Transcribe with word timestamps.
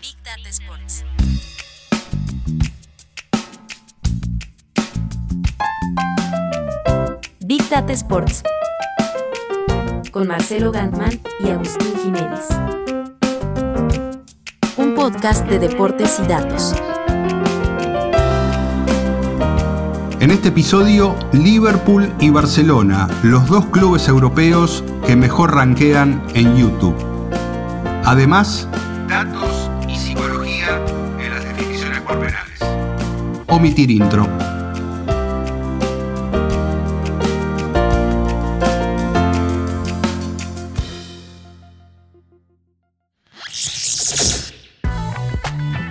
Big 0.00 0.16
Data 0.22 0.48
Sports. 0.48 1.04
Big 7.40 7.68
Data 7.68 7.92
Sports. 7.92 8.42
Con 10.12 10.28
Marcelo 10.28 10.70
Gantman 10.70 11.20
y 11.40 11.50
Agustín 11.50 11.92
Jiménez. 12.04 12.46
Un 14.76 14.94
podcast 14.94 15.44
de 15.48 15.58
deportes 15.58 16.20
y 16.20 16.28
datos. 16.28 16.72
En 20.20 20.30
este 20.30 20.50
episodio, 20.50 21.16
Liverpool 21.32 22.12
y 22.20 22.30
Barcelona, 22.30 23.08
los 23.24 23.48
dos 23.48 23.66
clubes 23.66 24.06
europeos 24.06 24.84
que 25.04 25.16
mejor 25.16 25.52
rankean 25.54 26.24
en 26.34 26.56
YouTube. 26.56 27.13
Además, 28.06 28.68
datos 29.08 29.70
y 29.88 29.96
psicología 29.96 30.78
en 31.18 31.32
las 31.32 31.42
definiciones 31.42 32.02
por 32.02 32.20
penales. 32.20 32.60
Omitir 33.48 33.90
intro. 33.90 34.28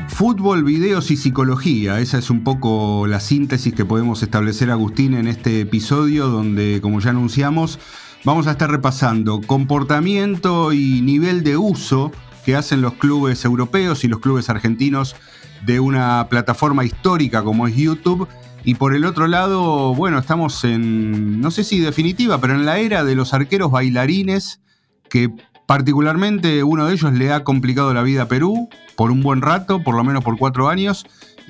Fútbol, 0.10 0.64
videos 0.64 1.10
y 1.10 1.18
psicología. 1.18 2.00
Esa 2.00 2.20
es 2.20 2.30
un 2.30 2.44
poco 2.44 3.08
la 3.08 3.20
síntesis 3.20 3.74
que 3.74 3.86
podemos 3.86 4.22
establecer, 4.22 4.70
Agustín, 4.70 5.16
en 5.16 5.28
este 5.28 5.62
episodio 5.62 6.28
donde, 6.28 6.80
como 6.80 7.00
ya 7.00 7.10
anunciamos, 7.10 7.80
vamos 8.24 8.48
a 8.48 8.52
estar 8.52 8.70
repasando 8.70 9.42
comportamiento 9.42 10.74
y 10.74 11.02
nivel 11.02 11.44
de 11.44 11.58
uso 11.58 12.12
que 12.46 12.56
hacen 12.56 12.82
los 12.82 12.94
clubes 12.94 13.44
europeos 13.46 14.04
y 14.04 14.08
los 14.08 14.20
clubes 14.20 14.50
argentinos 14.50 15.16
de 15.66 15.80
una 15.80 16.28
plataforma 16.30 16.86
histórica 16.86 17.44
como 17.44 17.68
es 17.68 17.76
YouTube. 17.76 18.28
Y 18.66 18.76
por 18.76 18.96
el 18.96 19.06
otro 19.06 19.28
lado, 19.28 19.94
bueno, 19.94 20.20
estamos 20.20 20.64
en, 20.64 21.42
no 21.42 21.52
sé 21.52 21.64
si 21.64 21.80
definitiva, 21.80 22.40
pero 22.40 22.54
en 22.54 22.66
la 22.66 22.80
era 22.80 23.04
de 23.04 23.16
los 23.16 23.34
arqueros 23.34 23.72
bailarines 23.72 24.62
que 25.10 25.30
particularmente 25.66 26.64
uno 26.64 26.86
de 26.86 26.94
ellos 26.94 27.14
le 27.14 27.32
ha 27.32 27.44
complicado 27.44 27.94
la 27.94 28.04
vida 28.04 28.24
a 28.24 28.28
Perú 28.28 28.70
por 28.96 29.12
un 29.12 29.22
buen 29.22 29.42
rato, 29.42 29.84
por 29.84 29.96
lo 29.96 30.04
menos 30.04 30.24
por 30.24 30.38
cuatro 30.38 30.70
años. 30.70 31.06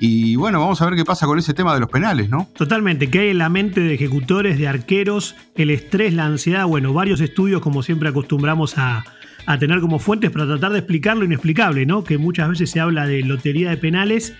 Y 0.06 0.36
bueno, 0.36 0.60
vamos 0.60 0.82
a 0.82 0.84
ver 0.84 0.96
qué 0.96 1.04
pasa 1.06 1.24
con 1.24 1.38
ese 1.38 1.54
tema 1.54 1.72
de 1.72 1.80
los 1.80 1.88
penales, 1.88 2.28
¿no? 2.28 2.46
Totalmente, 2.54 3.08
que 3.08 3.20
hay 3.20 3.28
en 3.30 3.38
la 3.38 3.48
mente 3.48 3.80
de 3.80 3.94
ejecutores, 3.94 4.58
de 4.58 4.68
arqueros, 4.68 5.34
el 5.54 5.70
estrés, 5.70 6.12
la 6.12 6.26
ansiedad, 6.26 6.66
bueno, 6.66 6.92
varios 6.92 7.22
estudios 7.22 7.62
como 7.62 7.82
siempre 7.82 8.10
acostumbramos 8.10 8.76
a, 8.76 9.02
a 9.46 9.58
tener 9.58 9.80
como 9.80 9.98
fuentes 9.98 10.30
para 10.30 10.46
tratar 10.46 10.72
de 10.72 10.80
explicar 10.80 11.16
lo 11.16 11.24
inexplicable, 11.24 11.86
¿no? 11.86 12.04
Que 12.04 12.18
muchas 12.18 12.50
veces 12.50 12.70
se 12.70 12.80
habla 12.80 13.06
de 13.06 13.22
lotería 13.22 13.70
de 13.70 13.78
penales 13.78 14.34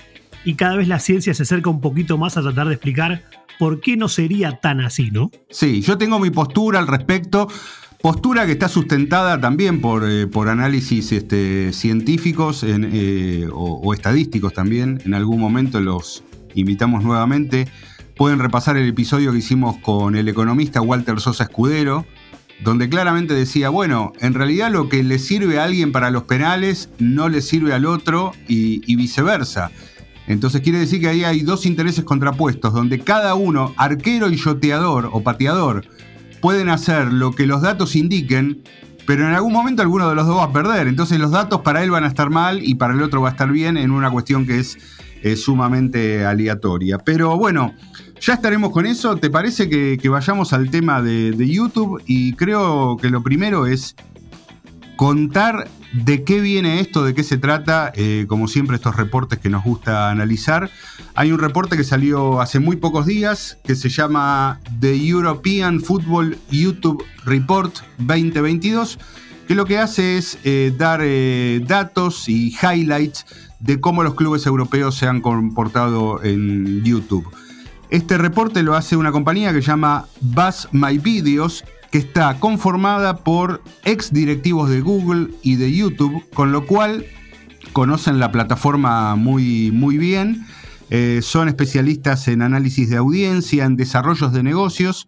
y 0.44 0.52
cada 0.52 0.76
vez 0.76 0.86
la 0.86 0.98
ciencia 0.98 1.32
se 1.32 1.44
acerca 1.44 1.70
un 1.70 1.80
poquito 1.80 2.18
más 2.18 2.36
a 2.36 2.42
tratar 2.42 2.68
de 2.68 2.74
explicar 2.74 3.22
por 3.58 3.80
qué 3.80 3.96
no 3.96 4.08
sería 4.08 4.60
tan 4.60 4.82
así, 4.82 5.10
¿no? 5.10 5.30
Sí, 5.48 5.80
yo 5.80 5.96
tengo 5.96 6.18
mi 6.18 6.28
postura 6.28 6.78
al 6.78 6.88
respecto. 6.88 7.48
Postura 8.04 8.44
que 8.44 8.52
está 8.52 8.68
sustentada 8.68 9.40
también 9.40 9.80
por, 9.80 10.06
eh, 10.06 10.26
por 10.26 10.50
análisis 10.50 11.10
este, 11.10 11.72
científicos 11.72 12.62
eh, 12.62 13.48
o, 13.50 13.94
estadísticos 13.94 14.52
también. 14.52 15.00
En 15.06 15.14
algún 15.14 15.40
momento 15.40 15.80
los 15.80 16.22
invitamos 16.54 17.02
nuevamente. 17.02 17.66
Pueden 18.14 18.40
repasar 18.40 18.76
el 18.76 18.86
episodio 18.86 19.32
que 19.32 19.38
hicimos 19.38 19.78
con 19.78 20.16
el 20.16 20.28
economista 20.28 20.82
Walter 20.82 21.18
Sosa 21.18 21.44
Escudero, 21.44 22.04
donde 22.62 22.90
claramente 22.90 23.32
decía, 23.32 23.70
bueno, 23.70 24.12
en 24.20 24.34
realidad 24.34 24.70
lo 24.70 24.90
que 24.90 25.02
le 25.02 25.18
sirve 25.18 25.58
a 25.58 25.64
alguien 25.64 25.90
para 25.90 26.10
los 26.10 26.24
penales 26.24 26.90
no 26.98 27.30
le 27.30 27.40
sirve 27.40 27.72
al 27.72 27.86
otro 27.86 28.32
y, 28.46 28.82
y 28.84 28.96
viceversa. 28.96 29.70
Entonces 30.26 30.60
quiere 30.60 30.78
decir 30.78 31.00
que 31.00 31.08
ahí 31.08 31.24
hay 31.24 31.40
dos 31.40 31.64
intereses 31.64 32.04
contrapuestos, 32.04 32.74
donde 32.74 32.98
cada 32.98 33.34
uno, 33.34 33.72
arquero 33.78 34.28
y 34.28 34.36
yoteador 34.36 35.08
o 35.10 35.22
pateador, 35.22 35.86
pueden 36.44 36.68
hacer 36.68 37.10
lo 37.10 37.32
que 37.32 37.46
los 37.46 37.62
datos 37.62 37.96
indiquen, 37.96 38.62
pero 39.06 39.26
en 39.26 39.32
algún 39.32 39.54
momento 39.54 39.80
alguno 39.80 40.10
de 40.10 40.14
los 40.14 40.26
dos 40.26 40.36
va 40.36 40.44
a 40.44 40.52
perder. 40.52 40.88
Entonces 40.88 41.18
los 41.18 41.30
datos 41.30 41.62
para 41.62 41.82
él 41.82 41.90
van 41.90 42.04
a 42.04 42.06
estar 42.06 42.28
mal 42.28 42.62
y 42.62 42.74
para 42.74 42.92
el 42.92 43.00
otro 43.00 43.22
va 43.22 43.30
a 43.30 43.32
estar 43.32 43.50
bien 43.50 43.78
en 43.78 43.90
una 43.90 44.10
cuestión 44.10 44.46
que 44.46 44.58
es 44.58 44.76
eh, 45.22 45.36
sumamente 45.36 46.26
aleatoria. 46.26 46.98
Pero 46.98 47.38
bueno, 47.38 47.72
ya 48.20 48.34
estaremos 48.34 48.72
con 48.72 48.84
eso. 48.84 49.16
¿Te 49.16 49.30
parece 49.30 49.70
que, 49.70 50.06
vayamos 50.06 50.52
al 50.52 50.68
tema 50.68 51.00
de 51.00 51.48
YouTube? 51.48 52.02
Y 52.04 52.34
creo 52.34 52.98
que 53.00 53.08
lo 53.08 53.22
primero 53.22 53.64
es 53.64 53.96
contar 54.96 55.68
de 55.92 56.24
qué 56.24 56.40
viene 56.40 56.80
esto, 56.80 57.04
de 57.04 57.14
qué 57.14 57.22
se 57.22 57.38
trata, 57.38 57.92
eh, 57.94 58.26
como 58.28 58.48
siempre 58.48 58.76
estos 58.76 58.96
reportes 58.96 59.38
que 59.38 59.48
nos 59.48 59.62
gusta 59.62 60.10
analizar. 60.10 60.70
Hay 61.14 61.30
un 61.30 61.38
reporte 61.38 61.76
que 61.76 61.84
salió 61.84 62.40
hace 62.40 62.58
muy 62.58 62.76
pocos 62.76 63.06
días 63.06 63.58
que 63.64 63.76
se 63.76 63.88
llama 63.88 64.60
The 64.80 64.96
European 64.96 65.80
Football 65.80 66.36
YouTube 66.50 67.04
Report 67.24 67.72
2022, 67.98 68.98
que 69.46 69.54
lo 69.54 69.66
que 69.66 69.78
hace 69.78 70.18
es 70.18 70.38
eh, 70.42 70.74
dar 70.76 71.00
eh, 71.02 71.60
datos 71.64 72.28
y 72.28 72.54
highlights 72.60 73.26
de 73.60 73.80
cómo 73.80 74.02
los 74.02 74.14
clubes 74.14 74.46
europeos 74.46 74.96
se 74.96 75.06
han 75.06 75.20
comportado 75.20 76.22
en 76.24 76.82
YouTube. 76.82 77.26
Este 77.90 78.18
reporte 78.18 78.62
lo 78.64 78.74
hace 78.74 78.96
una 78.96 79.12
compañía 79.12 79.52
que 79.52 79.62
se 79.62 79.68
llama 79.68 80.06
Buzz 80.20 80.68
My 80.72 80.98
Videos, 80.98 81.64
que 81.94 81.98
está 81.98 82.40
conformada 82.40 83.18
por 83.18 83.62
ex 83.84 84.12
directivos 84.12 84.68
de 84.68 84.80
Google 84.80 85.28
y 85.42 85.54
de 85.54 85.72
YouTube, 85.72 86.24
con 86.34 86.50
lo 86.50 86.66
cual 86.66 87.06
conocen 87.72 88.18
la 88.18 88.32
plataforma 88.32 89.14
muy, 89.14 89.70
muy 89.70 89.96
bien, 89.96 90.44
eh, 90.90 91.20
son 91.22 91.46
especialistas 91.46 92.26
en 92.26 92.42
análisis 92.42 92.90
de 92.90 92.96
audiencia, 92.96 93.64
en 93.64 93.76
desarrollos 93.76 94.32
de 94.32 94.42
negocios, 94.42 95.06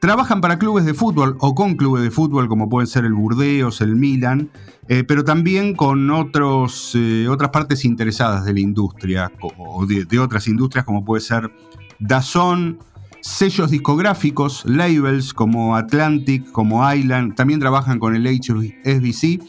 trabajan 0.00 0.40
para 0.40 0.58
clubes 0.58 0.86
de 0.86 0.94
fútbol 0.94 1.36
o 1.40 1.54
con 1.54 1.74
clubes 1.74 2.02
de 2.02 2.10
fútbol 2.10 2.48
como 2.48 2.70
pueden 2.70 2.86
ser 2.86 3.04
el 3.04 3.12
Burdeos, 3.12 3.82
el 3.82 3.94
Milan, 3.94 4.48
eh, 4.88 5.04
pero 5.04 5.22
también 5.22 5.74
con 5.74 6.10
otros, 6.10 6.92
eh, 6.94 7.28
otras 7.28 7.50
partes 7.50 7.84
interesadas 7.84 8.46
de 8.46 8.54
la 8.54 8.60
industria 8.60 9.30
o 9.58 9.84
de, 9.84 10.06
de 10.06 10.18
otras 10.18 10.48
industrias 10.48 10.86
como 10.86 11.04
puede 11.04 11.20
ser 11.20 11.52
Dazón, 11.98 12.78
sellos 13.20 13.70
discográficos, 13.70 14.64
labels 14.66 15.32
como 15.34 15.76
Atlantic, 15.76 16.50
como 16.52 16.92
Island, 16.92 17.34
también 17.34 17.60
trabajan 17.60 17.98
con 17.98 18.14
el 18.14 18.26
HSBC. 18.26 19.42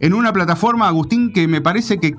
En 0.00 0.14
una 0.14 0.32
plataforma, 0.32 0.88
Agustín, 0.88 1.32
que 1.32 1.48
me 1.48 1.60
parece 1.60 1.98
que 1.98 2.14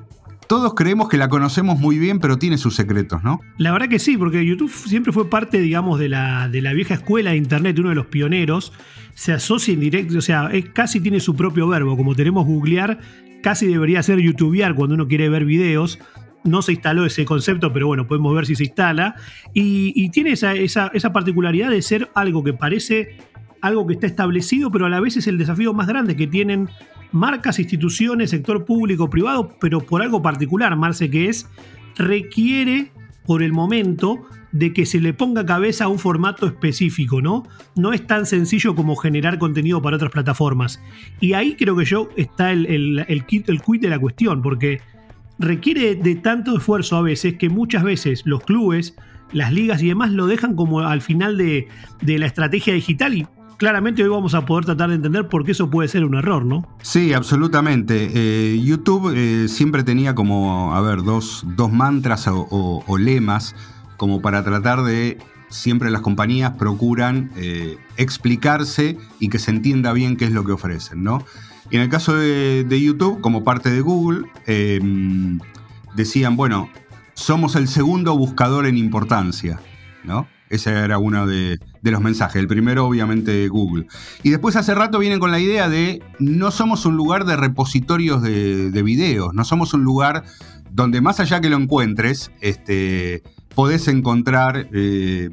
todos 0.46 0.74
creemos 0.74 1.08
que 1.08 1.16
la 1.16 1.28
conocemos 1.28 1.78
muy 1.78 1.98
bien, 1.98 2.20
pero 2.20 2.38
tiene 2.38 2.58
sus 2.58 2.74
secretos, 2.74 3.22
¿no? 3.22 3.40
La 3.58 3.72
verdad 3.72 3.88
que 3.88 3.98
sí, 3.98 4.16
porque 4.16 4.44
YouTube 4.44 4.70
siempre 4.70 5.12
fue 5.12 5.28
parte, 5.28 5.60
digamos, 5.60 5.98
de 5.98 6.08
la, 6.08 6.48
de 6.48 6.62
la 6.62 6.72
vieja 6.72 6.94
escuela 6.94 7.30
de 7.30 7.36
Internet, 7.36 7.78
uno 7.78 7.90
de 7.90 7.96
los 7.96 8.06
pioneros. 8.06 8.72
Se 9.14 9.32
asocia 9.32 9.74
en 9.74 9.80
directo, 9.80 10.18
o 10.18 10.20
sea, 10.22 10.50
casi 10.72 11.00
tiene 11.00 11.20
su 11.20 11.34
propio 11.34 11.68
verbo. 11.68 11.96
Como 11.96 12.14
tenemos 12.14 12.46
googlear, 12.46 13.00
casi 13.42 13.66
debería 13.66 14.02
ser 14.02 14.20
youtubear 14.20 14.74
cuando 14.74 14.94
uno 14.94 15.08
quiere 15.08 15.28
ver 15.28 15.44
videos 15.44 15.98
no 16.44 16.62
se 16.62 16.72
instaló 16.72 17.04
ese 17.04 17.24
concepto, 17.24 17.72
pero 17.72 17.86
bueno, 17.86 18.06
podemos 18.06 18.34
ver 18.34 18.46
si 18.46 18.54
se 18.54 18.64
instala. 18.64 19.16
Y, 19.52 20.08
tiene 20.10 20.32
esa, 20.32 20.54
esa, 20.54 20.90
esa, 20.94 21.12
particularidad 21.12 21.70
de 21.70 21.82
ser 21.82 22.10
algo 22.14 22.44
que 22.44 22.52
parece 22.52 23.18
algo 23.60 23.86
que 23.86 23.94
está 23.94 24.06
establecido, 24.06 24.70
pero 24.70 24.86
a 24.86 24.88
la 24.88 25.00
vez 25.00 25.16
es 25.16 25.26
el 25.26 25.38
desafío 25.38 25.72
más 25.72 25.88
grande 25.88 26.14
que 26.14 26.26
tienen 26.26 26.68
marcas, 27.10 27.58
instituciones, 27.58 28.30
sector 28.30 28.64
público, 28.64 29.10
privado, 29.10 29.56
pero 29.60 29.80
por 29.80 30.02
algo 30.02 30.22
particular, 30.22 30.76
Marce, 30.76 31.10
que 31.10 31.28
es, 31.28 31.48
requiere 31.96 32.92
por 33.24 33.42
el 33.42 33.52
momento 33.52 34.24
de 34.52 34.72
que 34.72 34.86
se 34.86 35.00
le 35.00 35.12
ponga 35.12 35.44
cabeza 35.44 35.84
a 35.84 35.88
un 35.88 35.98
formato 35.98 36.46
específico, 36.46 37.20
¿no? 37.20 37.42
No 37.74 37.92
es 37.92 38.06
tan 38.06 38.24
sencillo 38.24 38.74
como 38.74 38.96
generar 38.96 39.38
contenido 39.38 39.82
para 39.82 39.96
otras 39.96 40.12
plataformas. 40.12 40.80
Y 41.20 41.32
ahí 41.34 41.56
creo 41.56 41.76
que 41.76 41.84
yo 41.84 42.08
está 42.16 42.52
el, 42.52 42.66
el, 42.66 42.98
el, 43.08 43.24
el 43.28 43.80
de 43.80 43.88
la 43.88 43.98
cuestión, 43.98 44.42
porque 44.42 44.80
requiere 45.38 45.94
de 45.94 46.14
tanto 46.14 46.56
esfuerzo 46.56 46.96
a 46.96 47.02
veces 47.02 47.34
que 47.34 47.48
muchas 47.48 47.82
veces 47.82 48.22
los 48.24 48.42
clubes, 48.42 48.94
las 49.32 49.52
ligas 49.52 49.82
y 49.82 49.88
demás 49.88 50.10
lo 50.10 50.26
dejan 50.26 50.54
como 50.54 50.80
al 50.80 51.02
final 51.02 51.36
de, 51.36 51.68
la 52.00 52.26
estrategia 52.26 52.74
digital 52.74 53.14
y 53.14 53.26
claramente 53.56 54.02
hoy 54.02 54.08
vamos 54.08 54.34
a 54.34 54.44
poder 54.44 54.64
tratar 54.66 54.90
de 54.90 54.96
entender 54.96 55.28
por 55.28 55.44
qué 55.44 55.52
eso 55.52 55.70
puede 55.70 55.88
ser 55.88 56.04
un 56.04 56.14
error, 56.14 56.44
¿no? 56.44 56.66
Sí, 56.82 57.12
absolutamente. 57.12 58.10
Eh, 58.14 58.60
YouTube 58.62 59.12
eh, 59.14 59.48
siempre 59.48 59.82
tenía 59.82 60.14
como, 60.14 60.74
a 60.74 60.80
ver, 60.80 61.02
dos, 61.02 61.44
dos 61.56 61.72
mantras 61.72 62.26
o, 62.28 62.98
lemas 62.98 63.54
como 63.96 64.20
para 64.20 64.44
tratar 64.44 64.82
de... 64.82 65.18
Siempre 65.48 65.92
las 65.92 66.00
compañías 66.00 66.56
procuran 66.58 67.30
eh, 67.36 67.78
explicarse 67.96 68.98
y 69.20 69.28
que 69.28 69.38
se 69.38 69.52
entienda 69.52 69.92
bien 69.92 70.16
qué 70.16 70.24
es 70.24 70.32
lo 70.32 70.44
que 70.44 70.50
ofrecen, 70.50 71.04
¿no? 71.04 71.24
Y 71.70 71.76
en 71.76 71.82
el 71.82 71.88
caso 71.88 72.14
de, 72.14 72.80
YouTube, 72.80 73.20
como 73.20 73.44
parte 73.44 73.70
de 73.70 73.80
Google, 73.80 74.26
eh, 74.46 74.80
decían, 75.94 76.36
bueno, 76.36 76.70
somos 77.14 77.56
el 77.56 77.68
segundo 77.68 78.16
buscador 78.16 78.66
en 78.66 78.76
importancia, 78.76 79.60
¿no? 80.04 80.28
Esa 80.48 80.84
era 80.84 80.98
de, 81.26 81.58
de 81.82 81.90
los 81.90 82.00
mensajes. 82.00 82.36
El 82.36 82.46
primero, 82.46 82.86
obviamente, 82.86 83.48
Google. 83.48 83.86
Y 84.22 84.30
después 84.30 84.54
hace 84.54 84.74
rato 84.74 84.98
vienen 84.98 85.18
con 85.18 85.30
la 85.32 85.40
idea 85.40 85.68
de 85.68 86.02
no 86.18 86.50
somos 86.50 86.86
un 86.86 86.96
lugar 86.96 87.24
de 87.24 87.36
repositorios 87.36 88.22
de, 88.22 88.82
videos, 88.82 89.34
no 89.34 89.44
somos 89.44 89.74
un 89.74 89.82
lugar 89.82 90.24
donde 90.70 91.00
más 91.00 91.18
allá 91.20 91.40
que 91.40 91.48
lo 91.48 91.56
encuentres, 91.56 92.30
este, 92.40 93.22
podés 93.54 93.88
encontrar 93.88 94.68
eh, 94.72 95.30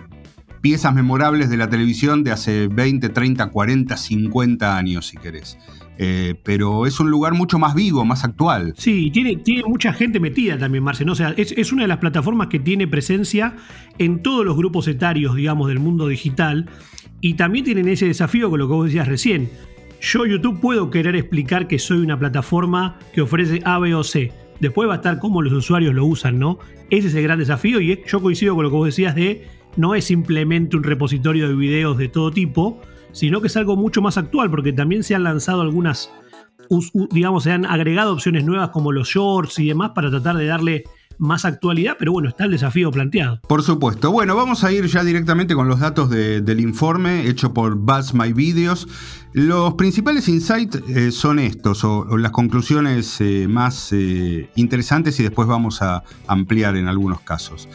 piezas 0.62 0.96
memorables 0.96 1.50
de 1.50 1.58
la 1.58 1.70
televisión 1.70 2.24
de 2.24 2.32
hace 2.32 2.68
20, 2.68 3.10
30, 3.10 3.48
40, 3.48 3.98
50 3.98 4.78
años, 4.78 5.08
si 5.08 5.18
querés. 5.18 5.58
Eh, 5.98 6.36
pero 6.44 6.86
es 6.86 7.00
un 7.00 7.12
lugar 7.12 7.34
mucho 7.34 7.60
más 7.60 7.76
vivo, 7.76 8.04
más 8.04 8.24
actual. 8.24 8.74
Sí, 8.78 9.12
tiene, 9.12 9.42
mucha 9.68 9.94
gente 9.94 10.20
metida 10.20 10.58
también, 10.58 10.84
Marce. 10.84 11.04
O 11.04 11.16
sea, 11.16 11.34
es, 11.38 11.72
una 11.72 11.84
de 11.84 11.88
las 11.88 12.00
plataformas 12.00 12.48
que 12.48 12.60
tiene 12.60 12.88
presencia 12.88 13.56
en 14.00 14.22
todos 14.24 14.46
los 14.46 14.58
grupos 14.58 14.88
etarios, 14.88 15.36
digamos, 15.36 15.68
del 15.68 15.80
mundo 15.80 16.08
digital. 16.08 16.70
Y 17.22 17.36
también 17.36 17.66
tienen 17.66 17.88
ese 17.88 18.08
desafío 18.08 18.50
con 18.50 18.60
lo 18.60 18.68
que 18.68 18.74
vos 18.74 18.86
decías 18.86 19.08
recién. 19.08 19.50
Yo, 20.02 20.26
YouTube, 20.26 20.60
puedo 20.60 20.90
querer 20.90 21.16
explicar 21.16 21.68
que 21.68 21.80
soy 21.80 22.00
una 22.00 22.20
plataforma 22.20 23.00
que 23.14 23.22
ofrece 23.22 23.62
A, 23.64 23.80
B 23.80 23.96
o 23.96 24.04
C. 24.04 24.34
Después 24.60 24.90
va 24.90 24.94
a 24.94 24.98
estar 24.98 25.20
cómo 25.20 25.42
los 25.42 25.54
usuarios 25.54 25.94
lo 25.94 26.06
usan, 26.06 26.40
¿no? 26.40 26.60
Ese 26.90 27.08
es 27.08 27.16
el 27.16 27.24
gran 27.24 27.40
desafío 27.40 27.80
y 27.80 28.02
yo 28.06 28.22
coincido 28.22 28.56
con 28.56 28.64
lo 28.64 28.70
que 28.70 28.76
vos 28.76 28.86
decías 28.86 29.16
de 29.16 29.48
no 29.78 29.96
es 29.96 30.06
simplemente 30.06 30.78
un 30.78 30.84
repositorio 30.84 31.48
de 31.48 31.56
videos 31.56 31.98
de 31.98 32.08
todo 32.08 32.32
tipo, 32.32 32.80
sino 33.14 33.40
que 33.40 33.48
es 33.48 33.56
algo 33.56 33.78
mucho 33.78 34.02
más 34.02 34.18
actual, 34.18 34.50
porque 34.50 34.74
también 34.74 35.04
se 35.04 35.16
han 35.16 35.24
lanzado 35.24 35.62
algunas, 35.62 36.12
digamos, 37.12 37.44
se 37.44 37.52
han 37.52 37.66
agregado 37.66 38.12
opciones 38.12 38.44
nuevas 38.44 38.70
como 38.70 38.92
los 38.92 39.08
shorts 39.08 39.60
y 39.60 39.68
demás 39.68 39.92
para 39.96 40.10
tratar 40.10 40.36
de 40.36 40.46
darle 40.46 40.84
más 41.18 41.46
actualidad, 41.46 41.96
pero 41.98 42.12
bueno, 42.12 42.30
está 42.30 42.46
el 42.46 42.52
desafío 42.52 42.92
planteado. 42.92 43.40
Por 43.48 43.64
supuesto. 43.64 44.12
Bueno, 44.12 44.36
vamos 44.36 44.64
a 44.64 44.72
ir 44.72 44.86
ya 44.88 45.04
directamente 45.04 45.56
con 45.56 45.68
los 45.68 45.80
datos 45.80 46.10
del 46.10 46.60
informe 46.60 47.28
hecho 47.28 47.54
por 47.54 47.76
Buzz 47.76 48.14
My 48.14 48.34
Videos. 48.34 48.88
Los 49.34 49.76
principales 49.76 50.28
insights 50.28 50.82
eh, 50.90 51.12
son 51.12 51.40
estos, 51.40 51.84
o, 51.84 52.18
las 52.18 52.32
conclusiones 52.32 53.20
eh, 53.22 53.48
más 53.48 53.92
eh, 53.92 54.50
interesantes, 54.56 55.20
y 55.20 55.24
después 55.24 55.48
vamos 55.48 55.82
a 55.82 56.04
ampliar 56.28 56.76
en 56.76 56.88
algunos 56.88 57.22
casos. 57.22 57.68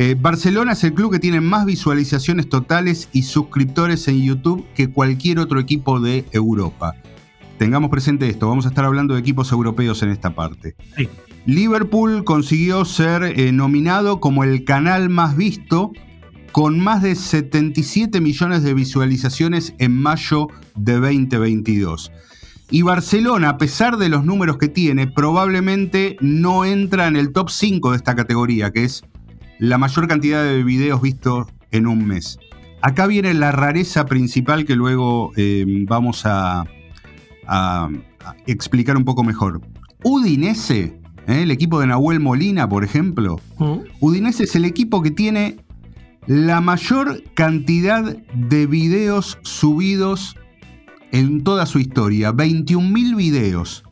Eh, 0.00 0.14
Barcelona 0.16 0.74
es 0.74 0.84
el 0.84 0.94
club 0.94 1.10
que 1.10 1.18
tiene 1.18 1.40
más 1.40 1.66
visualizaciones 1.66 2.48
totales 2.48 3.08
y 3.12 3.24
suscriptores 3.24 4.06
en 4.06 4.22
YouTube 4.22 4.64
que 4.76 4.88
cualquier 4.88 5.40
otro 5.40 5.58
equipo 5.58 5.98
de 5.98 6.24
Europa. 6.30 6.94
Tengamos 7.58 7.90
presente 7.90 8.28
esto, 8.28 8.48
vamos 8.48 8.64
a 8.64 8.68
estar 8.68 8.84
hablando 8.84 9.14
de 9.14 9.20
equipos 9.20 9.50
europeos 9.50 10.00
en 10.04 10.10
esta 10.10 10.36
parte. 10.36 10.76
Liverpool 11.46 12.22
consiguió 12.22 12.84
ser 12.84 13.24
eh, 13.24 13.50
nominado 13.50 14.20
como 14.20 14.44
el 14.44 14.64
canal 14.64 15.08
más 15.08 15.36
visto 15.36 15.90
con 16.52 16.78
más 16.78 17.02
de 17.02 17.16
77 17.16 18.20
millones 18.20 18.62
de 18.62 18.74
visualizaciones 18.74 19.74
en 19.78 20.00
mayo 20.00 20.46
de 20.76 20.92
2022. 21.00 22.12
Y 22.70 22.82
Barcelona, 22.82 23.48
a 23.48 23.58
pesar 23.58 23.96
de 23.96 24.10
los 24.10 24.24
números 24.24 24.58
que 24.58 24.68
tiene, 24.68 25.08
probablemente 25.08 26.16
no 26.20 26.64
entra 26.64 27.08
en 27.08 27.16
el 27.16 27.32
top 27.32 27.50
5 27.50 27.90
de 27.90 27.96
esta 27.96 28.14
categoría, 28.14 28.70
que 28.70 28.84
es 28.84 29.02
la 29.58 29.78
mayor 29.78 30.08
cantidad 30.08 30.42
de 30.44 30.62
videos 30.62 31.02
vistos 31.02 31.48
en 31.70 31.86
un 31.86 32.06
mes. 32.06 32.38
Acá 32.80 33.06
viene 33.06 33.34
la 33.34 33.52
rareza 33.52 34.06
principal 34.06 34.64
que 34.64 34.76
luego 34.76 35.32
eh, 35.36 35.64
vamos 35.86 36.22
a, 36.24 36.64
explicar 38.46 38.96
un 38.96 39.04
poco 39.04 39.24
mejor. 39.24 39.62
Udinese, 40.04 41.00
eh, 41.26 41.42
el 41.42 41.50
equipo 41.50 41.80
de 41.80 41.86
Nahuel 41.86 42.20
Molina, 42.20 42.68
por 42.68 42.84
ejemplo. 42.84 43.40
Mm. 43.58 43.78
Udinese 44.00 44.44
es 44.44 44.54
el 44.54 44.66
equipo 44.66 45.02
que 45.02 45.10
tiene 45.10 45.56
la 46.26 46.60
mayor 46.60 47.22
cantidad 47.34 48.16
de 48.34 48.66
videos 48.66 49.38
subidos 49.42 50.36
en 51.10 51.42
toda 51.42 51.64
su 51.64 51.78
historia. 51.78 52.32
21.000 52.32 53.16
videos. 53.16 53.82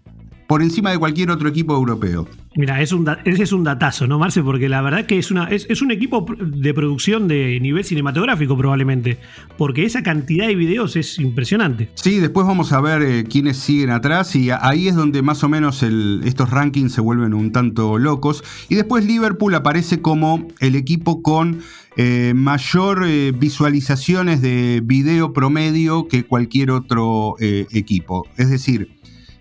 Por 0.47 0.63
encima 0.63 0.91
de 0.91 0.99
cualquier 0.99 1.31
otro 1.31 1.49
equipo 1.49 1.75
europeo. 1.75 2.29
Mira, 2.57 2.81
ese 2.81 2.97
es 3.43 3.53
un 3.53 3.65
datazo, 3.65 4.07
¿no, 4.07 4.19
Marce? 4.19 4.43
Porque 4.43 4.71
la 4.71 4.81
verdad 4.81 5.05
que 5.05 5.19
es, 5.19 5.31
una, 5.31 5.45
es, 5.51 5.83
un 5.83 5.91
equipo 5.91 6.25
de 6.39 6.73
producción 6.73 7.29
de 7.29 7.61
nivel 7.61 7.85
cinematográfico 7.85 8.57
probablemente, 8.57 9.19
porque 9.59 9.85
esa 9.85 10.03
cantidad 10.03 10.47
de 10.47 10.55
videos 10.55 10.97
es 10.97 11.19
impresionante. 11.19 11.91
Sí, 11.95 12.19
después 12.19 12.47
vamos 12.47 12.73
a 12.73 12.81
ver 12.81 13.03
eh, 13.03 13.25
quiénes 13.25 13.59
siguen 13.59 13.91
atrás 13.91 14.35
y 14.35 14.49
ahí 14.51 14.89
es 14.89 14.95
donde 14.95 15.21
más 15.21 15.45
o 15.45 15.51
menos 15.51 15.83
estos 15.83 16.51
rankings 16.51 16.93
se 16.93 17.03
vuelven 17.03 17.35
un 17.35 17.53
tanto 17.53 17.99
locos. 17.99 18.43
Y 18.71 18.75
después 18.75 19.05
Liverpool 19.05 19.55
aparece 19.55 20.01
como 20.01 20.49
el 20.61 20.77
equipo 20.77 21.21
con 21.23 21.61
eh, 21.99 22.33
mayor 22.35 23.05
eh, 23.07 23.33
visualizaciones 23.37 24.41
de 24.41 24.81
video 24.83 25.35
promedio 25.35 26.09
que 26.09 26.25
cualquier 26.25 26.71
otro 26.71 27.37
equipo. 27.39 28.27
Es 28.39 28.49
decir, 28.49 28.96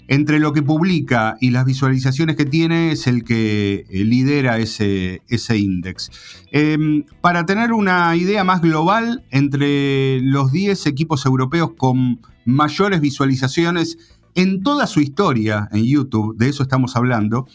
entre 0.08 0.40
lo 0.40 0.54
que 0.54 0.62
publica 0.62 1.38
y 1.40 1.52
las 1.52 1.66
visualizaciones 1.66 2.36
que 2.36 2.46
tiene 2.46 2.92
es 2.92 3.08
el 3.08 3.24
que 3.24 3.86
eh, 3.90 4.04
lidera 4.04 4.58
ese, 4.58 5.22
ese 5.28 5.58
índice. 5.58 6.12
Em, 6.52 7.04
para 7.22 7.46
tener 7.46 7.74
una 7.74 8.16
idea 8.16 8.44
más 8.44 8.62
global, 8.62 9.24
entre 9.32 10.22
los 10.22 10.52
10 10.52 10.86
equipos 10.88 11.26
europeos 11.26 11.72
con 11.78 12.20
mayores 12.46 13.02
visualizaciones 13.02 13.98
en 14.36 14.62
toda 14.64 14.88
su 14.88 15.00
historia 15.00 15.70
en 15.72 15.86
YouTube, 15.86 16.38
de 16.38 16.50
eso 16.50 16.64
estamos 16.64 16.96
hablando, 16.96 17.48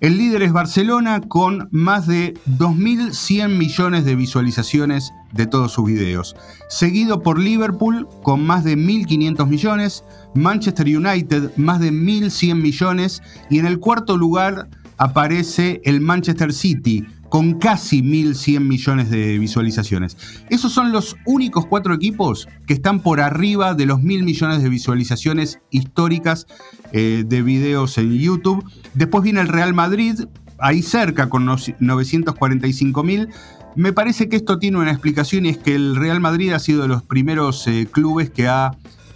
el 0.00 0.18
líder 0.18 0.42
es 0.42 0.52
Barcelona 0.52 1.22
con 1.22 1.68
más 1.72 2.06
de 2.06 2.34
2.100 2.58 3.48
millones 3.56 4.04
de 4.04 4.14
visualizaciones 4.14 5.10
de 5.36 5.46
todos 5.46 5.72
sus 5.72 5.86
videos, 5.86 6.36
seguido 6.68 7.22
por 7.22 7.38
Liverpool 7.38 8.08
con 8.22 8.46
más 8.46 8.64
de 8.64 8.76
1.500 8.76 9.46
millones, 9.46 10.04
Manchester 10.34 10.86
United 10.86 11.56
más 11.56 11.80
de 11.80 11.92
1.100 11.92 12.54
millones 12.56 13.22
y 13.50 13.58
en 13.58 13.66
el 13.66 13.78
cuarto 13.78 14.16
lugar 14.16 14.68
aparece 14.98 15.80
el 15.84 16.00
Manchester 16.00 16.52
City 16.52 17.06
con 17.28 17.58
casi 17.58 18.02
1.100 18.02 18.60
millones 18.60 19.10
de 19.10 19.38
visualizaciones. 19.38 20.16
Esos 20.48 20.72
son 20.72 20.92
los 20.92 21.16
únicos 21.26 21.66
cuatro 21.66 21.94
equipos 21.94 22.48
que 22.66 22.74
están 22.74 23.00
por 23.00 23.20
arriba 23.20 23.74
de 23.74 23.86
los 23.86 23.98
1.000 24.00 24.24
millones 24.24 24.62
de 24.62 24.68
visualizaciones 24.68 25.58
históricas 25.70 26.46
eh, 26.92 27.24
de 27.26 27.42
videos 27.42 27.98
en 27.98 28.12
YouTube. 28.12 28.64
Después 28.94 29.24
viene 29.24 29.40
el 29.40 29.48
Real 29.48 29.74
Madrid, 29.74 30.20
ahí 30.58 30.82
cerca 30.82 31.28
con 31.28 31.46
945.000. 31.46 33.28
Me 33.76 33.92
parece 33.92 34.30
que 34.30 34.36
esto 34.36 34.58
tiene 34.58 34.78
una 34.78 34.90
explicación 34.90 35.44
y 35.44 35.50
es 35.50 35.58
que 35.58 35.74
el 35.74 35.96
Real 35.96 36.18
Madrid 36.18 36.52
ha 36.52 36.58
sido 36.58 36.82
de 36.82 36.88
los 36.88 37.02
primeros 37.02 37.66
eh, 37.66 37.86
clubes 37.90 38.30
que 38.30 38.48
ha 38.48 38.72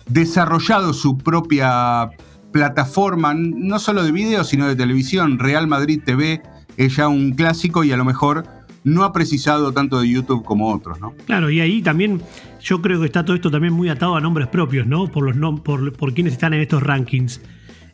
desarrollado 0.07 0.93
su 0.93 1.17
propia 1.17 2.11
plataforma, 2.53 3.33
no 3.35 3.79
solo 3.79 4.03
de 4.03 4.13
video, 4.13 4.45
sino 4.45 4.69
de 4.69 4.77
televisión. 4.77 5.39
Real 5.39 5.67
Madrid 5.67 6.03
TV 6.05 6.43
es 6.77 6.97
ya 6.97 7.09
un 7.09 7.33
clásico 7.33 7.85
y 7.85 7.93
a 7.93 7.97
lo 7.97 8.05
mejor 8.05 8.45
no 8.85 9.05
ha 9.05 9.15
precisado 9.15 9.73
tanto 9.73 9.99
de 9.99 10.11
YouTube 10.11 10.45
como 10.45 10.75
otros, 10.75 11.01
¿no? 11.01 11.15
Claro, 11.25 11.51
y 11.51 11.61
ahí 11.61 11.81
también 11.81 12.21
yo 12.61 12.83
creo 12.83 13.01
que 13.01 13.07
está 13.07 13.25
todo 13.25 13.37
esto 13.37 13.51
también 13.51 13.73
muy 13.73 13.89
atado 13.89 14.15
a 14.15 14.21
nombres 14.21 14.49
propios, 14.49 14.87
¿no? 14.87 15.07
Por, 15.07 15.35
los 15.35 15.61
por, 15.61 15.93
por 15.95 16.13
quienes 16.13 16.35
están 16.35 16.53
en 16.53 16.61
estos 16.61 16.83
rankings. 16.83 17.41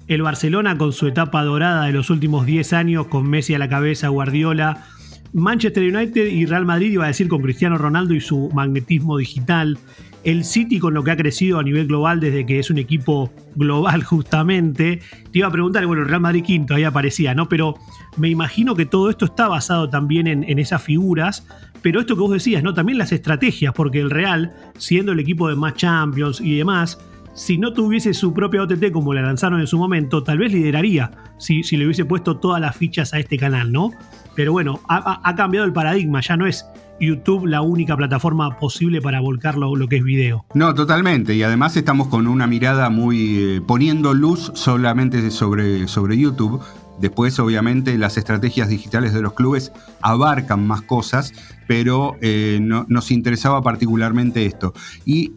El 0.09 0.23
Barcelona 0.23 0.77
con 0.77 0.93
su 0.93 1.07
etapa 1.07 1.45
dorada 1.45 1.85
de 1.87 1.93
los 1.93 2.11
últimos 2.11 2.45
10 2.45 2.73
años, 2.73 3.07
con 3.07 3.29
Messi 3.29 3.55
a 3.55 3.59
la 3.59 3.69
cabeza, 3.69 4.09
Guardiola, 4.09 4.85
Manchester 5.33 5.83
United 5.83 6.27
y 6.27 6.47
Real 6.47 6.65
Madrid, 6.65 6.93
iba 6.93 7.05
a 7.05 7.09
decir 7.09 7.29
con 7.29 7.43
Cristiano 7.43 7.79
Ronaldo 7.79 8.15
y 8.15 8.21
su 8.21 8.51
magnetismo 8.55 9.17
digital, 9.17 9.79
el 10.27 10.45
City 10.45 10.81
con 10.81 10.93
lo 10.93 11.05
que 11.05 11.13
ha 11.13 11.17
crecido 11.17 11.61
a 11.61 11.63
nivel 11.63 11.87
global 11.87 12.19
desde 12.19 12.45
que 12.45 12.59
es 12.59 12.69
un 12.69 12.79
equipo 12.79 13.33
global 13.55 14.03
justamente. 14.05 15.01
Te 15.31 15.39
iba 15.39 15.47
a 15.47 15.53
preguntar, 15.53 15.87
bueno, 15.87 16.03
Real 16.03 16.21
Madrid 16.21 16.43
quinto, 16.45 16.75
ahí 16.75 16.83
aparecía, 16.83 17.33
¿no? 17.33 17.49
Pero 17.49 17.77
me 18.17 18.29
imagino 18.29 18.75
que 18.75 18.87
todo 18.87 19.09
esto 19.09 19.27
está 19.27 19.47
basado 19.47 19.89
también 19.89 20.27
en, 20.27 20.59
esas 20.59 20.83
figuras, 20.83 21.47
pero 21.81 22.01
esto 22.01 22.17
que 22.17 22.23
vos 22.23 22.33
decías, 22.33 22.63
¿no? 22.65 22.75
También 22.75 22.99
las 22.99 23.13
estrategias, 23.13 23.73
porque 23.73 24.01
el 24.01 24.11
Real, 24.11 24.53
siendo 24.79 25.13
el 25.13 25.21
equipo 25.21 25.49
de 25.49 25.55
más 25.55 25.75
Champions 25.75 26.41
y 26.41 26.57
demás, 26.57 26.99
si 27.35 27.57
no 27.57 27.73
tuviese 27.73 28.13
su 28.13 28.33
propia 28.33 28.63
OTT 28.63 28.91
como 28.91 29.15
la 29.15 29.23
lanzaron 29.23 29.61
en 29.61 29.67
su 29.69 29.79
momento, 29.79 30.25
tal 30.25 30.39
vez 30.39 30.53
lideraría 30.53 31.13
si, 31.39 31.63
si 31.63 31.77
le 31.77 31.85
hubiese 31.85 32.05
puesto 32.05 32.39
todas 32.39 32.61
las 32.61 32.75
fichas 32.75 33.15
a 33.15 33.21
este 33.21 33.37
canal, 33.37 33.71
¿no? 33.71 33.91
Pero 34.37 34.53
bueno, 34.53 34.81
ha 34.89 35.35
cambiado 35.35 35.67
el 35.67 35.73
paradigma, 35.73 36.21
ya 36.21 36.37
no 36.37 36.47
es 36.47 36.65
YouTube 37.01 37.47
la 37.47 37.63
única 37.63 37.97
plataforma 37.97 38.57
posible 38.59 39.01
para 39.01 39.21
volcar 39.21 39.57
lo, 39.57 39.75
que 39.89 39.97
es 39.97 40.05
video. 40.05 40.45
No, 40.55 40.75
totalmente. 40.75 41.35
Y 41.35 41.43
además 41.43 41.77
estamos 41.77 42.09
con 42.09 42.27
una 42.27 42.47
mirada 42.47 42.91
muy 42.91 43.39
eh, 43.39 43.61
poniendo 43.67 44.15
luz 44.15 44.53
solamente 44.55 45.31
sobre, 45.31 45.89
sobre 45.89 46.17
YouTube. 46.17 46.61
Después, 47.01 47.39
obviamente, 47.39 47.99
las 47.99 48.17
estrategias 48.17 48.69
digitales 48.69 49.13
de 49.13 49.21
los 49.21 49.35
clubes 49.35 49.73
abarcan 50.01 50.67
más 50.67 50.81
cosas, 50.83 51.33
pero 51.67 52.17
eh, 52.23 52.59
nos 52.61 53.11
interesaba 53.11 53.61
particularmente 53.61 54.47
esto. 54.47 54.73
Y 55.05 55.33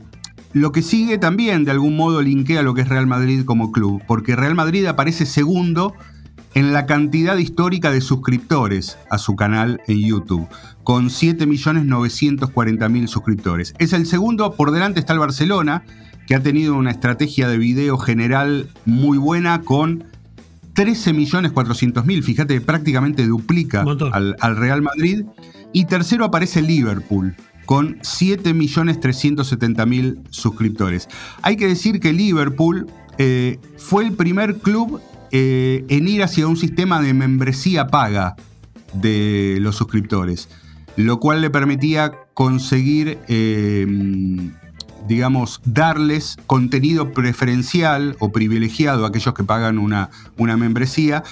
lo 0.54 0.72
que 0.72 0.82
sigue 0.82 1.18
también, 1.18 1.66
de 1.66 1.72
algún 1.72 1.98
modo, 1.98 2.22
linkea 2.22 2.64
lo 2.64 2.74
que 2.74 2.82
es 2.82 2.88
Real 2.88 3.08
Madrid 3.08 3.44
como 3.44 3.72
club, 3.72 4.02
porque 4.08 4.38
Real 4.38 4.56
Madrid 4.56 4.86
aparece 4.86 5.26
segundo 5.26 5.94
en 6.60 6.74
la 6.74 6.86
cantidad 6.86 7.38
histórica 7.38 7.90
de 7.90 8.02
suscriptores 8.02 9.00
a 9.10 9.18
su 9.18 9.38
canal 9.38 9.80
en 9.88 10.02
YouTube, 10.02 10.50
con 10.84 11.08
7.940.000 11.08 13.08
suscriptores. 13.08 13.74
Es 13.80 13.94
el 13.94 14.06
segundo, 14.06 14.54
por 14.56 14.72
delante 14.72 15.00
está 15.00 15.14
el 15.14 15.20
Barcelona, 15.20 15.86
que 16.28 16.36
ha 16.36 16.44
tenido 16.44 16.76
una 16.76 16.92
estrategia 16.92 17.48
de 17.48 17.58
video 17.58 17.98
general 17.98 18.68
muy 18.84 19.18
buena 19.18 19.62
con 19.62 20.04
13.400.000, 20.76 22.24
fíjate, 22.24 22.60
prácticamente 22.60 23.26
duplica 23.26 23.86
al, 24.12 24.36
al, 24.42 24.58
Real 24.58 24.82
Madrid. 24.82 25.24
Y 25.72 25.86
tercero 25.86 26.26
aparece 26.26 26.62
Liverpool, 26.62 27.38
con 27.66 28.00
7.370.000 28.00 30.24
suscriptores. 30.30 31.08
Hay 31.42 31.56
que 31.56 31.68
decir 31.68 32.02
que 32.02 32.12
Liverpool 32.12 32.88
eh, 33.18 33.60
fue 33.78 34.06
el 34.06 34.12
primer 34.14 34.58
club 34.58 35.02
eh, 35.32 35.86
en 35.90 36.08
ir 36.08 36.24
hacia 36.24 36.48
un 36.48 36.58
sistema 36.58 37.02
de 37.02 37.14
membresía 37.14 37.88
paga 37.88 38.36
de 38.94 39.58
los 39.60 39.76
suscriptores, 39.76 40.50
lo 40.96 41.20
cual 41.20 41.42
le 41.42 41.50
permitía 41.50 42.12
conseguir, 42.34 43.20
em, 43.28 44.54
digamos, 45.08 45.62
darles 45.66 46.38
contenido 46.48 47.12
preferencial 47.12 48.16
o 48.20 48.32
privilegiado 48.32 49.06
a 49.06 49.10
aquellos 49.10 49.34
que 49.34 49.44
pagan 49.44 49.78
una, 49.78 50.10
una 50.38 50.58
membresía 50.58 51.24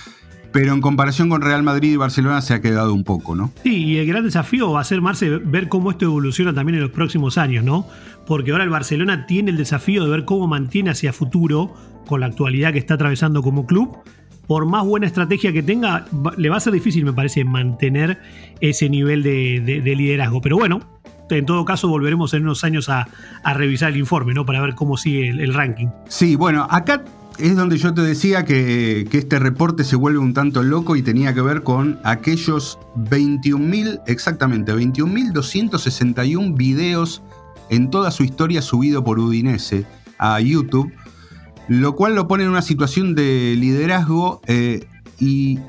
pero 0.51 0.73
en 0.73 0.81
comparación 0.81 1.29
con 1.29 1.41
Real 1.41 1.63
Madrid 1.63 1.93
y 1.93 1.95
Barcelona 1.97 2.41
se 2.41 2.53
ha 2.53 2.61
quedado 2.61 2.93
un 2.93 3.03
poco, 3.03 3.35
¿no? 3.35 3.51
Sí, 3.63 3.85
y 3.85 3.97
el 3.97 4.07
gran 4.07 4.23
desafío 4.23 4.71
va 4.71 4.81
a 4.81 4.83
ser, 4.83 5.01
Marce, 5.01 5.29
ver 5.29 5.69
cómo 5.69 5.91
esto 5.91 6.05
evoluciona 6.05 6.53
también 6.53 6.75
en 6.75 6.81
los 6.81 6.91
próximos 6.91 7.37
años, 7.37 7.63
¿no? 7.63 7.87
Porque 8.25 8.51
ahora 8.51 8.63
el 8.63 8.69
Barcelona 8.69 9.25
tiene 9.25 9.51
el 9.51 9.57
desafío 9.57 10.03
de 10.03 10.09
ver 10.09 10.25
cómo 10.25 10.47
mantiene 10.47 10.89
hacia 10.89 11.13
futuro, 11.13 11.73
con 12.05 12.21
la 12.21 12.27
actualidad 12.27 12.73
que 12.73 12.79
está 12.79 12.95
atravesando 12.95 13.41
como 13.43 13.65
club, 13.65 13.97
por 14.47 14.65
más 14.65 14.85
buena 14.85 15.05
estrategia 15.05 15.51
que 15.51 15.61
tenga, 15.61 16.05
le 16.37 16.49
va 16.49 16.57
a 16.57 16.59
ser 16.59 16.73
difícil, 16.73 17.03
me 17.03 17.13
parece, 17.13 17.43
mantener 17.43 18.17
ese 18.61 18.89
nivel 18.89 19.21
de, 19.21 19.81
liderazgo. 19.83 20.41
Pero 20.41 20.57
bueno, 20.57 20.79
en 21.29 21.45
todo 21.45 21.65
caso 21.65 21.89
volveremos 21.89 22.33
en 22.33 22.43
unos 22.43 22.63
años 22.63 22.87
a, 22.89 23.07
revisar 23.53 23.91
el 23.91 23.97
informe, 23.97 24.33
¿no? 24.33 24.45
Para 24.45 24.61
ver 24.61 24.73
cómo 24.73 24.95
sigue 24.95 25.29
el, 25.29 25.41
el 25.41 25.53
ranking. 25.53 25.87
Sí, 26.07 26.37
bueno, 26.37 26.65
acá 26.69 27.03
es 27.39 27.55
donde 27.55 27.77
yo 27.77 27.93
te 27.93 28.01
decía 28.01 28.45
que, 28.45 29.07
este 29.11 29.39
reporte 29.39 29.83
se 29.83 29.95
vuelve 29.95 30.19
un 30.19 30.33
tanto 30.33 30.63
loco 30.63 30.95
y 30.95 31.01
tenía 31.01 31.33
que 31.33 31.41
ver 31.41 31.63
con 31.63 31.99
aquellos 32.03 32.79
21.000, 32.95 34.01
exactamente, 34.07 34.73
21.261 34.73 36.55
videos 36.55 37.21
en 37.69 37.89
toda 37.89 38.11
su 38.11 38.23
historia 38.23 38.61
subido 38.61 39.03
por 39.03 39.19
Udinese 39.19 39.85
a 40.17 40.39
YouTube, 40.39 40.91
lo 41.67 41.95
cual 41.95 42.15
lo 42.15 42.27
pone 42.27 42.43
en 42.43 42.49
una 42.49 42.61
situación 42.61 43.13
de 43.13 43.55
liderazgo 43.57 44.41
eh, 44.47 44.87
y 45.19 45.59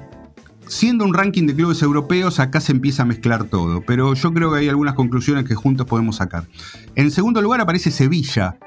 siendo 0.68 1.04
un 1.04 1.14
ranking 1.14 1.46
de 1.46 1.54
clubes 1.54 1.82
europeos, 1.82 2.40
acá 2.40 2.60
se 2.60 2.72
empieza 2.72 3.02
a 3.02 3.06
mezclar 3.06 3.44
todo, 3.44 3.82
pero 3.86 4.14
yo 4.14 4.32
creo 4.32 4.52
que 4.52 4.58
hay 4.60 4.68
algunas 4.68 4.94
conclusiones 4.94 5.44
que 5.44 5.54
juntos 5.54 5.86
podemos 5.86 6.16
sacar. 6.16 6.46
En 6.94 7.10
segundo 7.10 7.42
lugar 7.42 7.60
aparece 7.60 7.90
Sevilla, 7.90 8.58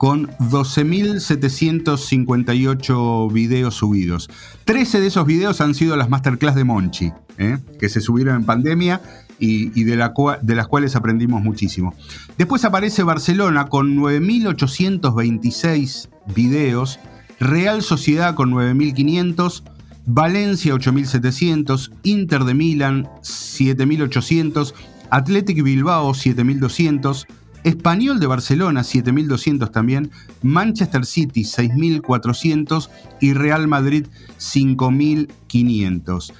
con 0.00 0.28
12.758 0.38 3.30
videos 3.30 3.74
subidos. 3.74 4.30
13 4.64 4.98
de 4.98 5.08
esos 5.08 5.26
videos 5.26 5.60
han 5.60 5.74
sido 5.74 5.94
las 5.94 6.08
masterclass 6.08 6.54
de 6.54 6.64
Monchi, 6.64 7.12
¿eh? 7.36 7.58
que 7.78 7.90
se 7.90 8.00
subieron 8.00 8.36
en 8.36 8.46
pandemia 8.46 9.02
y, 9.38 9.68
de, 9.84 10.10
de, 10.40 10.54
las 10.54 10.68
cuales 10.68 10.96
aprendimos 10.96 11.42
muchísimo. 11.42 11.94
Después 12.38 12.64
aparece 12.64 13.02
Barcelona 13.02 13.66
con 13.66 13.94
9.826 13.94 16.08
videos, 16.34 16.98
Real 17.38 17.82
Sociedad 17.82 18.34
con 18.34 18.52
9.500, 18.52 19.64
Valencia 20.06 20.72
8.700, 20.72 21.92
Inter 22.04 22.44
de 22.44 22.54
Milán 22.54 23.06
7.800, 23.20 24.72
Athletic 25.10 25.62
Bilbao 25.62 26.12
7.200, 26.12 27.26
Español 27.64 28.20
de 28.20 28.26
Barcelona, 28.26 28.82
7.200 28.82 29.70
también, 29.70 30.10
Manchester 30.42 31.04
City, 31.04 31.42
6.400 31.42 32.88
y 33.20 33.32
Real 33.34 33.68
Madrid, 33.68 34.06
5.500. 34.38 36.32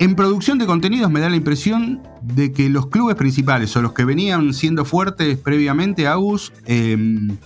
En 0.00 0.14
producción 0.14 0.58
de 0.58 0.64
contenidos 0.64 1.10
me 1.10 1.20
da 1.20 1.28
la 1.28 1.36
impresión 1.36 2.00
de 2.22 2.52
que 2.52 2.70
los 2.70 2.86
clubes 2.86 3.16
principales 3.16 3.76
o 3.76 3.82
los 3.82 3.92
que 3.92 4.06
venían 4.06 4.54
siendo 4.54 4.86
fuertes 4.86 5.36
previamente, 5.36 6.06
Agus, 6.06 6.54
em, 6.64 7.36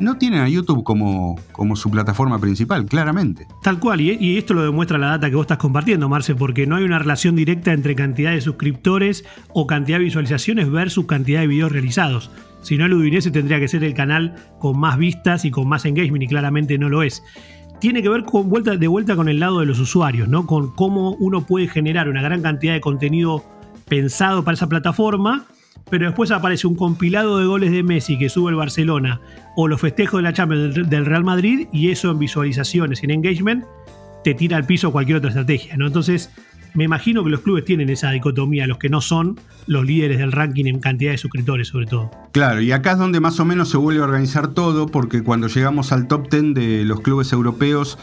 no 0.00 0.16
tienen 0.18 0.40
a 0.40 0.48
YouTube 0.48 0.84
como, 0.84 1.36
como 1.52 1.76
su 1.76 1.90
plataforma 1.90 2.38
principal, 2.38 2.86
claramente. 2.86 3.46
Tal 3.62 3.78
cual, 3.78 4.00
y, 4.00 4.36
esto 4.38 4.54
lo 4.54 4.62
demuestra 4.62 4.98
la 4.98 5.08
data 5.08 5.28
que 5.28 5.36
vos 5.36 5.44
estás 5.44 5.58
compartiendo, 5.58 6.08
Marce, 6.08 6.34
porque 6.34 6.66
no 6.66 6.76
hay 6.76 6.84
una 6.84 6.98
relación 6.98 7.36
directa 7.36 7.72
entre 7.72 7.94
cantidad 7.94 8.32
de 8.32 8.40
suscriptores 8.40 9.24
o 9.52 9.66
cantidad 9.66 9.98
de 9.98 10.04
visualizaciones 10.04 10.70
versus 10.70 11.06
cantidad 11.06 11.40
de 11.40 11.46
videos 11.46 11.72
realizados. 11.72 12.30
Si 12.62 12.76
no, 12.76 12.86
el 12.86 12.94
Udinese 12.94 13.30
tendría 13.30 13.60
que 13.60 13.68
ser 13.68 13.84
el 13.84 13.94
canal 13.94 14.34
con 14.58 14.78
más 14.78 14.98
vistas 14.98 15.44
y 15.44 15.50
con 15.50 15.68
más 15.68 15.84
engagement, 15.84 16.22
y 16.22 16.28
claramente 16.28 16.78
no 16.78 16.88
lo 16.88 17.02
es. 17.02 17.22
Tiene 17.80 18.02
que 18.02 18.08
ver 18.08 18.24
con 18.24 18.48
vuelta, 18.48 18.76
de 18.76 18.88
vuelta 18.88 19.14
con 19.14 19.28
el 19.28 19.38
lado 19.38 19.60
de 19.60 19.66
los 19.66 19.78
usuarios, 19.78 20.28
¿no? 20.28 20.46
Con 20.46 20.74
cómo 20.74 21.12
uno 21.20 21.46
puede 21.46 21.68
generar 21.68 22.08
una 22.08 22.22
gran 22.22 22.42
cantidad 22.42 22.72
de 22.72 22.80
contenido 22.80 23.44
pensado 23.88 24.44
para 24.44 24.54
esa 24.54 24.68
plataforma, 24.68 25.46
pero 25.88 26.06
después 26.06 26.30
aparece 26.30 26.66
un 26.66 26.74
compilado 26.74 27.38
de 27.38 27.46
goles 27.46 27.70
de 27.70 27.82
Messi 27.82 28.18
que 28.18 28.28
sube 28.28 28.50
el 28.50 28.56
Barcelona 28.56 29.20
o 29.60 29.66
los 29.66 29.80
festejos 29.80 30.18
de 30.18 30.22
la 30.22 30.32
Champions 30.32 30.88
del 30.88 31.04
Real 31.04 31.24
Madrid 31.24 31.66
y 31.72 31.90
eso 31.90 32.12
en 32.12 32.20
visualizaciones 32.20 33.02
y 33.02 33.06
en 33.06 33.10
engagement 33.10 33.64
te 34.22 34.32
tira 34.32 34.56
al 34.56 34.64
piso 34.64 34.92
cualquier 34.92 35.18
otra 35.18 35.30
estrategia, 35.30 35.76
¿no? 35.76 35.88
Entonces, 35.88 36.30
me 36.74 36.84
imagino 36.84 37.24
que 37.24 37.30
los 37.30 37.40
clubes 37.40 37.64
tienen 37.64 37.90
esa 37.90 38.12
dicotomía, 38.12 38.68
los 38.68 38.78
que 38.78 38.88
no 38.88 39.00
son 39.00 39.36
los 39.66 39.84
líderes 39.84 40.18
del 40.18 40.30
ranking 40.30 40.66
en 40.66 40.78
cantidad 40.78 41.10
de 41.10 41.18
suscriptores 41.18 41.66
sobre 41.66 41.86
todo. 41.86 42.08
Claro, 42.30 42.60
y 42.60 42.70
acá 42.70 42.92
es 42.92 42.98
donde 42.98 43.18
más 43.18 43.40
o 43.40 43.44
menos 43.44 43.68
se 43.68 43.78
vuelve 43.78 44.00
a 44.00 44.04
organizar 44.04 44.54
todo, 44.54 44.86
porque 44.86 45.24
cuando 45.24 45.48
llegamos 45.48 45.90
al 45.90 46.06
top 46.06 46.30
10 46.30 46.54
de 46.54 46.84
los 46.84 47.00
clubes 47.00 47.32
europeos 47.32 47.98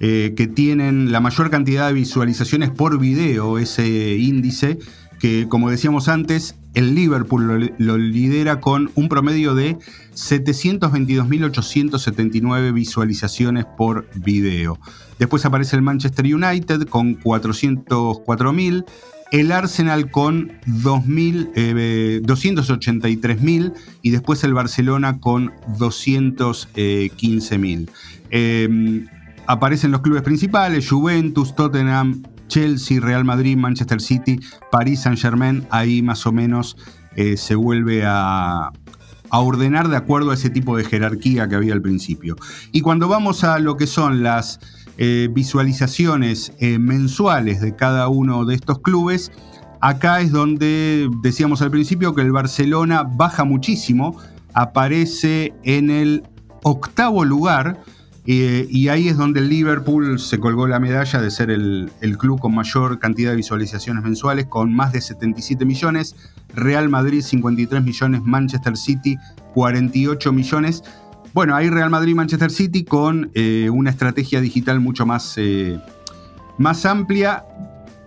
eh, 0.00 0.34
que 0.36 0.46
tienen 0.46 1.10
la 1.10 1.20
mayor 1.20 1.48
cantidad 1.48 1.86
de 1.86 1.94
visualizaciones 1.94 2.68
por 2.68 2.98
video, 2.98 3.56
ese 3.56 4.18
índice, 4.18 4.78
que 5.18 5.48
como 5.48 5.70
decíamos 5.70 6.08
antes, 6.08 6.54
el 6.74 6.94
Liverpool 6.94 7.72
lo, 7.78 7.98
lidera 7.98 8.60
con 8.60 8.90
un 8.94 9.08
promedio 9.08 9.54
de 9.54 9.78
722.879 10.14 12.72
visualizaciones 12.72 13.64
por 13.64 14.08
video. 14.14 14.78
Después 15.18 15.44
aparece 15.44 15.76
el 15.76 15.82
Manchester 15.82 16.32
United 16.32 16.86
con 16.88 17.18
404.000, 17.18 18.84
el 19.32 19.52
Arsenal 19.52 20.10
con 20.10 20.52
283.000 20.66 23.66
eh, 23.66 23.72
y 24.02 24.10
después 24.10 24.44
el 24.44 24.54
Barcelona 24.54 25.18
con 25.18 25.52
215.000. 25.78 27.90
Em, 28.30 29.06
aparecen 29.46 29.90
los 29.90 30.02
clubes 30.02 30.22
principales, 30.22 30.88
Juventus, 30.88 31.56
Tottenham, 31.56 32.22
Chelsea, 32.48 33.00
Real 33.00 33.24
Madrid, 33.24 33.56
Manchester 33.56 34.00
City, 34.00 34.40
París 34.70 35.02
Saint 35.02 35.18
Germain, 35.18 35.66
ahí 35.70 36.02
más 36.02 36.26
o 36.26 36.32
menos 36.32 36.76
eh, 37.16 37.36
se 37.36 37.54
vuelve 37.54 38.02
a, 38.04 38.70
ordenar 39.30 39.88
de 39.88 39.96
acuerdo 39.96 40.30
a 40.30 40.34
ese 40.34 40.48
tipo 40.48 40.76
de 40.76 40.84
jerarquía 40.84 41.48
que 41.48 41.54
había 41.54 41.74
al 41.74 41.82
principio. 41.82 42.36
Y 42.72 42.80
cuando 42.80 43.08
vamos 43.08 43.44
a 43.44 43.58
lo 43.58 43.76
que 43.76 43.86
son 43.86 44.22
las 44.22 44.58
eh, 44.96 45.28
visualizaciones 45.30 46.52
eh, 46.60 46.78
mensuales 46.78 47.60
de 47.60 47.76
cada 47.76 48.08
uno 48.08 48.46
de 48.46 48.54
estos 48.54 48.78
clubes, 48.78 49.30
acá 49.82 50.20
es 50.22 50.32
donde 50.32 51.10
decíamos 51.22 51.60
al 51.60 51.70
principio 51.70 52.14
que 52.14 52.22
el 52.22 52.32
Barcelona 52.32 53.02
baja 53.02 53.44
muchísimo, 53.44 54.16
aparece 54.54 55.52
en 55.62 55.90
el 55.90 56.22
octavo 56.62 57.24
lugar 57.24 57.78
y 58.30 58.88
ahí 58.88 59.08
es 59.08 59.16
donde 59.16 59.40
el 59.40 59.48
Liverpool 59.48 60.18
se 60.18 60.38
colgó 60.38 60.66
la 60.66 60.78
medalla 60.78 61.18
de 61.18 61.30
ser 61.30 61.50
el, 61.50 61.90
club 62.18 62.38
con 62.38 62.54
mayor 62.54 62.98
cantidad 62.98 63.30
de 63.30 63.36
visualizaciones 63.36 64.04
mensuales, 64.04 64.44
con 64.44 64.70
más 64.74 64.92
de 64.92 65.00
77 65.00 65.64
millones. 65.64 66.14
Real 66.54 66.90
Madrid 66.90 67.22
53 67.22 67.82
millones, 67.82 68.22
Manchester 68.22 68.76
City 68.76 69.16
48 69.54 70.30
millones. 70.34 70.82
Bueno, 71.32 71.56
ahí 71.56 71.70
Real 71.70 71.88
Madrid 71.88 72.12
y 72.12 72.16
Manchester 72.16 72.50
City 72.50 72.84
con 72.84 73.30
eh, 73.32 73.70
una 73.72 73.88
estrategia 73.88 74.42
digital 74.42 74.78
mucho 74.78 75.06
más, 75.06 75.38
eh, 75.38 75.80
más 76.58 76.84
amplia, 76.84 77.46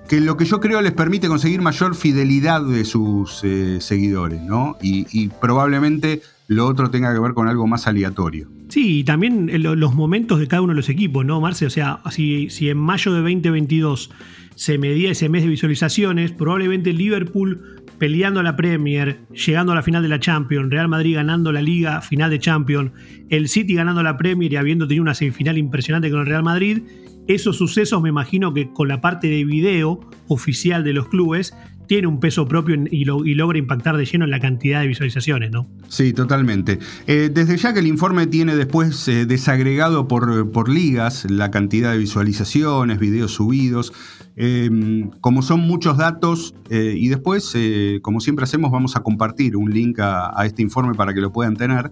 que 0.07 0.21
lo 0.21 0.37
que 0.37 0.45
yo 0.45 0.59
creo 0.59 0.81
les 0.81 0.91
permite 0.91 1.29
conseguir 1.29 1.63
mayor 1.63 1.95
fidelidad 1.95 2.61
de 2.61 2.85
sus 2.85 3.41
eh, 3.43 3.81
seguidores, 3.81 4.39
¿no? 4.43 4.77
y 4.81 5.29
probablemente 5.29 6.21
lo 6.45 6.67
otro 6.67 6.91
tenga 6.91 7.11
que 7.11 7.19
ver 7.19 7.33
con 7.33 7.47
algo 7.47 7.65
más 7.65 7.87
aleatorio. 7.87 8.49
Sí, 8.71 8.99
y 8.99 9.03
también 9.03 9.49
los 9.61 9.93
momentos 9.95 10.39
de 10.39 10.47
cada 10.47 10.61
uno 10.61 10.71
de 10.71 10.77
los 10.77 10.87
equipos, 10.87 11.25
¿no, 11.25 11.41
Marce? 11.41 11.65
O 11.65 11.69
sea, 11.69 11.99
si, 12.09 12.47
en 12.61 12.77
mayo 12.77 13.11
de 13.11 13.19
2022 13.19 14.09
se 14.55 14.77
medía 14.77 15.11
ese 15.11 15.27
mes 15.27 15.43
de 15.43 15.49
visualizaciones, 15.49 16.31
probablemente 16.31 16.93
Liverpool 16.93 17.83
peleando 17.97 18.41
la 18.41 18.55
Premier, 18.55 19.19
llegando 19.33 19.73
a 19.73 19.75
la 19.75 19.83
final 19.83 20.03
de 20.03 20.07
la 20.07 20.21
Champions, 20.21 20.69
Real 20.69 20.87
Madrid 20.87 21.15
ganando 21.15 21.51
la 21.51 21.61
Liga, 21.61 21.99
final 21.99 22.29
de 22.29 22.39
Champions, 22.39 22.93
el 23.27 23.49
City 23.49 23.73
ganando 23.73 24.03
la 24.03 24.15
Premier 24.15 24.53
y 24.53 24.55
habiendo 24.55 24.87
tenido 24.87 25.01
una 25.01 25.15
semifinal 25.15 25.57
impresionante 25.57 26.09
con 26.09 26.21
el 26.21 26.27
Real 26.27 26.43
Madrid, 26.43 26.83
esos 27.27 27.57
sucesos 27.57 28.01
me 28.01 28.07
imagino 28.07 28.53
que 28.53 28.71
con 28.71 28.87
la 28.87 29.01
parte 29.01 29.27
de 29.27 29.43
video 29.43 29.99
oficial 30.29 30.85
de 30.85 30.93
los 30.93 31.09
clubes 31.09 31.53
tiene 31.91 32.07
un 32.07 32.21
peso 32.21 32.47
propio 32.47 32.77
y, 32.89 33.03
logra 33.03 33.57
impactar 33.57 33.97
de 33.97 34.05
lleno 34.05 34.23
en 34.23 34.31
la 34.31 34.39
cantidad 34.39 34.79
de 34.79 34.87
visualizaciones, 34.87 35.51
¿no? 35.51 35.67
Sí, 35.89 36.13
totalmente. 36.13 36.79
Eh, 37.05 37.29
desde 37.33 37.57
ya 37.57 37.73
que 37.73 37.81
el 37.81 37.87
informe 37.87 38.27
tiene 38.27 38.55
después 38.55 39.09
eh, 39.09 39.25
desagregado 39.25 40.07
por, 40.07 40.49
por, 40.51 40.69
ligas 40.69 41.29
la 41.29 41.51
cantidad 41.51 41.91
de 41.91 41.97
visualizaciones, 41.97 42.97
videos 42.97 43.33
subidos, 43.33 43.91
em, 44.37 45.09
como 45.19 45.41
son 45.41 45.59
muchos 45.59 45.97
datos, 45.97 46.55
eh, 46.69 46.95
y 46.97 47.09
después, 47.09 47.53
como 48.01 48.21
siempre 48.21 48.43
hacemos, 48.43 48.71
vamos 48.71 48.95
a 48.95 49.01
compartir 49.01 49.57
un 49.57 49.73
link 49.73 49.99
a, 49.99 50.33
este 50.45 50.61
informe 50.61 50.93
para 50.93 51.13
que 51.13 51.19
lo 51.19 51.33
puedan 51.33 51.57
tener. 51.57 51.91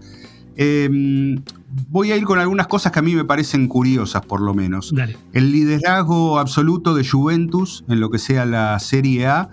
Voy 1.90 2.14
a 2.14 2.16
ir 2.16 2.24
con 2.24 2.40
algunas 2.40 2.68
cosas 2.68 2.94
que 2.94 3.00
a 3.00 3.02
mí 3.02 3.16
me 3.16 3.26
parecen 3.26 3.68
curiosas, 3.68 4.26
por 4.26 4.40
lo 4.40 4.54
menos. 4.54 4.94
El 5.34 5.52
liderazgo 5.52 6.40
absoluto 6.40 6.96
de 6.96 7.06
Juventus 7.06 7.84
en 7.90 8.00
lo 8.00 8.10
que 8.10 8.18
sea 8.18 8.46
la 8.46 8.80
Serie 8.80 9.28
A 9.28 9.50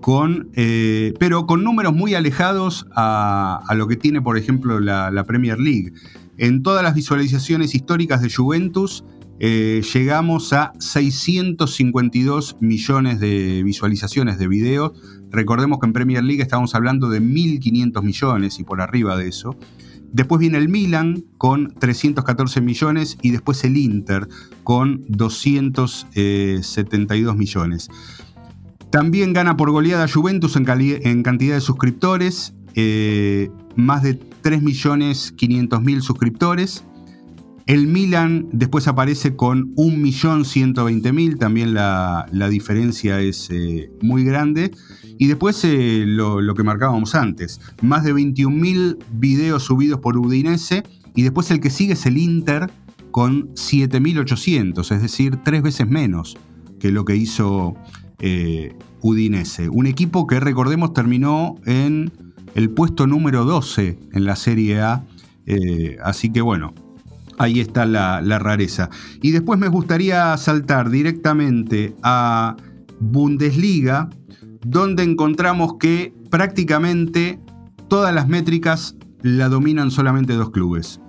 con, 0.00 0.50
eh, 0.54 1.12
pero 1.18 1.46
con 1.46 1.64
números 1.64 1.92
muy 1.92 2.14
alejados 2.14 2.86
a, 2.94 3.62
lo 3.74 3.88
que 3.88 3.96
tiene, 3.96 4.22
por 4.22 4.38
ejemplo, 4.38 4.80
la, 4.80 5.24
Premier 5.26 5.58
League. 5.58 5.92
En 6.36 6.62
todas 6.62 6.82
las 6.82 6.94
visualizaciones 6.94 7.74
históricas 7.74 8.22
de 8.22 8.32
Juventus 8.32 9.04
eh, 9.40 9.82
llegamos 9.94 10.52
a 10.52 10.72
652 10.78 12.56
millones 12.60 13.20
de 13.20 13.62
visualizaciones 13.64 14.38
de 14.38 14.48
videos. 14.48 14.92
Recordemos 15.30 15.78
que 15.80 15.86
en 15.86 15.92
Premier 15.92 16.24
League 16.24 16.42
estamos 16.42 16.74
hablando 16.74 17.08
de 17.08 17.20
1.500 17.20 18.02
millones 18.02 18.58
y 18.58 18.64
por 18.64 18.80
arriba 18.80 19.16
de 19.16 19.28
eso. 19.28 19.54
Después 20.10 20.40
viene 20.40 20.58
el 20.58 20.70
Milan 20.70 21.22
con 21.36 21.74
314 21.78 22.62
millones 22.62 23.18
y 23.20 23.30
después 23.30 23.62
el 23.64 23.76
Inter 23.76 24.26
con 24.64 25.04
272 25.08 27.36
millones. 27.36 27.90
También 28.90 29.32
gana 29.32 29.56
por 29.56 29.70
goleada 29.70 30.08
Juventus 30.08 30.56
en, 30.56 30.64
cantidad 31.22 31.54
de 31.54 31.60
suscriptores, 31.60 32.54
eh, 32.74 33.50
más 33.76 34.02
de 34.02 34.18
3.500.000 34.18 36.00
suscriptores. 36.00 36.84
El 37.66 37.86
Milan 37.86 38.48
después 38.50 38.88
aparece 38.88 39.36
con 39.36 39.74
1.120.000, 39.76 41.38
también 41.38 41.74
la, 41.74 42.26
diferencia 42.50 43.20
es 43.20 43.50
eh, 43.50 43.90
muy 44.00 44.24
grande. 44.24 44.70
Y 45.18 45.26
después 45.26 45.62
eh, 45.64 46.04
lo, 46.06 46.40
lo, 46.40 46.54
que 46.54 46.62
marcábamos 46.62 47.14
antes, 47.14 47.60
más 47.82 48.04
de 48.04 48.14
21.000 48.14 48.96
videos 49.12 49.64
subidos 49.64 50.00
por 50.00 50.16
Udinese. 50.16 50.82
Y 51.14 51.22
después 51.22 51.50
el 51.50 51.60
que 51.60 51.68
sigue 51.68 51.92
es 51.92 52.06
el 52.06 52.16
Inter 52.16 52.70
con 53.10 53.54
7.800, 53.54 54.92
es 54.94 55.02
decir, 55.02 55.38
tres 55.44 55.62
veces 55.62 55.88
menos 55.88 56.38
que 56.78 56.92
lo 56.92 57.04
que 57.04 57.16
hizo 57.16 57.74
eh, 58.20 58.74
Udinese. 59.00 59.68
Un 59.68 59.86
equipo 59.86 60.26
que 60.26 60.40
recordemos 60.40 60.92
terminó 60.92 61.56
en 61.66 62.12
el 62.54 62.70
puesto 62.70 63.06
número 63.06 63.44
12 63.44 63.98
en 64.12 64.24
la 64.24 64.36
Serie 64.36 64.80
A. 64.80 65.04
Eh, 65.46 65.96
así 66.02 66.30
que 66.30 66.40
bueno, 66.40 66.74
ahí 67.38 67.60
está 67.60 67.86
la, 67.86 68.20
rareza. 68.38 68.90
Y 69.22 69.30
después 69.30 69.58
me 69.58 69.68
gustaría 69.68 70.36
saltar 70.36 70.90
directamente 70.90 71.94
a 72.02 72.56
Bundesliga, 73.00 74.10
donde 74.66 75.04
encontramos 75.04 75.74
que 75.78 76.12
prácticamente 76.30 77.38
todas 77.88 78.14
las 78.14 78.28
métricas 78.28 78.96
la 79.22 79.48
dominan 79.48 79.90
solamente 79.90 80.34
dos 80.34 80.50
clubes, 80.50 81.00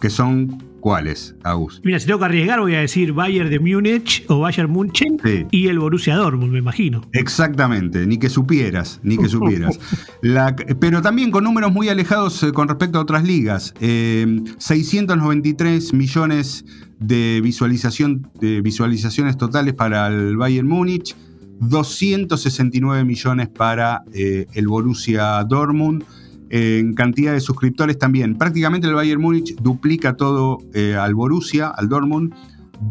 que 0.00 0.10
son 0.10 0.69
¿Cuáles, 0.80 1.34
Agus? 1.44 1.80
Mira, 1.84 2.00
si 2.00 2.06
tengo 2.06 2.20
que 2.20 2.24
arriesgar, 2.24 2.60
voy 2.60 2.74
a 2.74 2.80
decir 2.80 3.12
Bayern 3.12 3.50
de 3.50 3.58
Múnich 3.58 4.24
o 4.28 4.40
Bayern 4.40 4.70
München 4.70 5.18
y 5.50 5.66
el 5.68 5.78
Borussia 5.78 6.16
Dortmund, 6.16 6.52
me 6.52 6.58
imagino. 6.58 7.02
Exactamente, 7.12 8.06
ni 8.06 8.16
que 8.18 8.30
supieras, 8.30 9.00
ni 9.02 9.18
que 9.18 9.28
supieras. 9.28 9.78
pero 10.80 11.02
también 11.02 11.30
con 11.30 11.44
números 11.44 11.72
muy 11.72 11.88
alejados 11.88 12.42
eh, 12.42 12.52
con 12.52 12.68
respecto 12.68 12.98
a 12.98 13.02
otras 13.02 13.24
ligas. 13.24 13.74
693 13.78 15.92
eh, 15.92 15.96
millones 15.96 16.64
de, 16.98 17.40
visualización, 17.42 18.30
de 18.40 18.62
visualizaciones 18.62 19.36
totales 19.36 19.74
para 19.74 20.06
el 20.06 20.36
Bayern 20.36 20.66
Múnich, 20.66 21.14
269 21.60 23.04
millones 23.04 23.48
para 23.48 24.02
eh, 24.14 24.46
el 24.54 24.66
Borussia 24.66 25.44
Dortmund 25.44 26.04
en 26.50 26.94
cantidad 26.94 27.32
de 27.32 27.40
suscriptores 27.40 27.98
también. 27.98 28.36
Prácticamente 28.36 28.86
el 28.86 28.94
Bayern 28.94 29.22
Múnich 29.22 29.54
duplica 29.56 30.16
todo 30.16 30.58
eh, 30.74 30.96
al 30.96 31.14
Borussia, 31.14 31.68
al 31.68 31.88
Dortmund. 31.88 32.34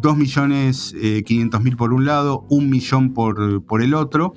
2.500.000 0.02 1.68
eh, 1.68 1.76
por 1.76 1.94
un 1.94 2.06
lado, 2.06 2.46
1 2.50 2.68
millón 2.68 3.14
por, 3.14 3.64
por 3.64 3.82
el 3.82 3.94
otro. 3.96 4.34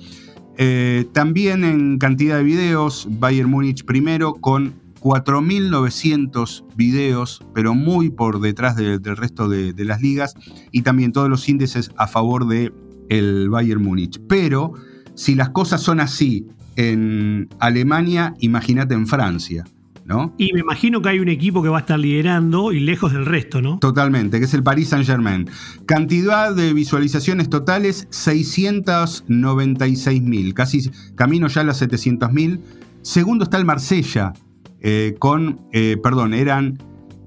Eh, 0.57 1.05
también 1.13 1.63
en 1.63 1.97
cantidad 1.97 2.37
de 2.37 2.43
videos, 2.43 3.07
Bayern 3.09 3.49
Múnich 3.49 3.85
primero 3.85 4.33
con 4.33 4.75
4.900 4.99 6.63
videos, 6.75 7.41
pero 7.53 7.73
muy 7.73 8.09
por 8.09 8.39
detrás 8.39 8.75
del 8.75 9.01
resto 9.03 9.49
de, 9.49 9.73
las 9.83 10.01
ligas, 10.01 10.35
y 10.71 10.83
también 10.83 11.11
todos 11.11 11.29
los 11.29 11.49
índices 11.49 11.91
a 11.97 12.07
favor 12.07 12.47
de 12.47 12.71
el 13.09 13.49
Bayern 13.49 13.83
Múnich. 13.83 14.21
Pero 14.29 14.73
si 15.15 15.35
las 15.35 15.49
cosas 15.49 15.81
son 15.81 15.99
así 15.99 16.47
en 16.75 17.47
Alemania, 17.59 18.33
imagínate 18.39 18.93
en 18.93 19.07
Francia. 19.07 19.63
¿No? 20.05 20.33
Y 20.37 20.51
me 20.51 20.59
imagino 20.59 21.01
que 21.01 21.07
hay 21.07 21.19
un 21.19 21.29
equipo 21.29 21.63
que 21.63 21.69
va 21.69 21.77
a 21.77 21.79
estar 21.79 21.97
liderando 21.97 22.73
y 22.73 22.81
lejos 22.81 23.13
del 23.13 23.25
resto, 23.25 23.61
¿no? 23.61 23.79
Totalmente, 23.79 24.39
que 24.39 24.45
es 24.45 24.53
el 24.53 24.61
Paris 24.61 24.89
Saint-Germain. 24.89 25.49
Cantidad 25.85 26.53
de 26.53 26.73
visualizaciones 26.73 27.49
totales, 27.49 28.09
696.000, 28.09 30.53
casi 30.53 30.91
camino 31.15 31.47
ya 31.47 31.61
a 31.61 31.63
las 31.63 31.81
700.000. 31.81 32.59
Segundo 33.01 33.45
está 33.45 33.55
el 33.55 33.63
Marsella, 33.63 34.33
eh, 34.81 35.15
con, 35.19 35.61
eh, 35.71 35.95
perdón, 36.03 36.33
eran 36.33 36.77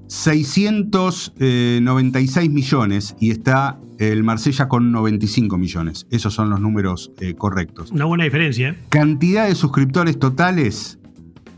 696 0.08 2.50
millones 2.50 3.16
y 3.18 3.30
está 3.30 3.78
el 3.98 4.24
Marsella 4.24 4.68
con 4.68 4.92
95 4.92 5.58
millones. 5.58 6.06
Esos 6.10 6.34
son 6.34 6.50
los 6.50 6.60
números 6.60 7.12
eh, 7.20 7.34
correctos. 7.34 7.90
Una 7.90 8.04
buena 8.04 8.24
diferencia. 8.24 8.70
¿eh? 8.70 8.78
Cantidad 8.88 9.48
de 9.48 9.54
suscriptores 9.54 10.18
totales, 10.18 10.98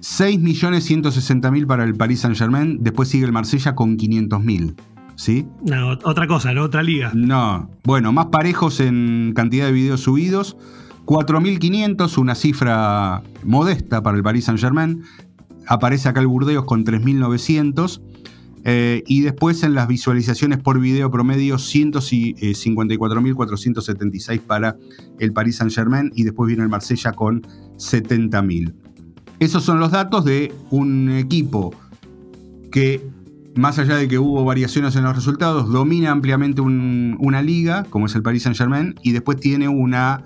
6.160.000 0.00 1.66
para 1.66 1.84
el 1.84 1.94
Paris 1.94 2.20
Saint-Germain. 2.20 2.78
Después 2.80 3.08
sigue 3.08 3.26
el 3.26 3.32
Marsella 3.32 3.74
con 3.74 3.96
500.000. 3.96 4.74
¿Sí? 5.16 5.46
No, 5.64 5.98
otra 6.04 6.28
cosa, 6.28 6.52
¿no? 6.52 6.62
Otra 6.62 6.84
liga. 6.84 7.10
No. 7.12 7.68
Bueno, 7.82 8.12
más 8.12 8.26
parejos 8.26 8.78
en 8.78 9.32
cantidad 9.34 9.66
de 9.66 9.72
videos 9.72 10.02
subidos. 10.02 10.56
4.500, 11.06 12.18
una 12.18 12.36
cifra 12.36 13.22
modesta 13.42 14.00
para 14.02 14.16
el 14.16 14.22
Paris 14.22 14.44
Saint-Germain. 14.44 15.02
Aparece 15.66 16.08
acá 16.08 16.20
el 16.20 16.28
Burdeos 16.28 16.66
con 16.66 16.84
3.900. 16.84 18.00
Eh, 18.64 19.02
y 19.06 19.20
después 19.20 19.62
en 19.62 19.74
las 19.74 19.86
visualizaciones 19.88 20.58
por 20.58 20.80
video 20.80 21.10
promedio 21.10 21.56
154.476 21.56 24.34
eh, 24.34 24.40
para 24.46 24.76
el 25.18 25.32
Paris 25.32 25.56
Saint 25.56 25.72
Germain 25.72 26.12
y 26.14 26.24
después 26.24 26.48
viene 26.48 26.62
el 26.62 26.68
Marsella 26.68 27.12
con 27.12 27.40
70.000. 27.76 28.74
Esos 29.38 29.64
son 29.64 29.80
los 29.80 29.92
datos 29.92 30.24
de 30.24 30.52
un 30.70 31.10
equipo 31.10 31.74
que, 32.72 33.06
más 33.54 33.78
allá 33.78 33.96
de 33.96 34.08
que 34.08 34.18
hubo 34.18 34.44
variaciones 34.44 34.96
en 34.96 35.04
los 35.04 35.14
resultados, 35.14 35.70
domina 35.70 36.10
ampliamente 36.10 36.60
una 36.60 37.42
liga, 37.42 37.84
como 37.88 38.06
es 38.06 38.16
el 38.16 38.22
Paris 38.22 38.42
Saint 38.42 38.58
Germain, 38.58 38.96
y 39.02 39.12
después 39.12 39.38
tiene 39.38 39.68
una 39.68 40.24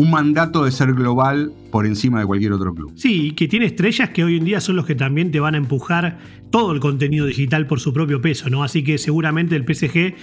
un 0.00 0.10
mandato 0.10 0.64
de 0.64 0.72
ser 0.72 0.94
global 0.94 1.52
por 1.70 1.84
encima 1.84 2.20
de 2.20 2.26
cualquier 2.26 2.54
otro 2.54 2.74
club. 2.74 2.90
Sí, 2.96 3.32
que 3.32 3.46
tiene 3.48 3.66
estrellas 3.66 4.08
que 4.08 4.24
hoy 4.24 4.38
en 4.38 4.46
día 4.46 4.58
son 4.58 4.76
los 4.76 4.86
que 4.86 4.94
también 4.94 5.30
te 5.30 5.40
van 5.40 5.54
a 5.54 5.58
empujar 5.58 6.16
todo 6.48 6.72
el 6.72 6.80
contenido 6.80 7.26
digital 7.26 7.66
por 7.66 7.80
su 7.80 7.92
propio 7.92 8.22
peso, 8.22 8.48
¿no? 8.48 8.62
Así 8.64 8.82
que 8.82 8.96
seguramente 8.96 9.56
el 9.56 9.66
PSG 9.66 10.14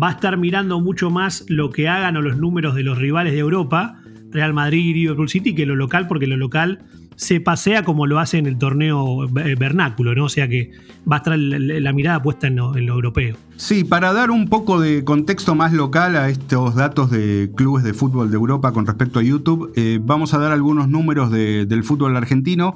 va 0.00 0.10
a 0.10 0.12
estar 0.12 0.36
mirando 0.36 0.78
mucho 0.80 1.10
más 1.10 1.44
lo 1.48 1.70
que 1.70 1.88
hagan 1.88 2.16
o 2.16 2.22
los 2.22 2.36
números 2.36 2.76
de 2.76 2.84
los 2.84 2.96
rivales 2.96 3.32
de 3.32 3.40
Europa, 3.40 4.00
Real 4.30 4.54
Madrid 4.54 4.84
y 4.86 4.94
Liverpool 4.94 5.28
City, 5.28 5.52
que 5.52 5.66
lo 5.66 5.74
local, 5.74 6.06
porque 6.06 6.28
lo 6.28 6.36
local 6.36 6.84
se 7.16 7.40
pasea 7.40 7.84
como 7.84 8.06
lo 8.06 8.18
hace 8.18 8.38
en 8.38 8.46
el 8.46 8.58
torneo 8.58 9.28
vernáculo, 9.28 10.14
¿no? 10.14 10.24
O 10.24 10.28
sea 10.28 10.48
que 10.48 10.72
va 11.10 11.16
a 11.16 11.18
estar 11.18 11.38
la, 11.38 11.92
mirada 11.92 12.22
puesta 12.22 12.46
en 12.46 12.56
lo, 12.56 12.76
europeo. 12.76 13.36
Sí, 13.56 13.84
para 13.84 14.12
dar 14.12 14.30
un 14.30 14.48
poco 14.48 14.80
de 14.80 15.04
contexto 15.04 15.54
más 15.54 15.72
local 15.72 16.16
a 16.16 16.28
estos 16.28 16.74
datos 16.74 17.10
de 17.10 17.50
clubes 17.54 17.84
de 17.84 17.94
fútbol 17.94 18.30
de 18.30 18.36
Europa 18.36 18.72
con 18.72 18.86
respecto 18.86 19.18
a 19.18 19.22
YouTube, 19.22 19.72
eh, 19.76 20.00
vamos 20.02 20.34
a 20.34 20.38
dar 20.38 20.52
algunos 20.52 20.88
números 20.88 21.30
del 21.30 21.84
fútbol 21.84 22.16
argentino. 22.16 22.74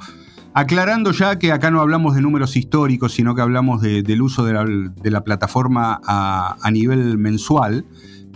Aclarando 0.55 1.13
ya 1.13 1.39
que 1.39 1.53
acá 1.53 1.71
no 1.71 1.81
hablamos 1.81 2.15
de 2.15 2.23
números 2.23 2.57
históricos, 2.57 3.13
sino 3.13 3.35
que 3.35 3.43
hablamos 3.43 3.81
del 3.83 4.23
uso 4.23 4.45
de 4.45 5.11
la, 5.11 5.23
plataforma 5.23 6.01
a 6.05 6.71
nivel 6.73 7.19
mensual, 7.19 7.85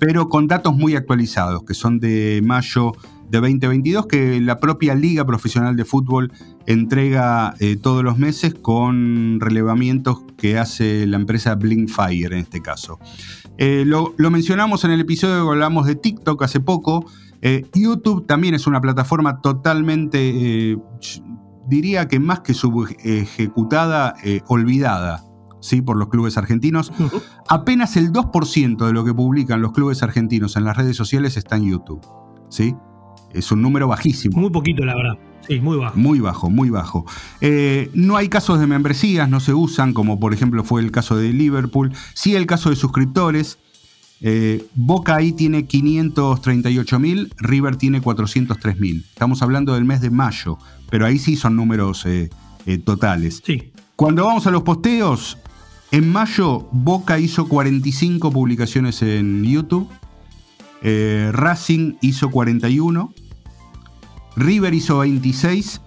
pero 0.02 0.28
con 0.28 0.48
datos 0.48 0.74
muy 0.74 0.96
actualizados, 0.96 1.62
que 1.62 1.74
son 1.74 2.00
de 2.00 2.40
mayo 2.44 2.92
de 3.32 3.40
2022 3.40 4.06
que 4.06 4.40
la 4.40 4.60
propia 4.60 4.94
Liga 4.94 5.24
Profesional 5.24 5.74
de 5.74 5.86
Fútbol 5.86 6.30
entrega 6.66 7.54
eh, 7.60 7.76
todos 7.76 8.04
los 8.04 8.18
meses 8.18 8.54
con 8.54 9.40
relevamientos 9.40 10.18
que 10.36 10.58
hace 10.58 11.06
la 11.06 11.16
empresa 11.16 11.54
Blinkfire 11.54 12.36
en 12.36 12.42
este 12.42 12.60
caso. 12.60 12.98
Eh, 13.56 13.84
lo, 13.86 14.14
mencionamos 14.30 14.84
en 14.84 14.90
el 14.90 15.00
episodio 15.00 15.44
que 15.44 15.50
hablamos 15.50 15.86
de 15.86 15.94
TikTok 15.94 16.42
hace 16.42 16.60
poco. 16.60 17.06
Eh, 17.40 17.66
YouTube 17.74 18.26
también 18.26 18.54
es 18.54 18.66
una 18.66 18.82
plataforma 18.82 19.40
totalmente, 19.40 20.78
diría 21.66 22.08
que 22.08 22.20
más 22.20 22.40
que 22.40 22.52
subejecutada, 22.52 24.14
olvidada. 24.46 25.24
¿sí? 25.60 25.80
por 25.80 25.96
los 25.96 26.08
clubes 26.08 26.36
argentinos. 26.36 26.92
Apenas 27.48 27.96
el 27.96 28.12
2% 28.12 28.84
de 28.84 28.92
lo 28.92 29.04
que 29.04 29.14
publican 29.14 29.62
los 29.62 29.72
clubes 29.72 30.02
argentinos 30.02 30.56
en 30.56 30.64
las 30.64 30.76
redes 30.76 30.96
sociales 30.96 31.36
está 31.36 31.56
en 31.56 31.70
YouTube. 31.70 32.04
¿sí? 32.50 32.74
Es 33.34 33.52
un 33.52 33.62
número 33.62 33.88
bajísimo. 33.88 34.40
Muy 34.40 34.50
poquito, 34.50 34.84
la 34.84 34.94
verdad. 34.94 35.18
Sí, 35.46 35.60
muy 35.60 35.76
bajo. 35.76 35.98
Muy 35.98 36.20
bajo, 36.20 36.50
muy 36.50 36.70
bajo. 36.70 37.04
Eh, 37.40 37.90
no 37.94 38.16
hay 38.16 38.28
casos 38.28 38.60
de 38.60 38.66
membresías, 38.66 39.28
no 39.28 39.40
se 39.40 39.54
usan, 39.54 39.92
como 39.92 40.20
por 40.20 40.32
ejemplo 40.32 40.62
fue 40.64 40.80
el 40.80 40.90
caso 40.90 41.16
de 41.16 41.32
Liverpool. 41.32 41.92
Sí 42.14 42.34
el 42.34 42.46
caso 42.46 42.70
de 42.70 42.76
suscriptores. 42.76 43.58
Eh, 44.20 44.64
Boca 44.76 45.16
ahí 45.16 45.32
tiene 45.32 45.66
538 45.66 46.98
mil, 47.00 47.32
River 47.38 47.76
tiene 47.76 48.00
403 48.00 48.78
mil. 48.78 49.04
Estamos 49.08 49.42
hablando 49.42 49.74
del 49.74 49.84
mes 49.84 50.00
de 50.00 50.10
mayo, 50.10 50.58
pero 50.90 51.06
ahí 51.06 51.18
sí 51.18 51.34
son 51.34 51.56
números 51.56 52.06
eh, 52.06 52.30
totales. 52.84 53.42
Sí. 53.44 53.72
Cuando 53.96 54.24
vamos 54.24 54.46
a 54.46 54.52
los 54.52 54.62
posteos, 54.62 55.38
en 55.90 56.10
mayo 56.10 56.68
Boca 56.70 57.18
hizo 57.18 57.48
45 57.48 58.30
publicaciones 58.30 59.02
en 59.02 59.42
YouTube, 59.42 59.88
Racing 61.32 61.94
hizo 62.00 62.30
41, 62.30 63.12
River 64.36 64.74
hizo 64.74 64.98
26 64.98 65.80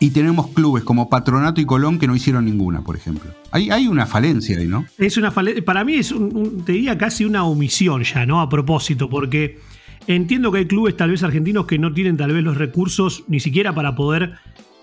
y 0.00 0.10
tenemos 0.10 0.48
clubes 0.48 0.84
como 0.84 1.08
Patronato 1.08 1.60
y 1.60 1.64
Colón 1.64 1.98
que 1.98 2.06
no 2.06 2.14
hicieron 2.14 2.44
ninguna, 2.44 2.82
por 2.82 2.96
ejemplo. 2.96 3.30
Hay, 3.50 3.70
hay 3.70 3.86
una 3.86 4.06
falencia 4.06 4.58
ahí, 4.58 4.66
¿no? 4.66 4.84
Es 4.98 5.16
una 5.16 5.30
Para 5.30 5.84
mí 5.84 5.94
es, 5.94 6.12
un, 6.12 6.64
te 6.64 6.72
diría, 6.72 6.98
casi 6.98 7.24
una 7.24 7.44
omisión 7.44 8.02
ya, 8.02 8.26
¿no? 8.26 8.40
A 8.40 8.48
propósito, 8.48 9.08
porque 9.08 9.60
entiendo 10.06 10.52
que 10.52 10.58
hay 10.58 10.66
clubes 10.66 10.96
tal 10.96 11.10
vez 11.10 11.22
argentinos 11.22 11.66
que 11.66 11.78
no 11.78 11.92
tienen 11.92 12.16
tal 12.16 12.32
vez 12.32 12.44
los 12.44 12.56
recursos 12.56 13.24
ni 13.28 13.40
siquiera 13.40 13.74
para 13.74 13.94
poder 13.94 14.34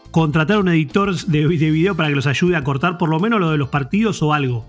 contratar 0.10 0.58
un 0.58 0.70
editor 0.70 1.16
de, 1.16 1.48
de 1.48 1.72
video 1.72 1.96
para 1.96 2.10
que 2.10 2.16
los 2.16 2.28
ayude 2.28 2.56
a 2.56 2.64
cortar 2.64 2.98
por 2.98 3.10
lo 3.10 3.20
menos 3.20 3.40
lo 3.40 3.52
de 3.52 3.58
los 3.58 3.70
partidos 3.70 4.22
o 4.22 4.34
algo. 4.34 4.68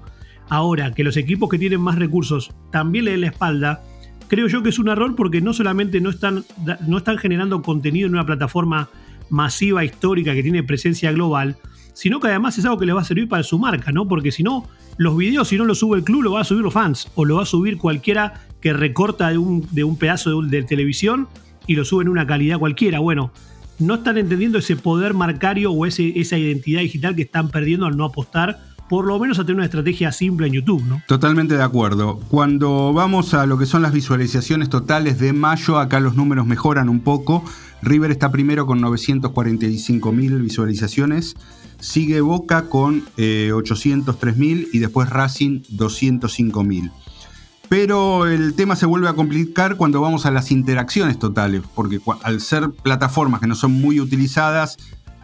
Ahora, 0.48 0.92
que 0.92 1.02
los 1.02 1.16
equipos 1.16 1.48
que 1.48 1.58
tienen 1.58 1.80
más 1.80 1.98
recursos 1.98 2.54
también 2.70 3.06
le 3.06 3.12
den 3.12 3.22
la 3.22 3.28
espalda, 3.28 3.82
creo 4.32 4.48
yo 4.48 4.62
que 4.62 4.70
es 4.70 4.78
un 4.78 4.88
error 4.88 5.14
porque 5.14 5.42
no 5.42 5.52
solamente 5.52 6.00
no 6.00 6.08
están, 6.08 6.42
no 6.86 6.96
están 6.96 7.18
generando 7.18 7.60
contenido 7.60 8.06
en 8.06 8.14
una 8.14 8.24
plataforma 8.24 8.88
masiva, 9.28 9.84
histórica, 9.84 10.32
que 10.32 10.42
tiene 10.42 10.62
presencia 10.62 11.12
global, 11.12 11.58
sino 11.92 12.18
que 12.18 12.28
además 12.28 12.56
es 12.56 12.64
algo 12.64 12.78
que 12.78 12.86
les 12.86 12.96
va 12.96 13.02
a 13.02 13.04
servir 13.04 13.28
para 13.28 13.42
su 13.42 13.58
marca, 13.58 13.92
¿no? 13.92 14.08
Porque 14.08 14.32
si 14.32 14.42
no, 14.42 14.70
los 14.96 15.18
videos, 15.18 15.48
si 15.48 15.58
no 15.58 15.66
los 15.66 15.80
sube 15.80 15.98
el 15.98 16.04
club, 16.04 16.22
lo 16.22 16.32
va 16.32 16.40
a 16.40 16.44
subir 16.44 16.62
los 16.62 16.72
fans, 16.72 17.12
o 17.14 17.26
lo 17.26 17.36
va 17.36 17.42
a 17.42 17.44
subir 17.44 17.76
cualquiera 17.76 18.40
que 18.62 18.72
recorta 18.72 19.28
de 19.28 19.36
un, 19.36 19.68
de 19.70 19.84
un 19.84 19.98
pedazo 19.98 20.40
de, 20.40 20.62
televisión 20.62 21.28
y 21.66 21.74
lo 21.74 21.84
sube 21.84 22.02
en 22.02 22.08
una 22.08 22.26
calidad 22.26 22.58
cualquiera. 22.58 23.00
Bueno, 23.00 23.32
no 23.78 23.96
están 23.96 24.16
entendiendo 24.16 24.56
ese 24.56 24.76
poder 24.76 25.12
marcario 25.12 25.72
o 25.72 25.84
ese, 25.84 26.18
esa 26.18 26.38
identidad 26.38 26.80
digital 26.80 27.14
que 27.14 27.22
están 27.22 27.50
perdiendo 27.50 27.84
al 27.84 27.98
no 27.98 28.06
apostar 28.06 28.60
por 28.92 29.06
lo 29.06 29.18
menos 29.18 29.38
a 29.38 29.44
tener 29.44 29.54
una 29.56 29.64
estrategia 29.64 30.12
simple 30.12 30.48
en 30.48 30.52
YouTube, 30.52 30.84
¿no? 30.84 31.00
Totalmente 31.06 31.56
de 31.56 31.62
acuerdo. 31.62 32.20
Cuando 32.28 32.92
vamos 32.92 33.32
a 33.32 33.46
lo 33.46 33.56
que 33.56 33.64
son 33.64 33.80
las 33.80 33.90
visualizaciones 33.90 34.68
totales 34.68 35.18
de 35.18 35.32
mayo, 35.32 35.78
acá 35.78 35.98
los 35.98 36.14
números 36.14 36.46
mejoran 36.46 36.90
un 36.90 37.00
poco. 37.00 37.42
River 37.80 38.10
está 38.10 38.30
primero 38.30 38.66
con 38.66 38.82
945 38.82 40.12
mil 40.12 40.42
visualizaciones. 40.42 41.36
Sigue 41.80 42.20
Boca 42.20 42.68
con 42.68 43.04
803 43.16 44.34
eh, 44.34 44.38
mil 44.38 44.68
y 44.74 44.78
después 44.80 45.08
Racing 45.08 45.62
205 45.70 46.62
mil. 46.62 46.90
Pero 47.70 48.26
el 48.26 48.52
tema 48.52 48.76
se 48.76 48.84
vuelve 48.84 49.08
a 49.08 49.14
complicar 49.14 49.78
cuando 49.78 50.02
vamos 50.02 50.26
a 50.26 50.30
las 50.30 50.52
interacciones 50.52 51.18
totales, 51.18 51.62
porque 51.74 51.98
al 52.24 52.42
ser 52.42 52.68
plataformas 52.72 53.40
que 53.40 53.46
no 53.46 53.54
son 53.54 53.72
muy 53.72 54.00
utilizadas, 54.00 54.76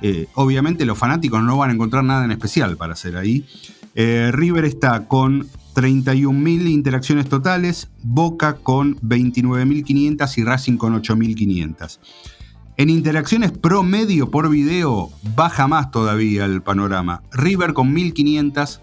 eh, 0.03 0.29
obviamente 0.35 0.85
los 0.85 0.99
fanáticos 0.99 1.43
no 1.43 1.57
van 1.57 1.71
a 1.71 1.73
encontrar 1.75 2.05
nada 2.05 2.25
en 2.25 2.31
especial 2.31 2.77
para 2.77 2.93
hacer 2.93 3.17
ahí. 3.17 3.47
Eh, 3.95 4.31
River 4.33 4.65
está 4.65 5.07
con 5.07 5.49
31.000 5.75 6.69
interacciones 6.71 7.29
totales, 7.29 7.89
Boca 8.03 8.55
con 8.55 8.97
29.500 9.01 10.39
y 10.39 10.45
Racing 10.45 10.77
con 10.77 11.01
8.500. 11.01 11.99
En 12.77 12.91
interacciones 12.91 13.51
promedio 13.51 14.31
por 14.31 14.49
video 14.51 15.11
baja 15.35 15.67
más 15.67 15.91
todavía 15.91 16.45
el 16.45 16.63
panorama. 16.63 17.23
River 17.33 17.73
con 17.73 17.93
1.500 17.95 18.79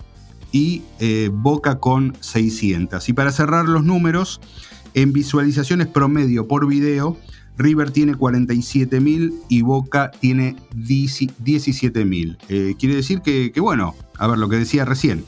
y 0.51 0.84
eh, 0.99 1.30
Boca 1.32 1.80
con 1.80 2.13
600. 2.19 3.08
Y 3.08 3.13
para 3.13 3.32
cerrar 3.32 3.65
los 3.69 3.86
números, 3.86 4.41
en 4.93 5.13
visualizaciones 5.13 5.88
promedio 5.88 6.47
por 6.47 6.67
video, 6.67 7.17
River 7.58 7.91
tiene 7.91 8.13
47.000 8.13 9.34
y 9.50 9.62
Boca 9.62 10.12
tiene 10.20 10.56
17.000. 10.76 12.38
Eh, 12.50 12.76
quiere 12.78 12.96
decir 12.96 13.22
que, 13.22 13.52
bueno, 13.60 13.96
a 14.18 14.28
ver 14.28 14.38
lo 14.38 14.50
que 14.50 14.58
decía 14.58 14.86
recién, 14.86 15.24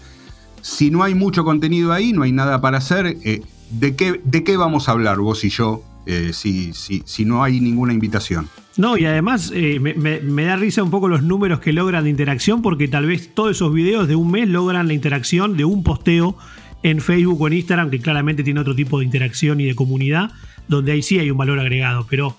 si 0.62 0.90
no 0.90 1.04
hay 1.04 1.14
mucho 1.14 1.44
contenido 1.44 1.94
ahí, 1.94 2.14
no 2.14 2.24
hay 2.24 2.32
nada 2.32 2.60
para 2.62 2.80
hacer, 2.80 3.18
eh, 3.24 3.42
¿de, 3.72 3.96
qué, 3.96 4.22
¿de 4.24 4.44
qué 4.44 4.58
vamos 4.58 4.90
a 4.90 4.92
hablar 4.92 5.20
vos 5.20 5.44
y 5.44 5.50
yo 5.50 5.84
eh, 6.06 6.32
si, 6.34 6.74
si, 6.74 7.04
si, 7.06 7.26
no 7.26 7.44
hay 7.44 7.60
ninguna 7.60 7.94
invitación? 7.94 8.48
No, 8.76 8.98
y 8.98 9.06
además 9.06 9.52
me, 9.52 9.96
me, 9.96 10.44
da 10.44 10.56
risa 10.56 10.84
un 10.84 10.92
poco 10.92 11.08
los 11.08 11.24
números 11.24 11.60
que 11.60 11.74
logran 11.74 12.04
de 12.04 12.12
interacción, 12.12 12.62
porque 12.62 12.88
tal 12.88 13.08
vez 13.08 13.34
todos 13.34 13.52
esos 13.52 13.74
videos 13.74 14.08
de 14.08 14.16
un 14.16 14.30
mes 14.30 14.48
logran 14.48 14.88
la 14.88 14.94
interacción 14.94 15.58
de 15.58 15.66
un 15.66 15.84
posteo 15.84 16.38
en 16.84 17.02
Facebook 17.02 17.42
o 17.42 17.48
en 17.48 17.54
Instagram, 17.54 17.90
que 17.90 18.00
claramente 18.00 18.44
tiene 18.44 18.60
otro 18.60 18.76
tipo 18.76 19.00
de 19.00 19.06
interacción 19.06 19.60
y 19.60 19.66
de 19.66 19.76
comunidad 19.76 20.32
donde 20.68 20.92
ahí 20.92 21.02
sí 21.02 21.20
hay 21.20 21.32
un 21.32 21.38
valor 21.38 21.60
agregado. 21.60 22.06
Pero 22.10 22.36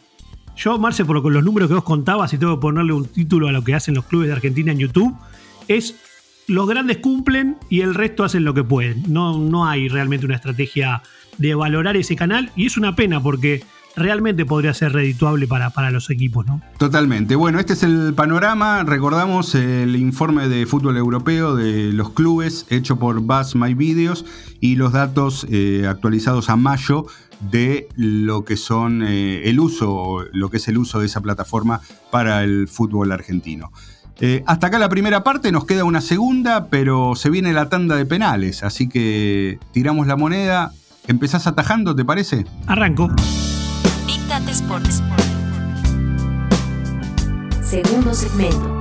yo, 0.56 0.78
Marce, 0.78 1.04
por 1.04 1.24
los 1.30 1.44
números 1.44 1.68
que 1.68 1.74
vos 1.74 1.84
contabas, 1.84 2.32
y 2.32 2.38
tengo 2.38 2.56
que 2.56 2.60
ponerle 2.60 2.92
un 2.92 3.06
título 3.06 3.48
a 3.48 3.52
lo 3.52 3.62
que 3.62 3.74
hacen 3.74 3.94
los 3.94 4.04
clubes 4.04 4.28
de 4.28 4.34
Argentina 4.34 4.72
en 4.72 4.78
YouTube, 4.78 5.14
es 5.68 5.94
los 6.48 6.66
grandes 6.66 6.98
cumplen 6.98 7.58
y 7.68 7.82
el 7.82 7.94
resto 7.94 8.24
hacen 8.24 8.44
lo 8.44 8.54
que 8.54 8.64
pueden. 8.64 9.04
No, 9.06 9.38
no 9.38 9.66
hay 9.66 9.88
realmente 9.88 10.26
una 10.26 10.36
estrategia 10.36 11.02
de 11.36 11.54
valorar 11.54 11.96
ese 11.96 12.16
canal 12.16 12.50
y 12.56 12.66
es 12.66 12.76
una 12.76 12.96
pena 12.96 13.22
porque 13.22 13.62
realmente 13.98 14.46
podría 14.46 14.72
ser 14.74 14.92
redituable 14.92 15.46
para, 15.46 15.70
para, 15.70 15.90
los 15.90 16.08
equipos, 16.10 16.46
¿no? 16.46 16.62
Totalmente. 16.78 17.36
Bueno, 17.36 17.58
este 17.58 17.74
es 17.74 17.82
el 17.82 18.14
panorama. 18.14 18.84
Recordamos 18.84 19.54
el 19.54 19.96
informe 19.96 20.48
de 20.48 20.66
fútbol 20.66 20.96
europeo 20.96 21.54
de 21.54 21.92
los 21.92 22.10
clubes 22.10 22.66
hecho 22.70 22.98
por 22.98 23.20
Buzz 23.20 23.54
My 23.54 23.74
Videos 23.74 24.24
y 24.60 24.76
los 24.76 24.92
datos 24.92 25.46
eh, 25.50 25.86
actualizados 25.88 26.48
a 26.48 26.56
mayo 26.56 27.06
de 27.40 27.88
lo 27.96 28.44
que 28.44 28.56
son 28.56 29.02
eh, 29.02 29.48
el 29.48 29.60
uso, 29.60 30.24
lo 30.32 30.50
que 30.50 30.56
es 30.56 30.68
el 30.68 30.78
uso 30.78 31.00
de 31.00 31.06
esa 31.06 31.20
plataforma 31.20 31.80
para 32.10 32.42
el 32.42 32.68
fútbol 32.68 33.12
argentino. 33.12 33.72
Eh, 34.20 34.42
hasta 34.46 34.66
acá 34.66 34.78
la 34.78 34.88
primera 34.88 35.22
parte, 35.22 35.52
nos 35.52 35.64
queda 35.64 35.84
una 35.84 36.00
segunda, 36.00 36.66
pero 36.66 37.14
se 37.14 37.30
viene 37.30 37.52
la 37.52 37.68
tanda 37.68 37.94
de 37.94 38.04
penales, 38.04 38.64
así 38.64 38.88
que 38.88 39.58
tiramos 39.72 40.06
la 40.06 40.16
moneda. 40.16 40.72
¿Empezás 41.06 41.46
atajando, 41.46 41.94
te 41.94 42.04
parece? 42.04 42.44
Arranco. 42.66 43.08
Big 44.06 44.26
Data 44.28 44.50
Sports. 44.50 45.02
Segundo 47.62 48.12
segmento. 48.12 48.77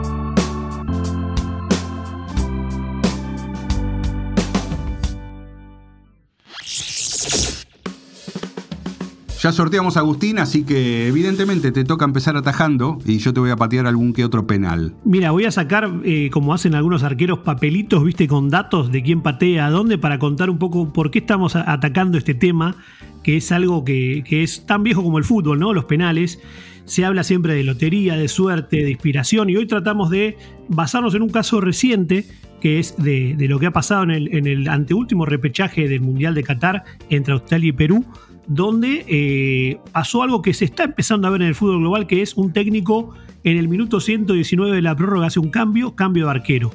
Ya 9.40 9.52
sorteamos 9.52 9.98
a 9.98 10.00
Agustín, 10.00 10.40
así 10.40 10.64
que 10.64 11.08
evidentemente 11.08 11.72
te 11.72 11.84
toca 11.84 12.06
empezar 12.06 12.36
atajando 12.36 12.98
y 13.06 13.20
yo 13.20 13.34
te 13.34 13.40
voy 13.40 13.52
a 13.52 13.56
patear 13.56 13.86
algún 13.86 14.12
que 14.12 14.26
otro 14.26 14.48
penal. 14.48 14.96
Mira, 15.06 15.30
voy 15.30 15.46
a 15.46 15.52
sacar, 15.52 15.92
eh, 16.04 16.32
como 16.32 16.56
hacen 16.56 16.74
algunos 16.74 17.04
arqueros, 17.04 17.40
papelitos, 17.40 18.04
viste, 18.04 18.28
con 18.28 18.50
datos 18.50 18.92
de 18.92 19.04
quién 19.04 19.22
patea 19.22 19.68
a 19.68 19.70
dónde 19.70 20.00
para 20.00 20.18
contar 20.18 20.50
un 20.50 20.58
poco 20.58 20.92
por 20.92 21.12
qué 21.12 21.20
estamos 21.20 21.56
atacando 21.56 22.18
este 22.18 22.34
tema, 22.34 22.78
que 23.24 23.38
es 23.38 23.52
algo 23.52 23.86
que, 23.86 24.24
es 24.28 24.66
tan 24.66 24.82
viejo 24.82 25.04
como 25.04 25.20
el 25.20 25.24
fútbol, 25.24 25.60
¿no? 25.60 25.72
Los 25.72 25.86
penales. 25.86 26.40
Se 26.86 27.06
habla 27.06 27.24
siempre 27.24 27.54
de 27.54 27.64
lotería, 27.64 28.16
de 28.16 28.30
suerte, 28.30 28.78
de 28.78 28.90
inspiración, 28.90 29.52
y 29.52 29.58
hoy 29.58 29.68
tratamos 29.68 30.10
de 30.10 30.38
basarnos 30.68 31.14
en 31.14 31.22
un 31.22 31.30
caso 31.30 31.62
reciente 31.62 32.26
que 32.62 32.80
es 32.80 32.96
de, 32.98 33.36
lo 33.38 33.60
que 33.60 33.68
ha 33.68 33.72
pasado 33.72 34.02
en 34.04 34.10
el, 34.12 34.36
en 34.36 34.48
el 34.48 34.68
anteúltimo 34.68 35.28
repechaje 35.28 35.88
del 35.88 36.02
Mundial 36.02 36.34
de 36.34 36.44
Qatar 36.44 36.86
entre 37.10 37.34
Australia 37.34 37.70
y 37.70 37.74
Perú, 37.74 38.04
donde 38.48 39.06
eh, 39.08 39.80
pasó 39.92 40.24
algo 40.24 40.42
que 40.42 40.54
se 40.54 40.66
está 40.66 40.84
empezando 40.84 41.28
a 41.28 41.32
ver 41.32 41.42
en 41.42 41.50
el 41.50 41.56
fútbol 41.56 41.80
global, 41.80 42.08
que 42.08 42.22
es 42.22 42.36
un 42.36 42.54
técnico 42.54 43.14
en 43.44 43.58
el 43.58 43.68
minuto 43.68 44.00
119 44.00 44.76
de 44.76 44.82
la 44.82 44.96
prórroga 44.96 45.28
hace 45.28 45.40
un 45.40 45.50
cambio, 45.50 45.96
cambio 45.96 46.26
de 46.26 46.32
arquero. 46.32 46.72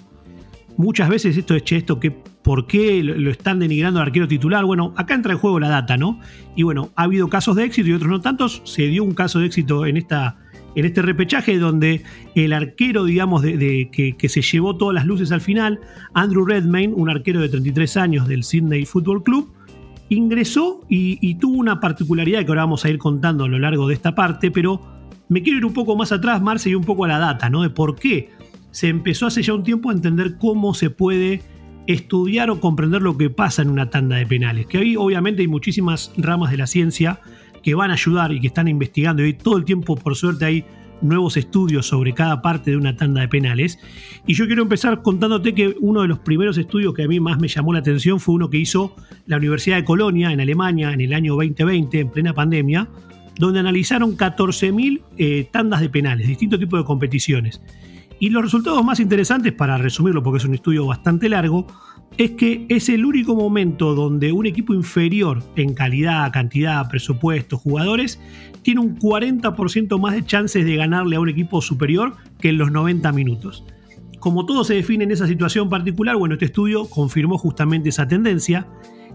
muchas 0.77 1.09
veces 1.09 1.37
esto 1.37 1.55
es, 1.55 1.65
che, 1.65 1.77
esto 1.77 1.99
que, 1.99 2.11
¿por 2.11 2.67
qué 2.67 3.03
lo 3.03 3.31
están 3.31 3.59
denigrando 3.59 4.01
al 4.01 4.07
arquero 4.07 4.29
titular? 4.29 4.65
Bueno, 4.65 4.95
acá 4.97 5.15
entra 5.15 5.33
en 5.33 5.39
juego 5.39 5.61
la 5.61 5.69
data, 5.69 5.97
¿no? 5.97 6.21
Y 6.57 6.63
bueno, 6.63 6.91
ha 6.97 7.05
habido 7.05 7.29
casos 7.29 7.57
de 7.57 7.65
éxito 7.65 7.89
y 7.89 7.93
otros 7.93 8.11
no 8.11 8.21
tantos. 8.21 8.63
Se 8.65 8.83
dio 8.83 9.05
un 9.05 9.15
caso 9.15 9.39
de 9.39 9.47
éxito 9.47 9.87
en 9.87 9.97
esta 9.97 10.39
en 10.75 10.85
este 10.85 11.03
repechaje 11.03 11.59
donde 11.59 12.03
el 12.35 12.53
arquero, 12.53 13.05
digamos, 13.05 13.43
de, 13.43 13.89
que, 13.93 14.29
se 14.29 14.43
llevó 14.43 14.77
todas 14.77 14.95
las 14.95 15.07
luces 15.07 15.33
al 15.33 15.41
final, 15.41 15.81
Andrew 16.15 16.45
Redmayne, 16.45 16.95
un 16.95 17.11
arquero 17.11 17.41
de 17.41 17.49
33 17.49 17.97
años 17.97 18.29
del 18.29 18.43
Sydney 18.43 18.85
Football 18.87 19.23
Club, 19.23 19.53
ingresó 20.09 20.83
y, 20.89 21.35
tuvo 21.37 21.59
una 21.59 21.81
particularidad 21.81 22.45
que 22.45 22.49
ahora 22.49 22.63
vamos 22.63 22.85
a 22.85 22.91
ir 22.91 22.99
contando 22.99 23.45
a 23.45 23.49
lo 23.49 23.59
largo 23.59 23.89
de 23.89 23.95
esta 23.95 24.15
parte, 24.15 24.51
pero 24.51 24.81
me 25.29 25.43
quiero 25.43 25.59
ir 25.59 25.65
un 25.65 25.73
poco 25.73 25.97
más 25.97 26.13
atrás, 26.13 26.43
Marce, 26.43 26.71
y 26.71 26.75
un 26.75 26.85
poco 26.85 27.05
a 27.05 27.09
la 27.09 27.19
data, 27.19 27.49
¿no? 27.49 27.63
De 27.63 27.71
por 27.71 27.97
qué 27.97 28.31
se 28.71 28.89
empezó 28.89 29.27
hace 29.27 29.43
ya 29.43 29.55
un 29.55 29.63
tiempo 29.63 29.91
a 29.91 29.93
entender 29.93 30.37
cómo 30.39 30.75
se 30.75 30.91
puede 30.91 31.43
estudiar 31.87 32.51
o 32.51 32.61
comprender 32.61 33.03
lo 33.03 33.17
que 33.17 33.31
pasa 33.31 33.63
en 33.63 33.71
una 33.71 33.91
tanda 33.91 34.17
de 34.17 34.27
penales. 34.27 34.67
Que 34.67 34.79
ahí 34.79 34.97
obviamente 34.97 35.43
hay 35.43 35.49
muchísimas 35.49 36.13
ramas 36.17 36.51
de 36.51 36.57
la 36.59 36.67
ciencia 36.67 37.21
que 37.63 37.75
van 37.75 37.91
a 37.91 37.95
ayudar 37.95 38.33
y 38.33 38.41
que 38.41 38.47
están 38.47 38.69
investigando. 38.69 39.25
Y 39.25 39.35
todo 39.35 39.57
el 39.57 39.65
tiempo, 39.65 39.97
por 39.97 40.17
suerte, 40.17 40.45
hay 40.45 40.65
nuevos 41.03 41.37
estudios 41.37 41.87
sobre 41.87 42.13
cada 42.13 42.43
parte 42.43 42.71
de 42.71 42.77
una 42.77 42.97
tanda 42.97 43.21
de 43.21 43.29
penales. 43.29 43.79
Y 44.27 44.35
yo 44.35 44.47
quiero 44.47 44.63
empezar 44.63 45.03
contándote 45.03 45.55
que 45.55 45.75
uno 45.81 46.03
de 46.03 46.09
los 46.09 46.19
primeros 46.21 46.59
estudios 46.59 46.95
que 46.95 47.05
a 47.05 47.09
mí 47.09 47.21
más 47.21 47.39
me 47.39 47.49
llamó 47.49 47.73
la 47.73 47.81
atención 47.81 48.21
fue 48.21 48.35
uno 48.35 48.51
que 48.51 48.59
hizo 48.59 48.95
la 49.27 49.37
Universidad 49.37 49.77
de 49.77 49.85
Colonia 49.85 50.33
en 50.33 50.41
Alemania 50.41 50.93
en 50.93 51.01
el 51.01 51.13
año 51.13 51.35
2020, 51.35 52.01
en 52.01 52.11
plena 52.11 52.35
pandemia, 52.35 52.89
donde 53.39 53.61
analizaron 53.61 54.17
14.000 54.17 55.03
eh, 55.17 55.49
tandas 55.51 55.81
de 55.81 55.89
penales, 55.89 56.27
distintos 56.27 56.61
tipos 56.61 56.81
de 56.81 56.85
competiciones. 56.85 57.61
Y 58.23 58.31
los 58.31 58.45
resultados 58.45 58.85
más 58.85 59.01
interesantes, 59.01 59.53
para 59.53 59.79
resumirlo 59.79 60.23
porque 60.23 60.39
es 60.39 60.45
un 60.45 60.55
estudio 60.55 60.87
bastante 60.87 61.29
largo, 61.29 61.67
es 62.17 62.31
que 62.31 62.67
es 62.69 62.89
el 62.89 63.05
único 63.05 63.35
momento 63.35 63.97
donde 63.97 64.31
un 64.31 64.47
equipo 64.47 64.73
inferior 64.75 65.43
en 65.57 65.75
calidad, 65.75 66.33
cantidad, 66.33 66.89
presupuesto, 66.89 67.59
jugadores, 67.59 68.21
tiene 68.63 68.81
un 68.81 68.97
40% 68.97 69.99
más 69.99 70.15
de 70.15 70.25
chances 70.25 70.65
de 70.65 70.77
ganarle 70.77 71.17
a 71.17 71.21
un 71.21 71.31
equipo 71.31 71.61
superior 71.61 72.15
que 72.39 72.51
en 72.51 72.59
los 72.59 72.71
90 72.71 73.11
minutos. 73.11 73.65
Como 74.21 74.47
todo 74.47 74.63
se 74.63 74.75
define 74.75 75.03
en 75.03 75.11
esa 75.11 75.27
situación 75.27 75.69
particular, 75.69 76.15
bueno, 76.15 76.35
este 76.35 76.45
estudio 76.45 76.89
confirmó 76.89 77.39
justamente 77.39 77.89
esa 77.89 78.07
tendencia 78.07 78.69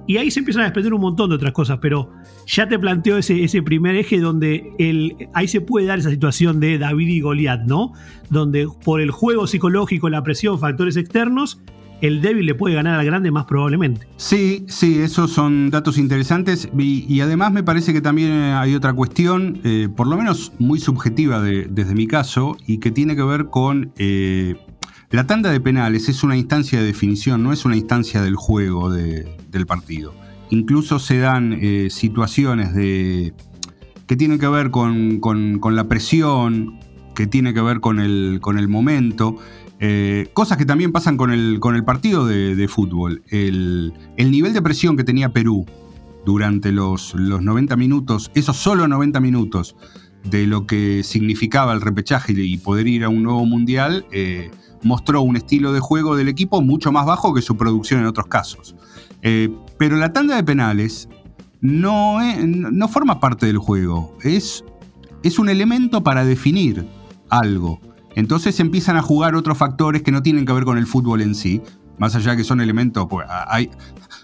y 0.08 0.18
ahí 0.18 0.32
se 0.32 0.40
empiezan 0.40 0.62
a 0.62 0.66
desprender 0.66 0.94
un 0.94 1.02
montón 1.02 1.30
de 1.30 1.36
otras 1.36 1.52
cosas, 1.52 1.80
pero 1.82 2.12
ya 2.48 2.68
te 2.68 2.80
planteo 2.80 3.18
ese, 3.18 3.44
ese 3.44 3.62
primer 3.62 3.96
eje 3.96 4.20
donde 4.20 4.72
el, 4.80 5.16
ahí 5.34 5.48
se 5.48 5.62
puede 5.62 5.86
dar 5.86 6.00
esa 6.00 6.10
situación 6.10 6.60
de 6.60 6.78
David 6.78 7.08
y 7.08 7.20
Goliat, 7.20 7.66
¿no? 7.66 7.92
Donde 8.30 8.68
por 8.84 9.02
el 9.02 9.12
juego 9.12 9.48
psicológico, 9.48 10.10
la 10.10 10.24
presión, 10.24 10.60
factores 10.60 10.96
externos, 10.96 11.60
el 12.02 12.22
débil 12.22 12.46
le 12.46 12.56
puede 12.56 12.76
ganar 12.76 13.00
al 13.00 13.06
grande 13.06 13.32
más 13.32 13.46
probablemente. 13.46 14.08
Sí, 14.18 14.66
sí, 14.68 15.00
esos 15.00 15.32
son 15.32 15.70
datos 15.70 15.98
interesantes 15.98 16.70
y, 16.78 17.20
además 17.22 17.52
me 17.52 17.64
parece 17.64 17.94
que 17.94 18.02
también 18.02 18.32
hay 18.32 18.76
otra 18.76 18.94
cuestión, 18.94 19.60
eh, 19.64 19.90
por 19.94 20.08
lo 20.08 20.18
menos 20.18 20.54
muy 20.60 20.80
subjetiva 20.80 21.42
desde 21.42 21.96
mi 21.96 22.08
caso, 22.08 22.56
y 22.66 22.78
que 22.78 22.92
tiene 22.92 23.16
que 23.16 23.24
ver 23.24 23.48
con... 23.48 23.92
Eh, 23.98 24.56
la 25.10 25.26
tanda 25.26 25.52
de 25.52 25.62
penales 25.62 26.10
es 26.10 26.24
una 26.24 26.36
instancia 26.36 26.80
de 26.80 26.86
definición, 26.86 27.42
no 27.42 27.54
es 27.54 27.64
una 27.64 27.78
instancia 27.78 28.22
del 28.22 28.36
juego 28.36 28.90
del 28.90 29.66
partido. 29.66 30.14
Incluso 30.50 31.00
se 31.00 31.20
dan 31.20 31.58
eh, 31.62 31.88
situaciones 31.90 32.74
de, 32.74 33.34
que 34.06 34.16
tienen 34.18 34.38
que 34.38 34.48
ver 34.48 34.70
con, 34.70 35.22
la 35.72 35.88
presión, 35.88 36.80
que 37.16 37.26
tiene 37.26 37.54
que 37.54 37.62
ver 37.62 37.80
con 37.80 38.00
el, 38.00 38.40
con 38.42 38.60
el 38.60 38.68
momento. 38.68 39.38
Eh, 39.80 40.30
cosas 40.34 40.58
que 40.58 40.66
también 40.66 40.92
pasan 40.92 41.16
con 41.16 41.32
el, 41.32 41.60
con 41.62 41.76
el 41.76 41.86
partido 41.86 42.26
de, 42.26 42.68
fútbol. 42.68 43.24
El, 43.30 43.94
nivel 44.18 44.52
de 44.54 44.62
presión 44.62 44.98
que 44.98 45.06
tenía 45.06 45.30
Perú 45.30 45.66
durante 46.26 46.74
los, 46.74 47.14
los 47.16 47.42
90 47.42 47.78
minutos, 47.78 48.30
esos 48.36 48.58
solo 48.58 48.90
90 48.90 49.22
minutos 49.22 49.78
de 50.30 50.48
lo 50.48 50.66
que 50.66 51.04
significaba 51.04 51.74
el 51.74 51.82
repechaje 51.82 52.34
y 52.36 52.58
poder 52.58 52.88
ir 52.88 53.04
a 53.04 53.10
un 53.10 53.24
nuevo 53.24 53.46
mundial, 53.46 54.06
eh, 54.12 54.52
mostró 54.84 55.22
un 55.22 55.36
estilo 55.38 55.74
de 55.74 55.80
juego 55.80 56.16
del 56.16 56.28
equipo 56.28 56.62
mucho 56.62 56.92
más 56.92 57.06
bajo 57.06 57.34
que 57.34 57.42
su 57.42 57.58
producción 57.58 58.02
en 58.02 58.08
otros 58.08 58.28
casos. 58.28 58.76
Eh, 59.22 59.50
pero 59.78 59.98
la 59.98 60.14
tanda 60.14 60.36
de 60.36 60.44
penales 60.44 61.10
no, 61.62 62.20
no 62.46 62.88
forma 62.88 63.20
parte 63.20 63.46
del 63.46 63.58
juego, 63.58 64.16
es, 64.24 64.64
es 65.24 65.40
un 65.40 65.50
elemento 65.50 66.04
para 66.04 66.24
definir 66.24 66.86
algo. 67.30 67.80
Entonces 68.16 68.60
empiezan 68.60 68.98
a 68.98 69.02
jugar 69.02 69.36
otros 69.36 69.58
factores 69.58 70.02
que 70.02 70.12
no 70.12 70.22
tienen 70.22 70.46
que 70.46 70.54
ver 70.54 70.66
con 70.66 70.78
el 70.78 70.88
fútbol 70.88 71.22
en 71.22 71.36
sí, 71.36 71.62
más 71.98 72.16
allá 72.16 72.36
que 72.36 72.44
son 72.44 72.62
elementos, 72.62 73.08
pues, 73.10 73.28
hay, 73.30 73.72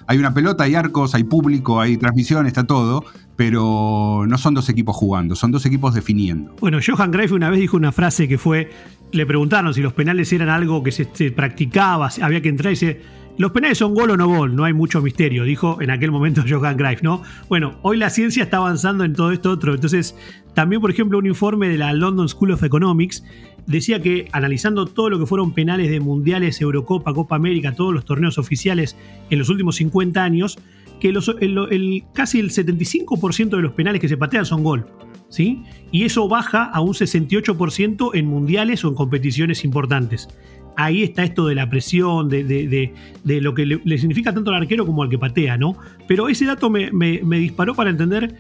hay 0.08 0.18
una 0.18 0.34
pelota, 0.34 0.64
hay 0.64 0.76
arcos, 0.76 1.16
hay 1.16 1.24
público, 1.24 1.80
hay 1.80 1.98
transmisión, 1.98 2.46
está 2.46 2.66
todo, 2.66 3.04
pero 3.36 4.26
no 4.28 4.38
son 4.38 4.54
dos 4.54 4.70
equipos 4.70 4.96
jugando, 4.96 5.36
son 5.36 5.52
dos 5.52 5.66
equipos 5.66 5.94
definiendo. 5.94 6.56
Bueno, 6.60 6.80
Johan 6.86 7.12
Greif 7.12 7.32
una 7.32 7.50
vez 7.50 7.60
dijo 7.60 7.78
una 7.78 7.92
frase 7.92 8.28
que 8.28 8.38
fue, 8.38 8.70
le 9.12 9.26
preguntaron 9.26 9.74
si 9.74 9.82
los 9.82 9.94
penales 9.94 10.32
eran 10.34 10.50
algo 10.50 10.84
que 10.84 10.92
se, 10.92 11.06
practicaba, 11.32 12.10
había 12.22 12.42
que 12.42 12.50
entrar 12.50 12.72
y 12.72 12.76
dice, 12.76 13.02
los 13.38 13.52
penales 13.52 13.80
son 13.80 13.96
gol 13.96 14.12
o 14.12 14.18
no 14.18 14.28
gol, 14.28 14.56
no 14.56 14.64
hay 14.64 14.74
mucho 14.74 15.02
misterio, 15.02 15.44
dijo 15.44 15.82
en 15.82 15.90
aquel 15.90 16.12
momento 16.12 16.44
Johan 16.50 16.78
Greif, 16.78 17.02
¿no? 17.02 17.24
Bueno, 17.50 17.76
hoy 17.82 17.98
la 17.98 18.10
ciencia 18.10 18.44
está 18.44 18.58
avanzando 18.58 19.04
en 19.04 19.14
todo 19.14 19.32
esto 19.32 19.50
otro, 19.50 19.74
entonces 19.74 20.16
también, 20.54 20.82
por 20.82 20.92
ejemplo, 20.92 21.18
un 21.18 21.26
informe 21.26 21.70
de 21.70 21.78
la 21.78 21.94
London 21.94 22.30
School 22.30 22.52
of 22.52 22.64
Economics 22.64 23.24
decía 23.66 24.02
que 24.02 24.28
analizando 24.32 24.86
todo 24.86 25.10
lo 25.10 25.20
que 25.20 25.26
fueron 25.26 25.54
penales 25.54 25.90
de 25.90 26.00
mundiales, 26.00 26.62
Eurocopa, 26.62 27.14
Copa 27.14 27.36
América, 27.36 27.74
todos 27.74 27.94
los 27.94 28.06
torneos 28.06 28.38
oficiales 28.38 28.98
en 29.30 29.40
los 29.40 29.50
últimos 29.50 29.78
50 29.78 30.24
años, 30.24 30.60
que 31.04 31.10
el, 31.10 32.04
casi 32.14 32.40
el 32.40 32.50
75% 32.50 33.50
de 33.50 33.62
los 33.62 33.74
penales 33.74 34.00
que 34.00 34.08
se 34.08 34.16
patean 34.16 34.46
son 34.46 34.64
gol. 34.64 34.86
¿sí? 35.28 35.64
Y 35.92 36.06
eso 36.06 36.30
baja 36.30 36.64
a 36.64 36.80
un 36.80 36.94
68% 36.94 38.12
en 38.14 38.26
mundiales 38.26 38.86
o 38.86 38.88
en 38.88 38.96
competiciones 38.96 39.66
importantes. 39.66 40.30
Ahí 40.78 41.04
está 41.04 41.26
esto 41.26 41.46
de 41.46 41.56
la 41.56 41.70
presión, 41.70 42.30
de, 42.30 42.94
lo 43.26 43.54
que 43.54 43.66
le, 43.66 43.98
significa 43.98 44.34
tanto 44.34 44.52
al 44.52 44.62
arquero 44.62 44.86
como 44.86 45.04
al 45.04 45.10
que 45.10 45.20
patea, 45.20 45.58
¿no? 45.58 45.76
Pero 46.08 46.30
ese 46.30 46.46
dato 46.46 46.70
me, 46.70 46.90
me 46.92 47.38
disparó 47.38 47.76
para 47.76 47.90
entender 47.90 48.38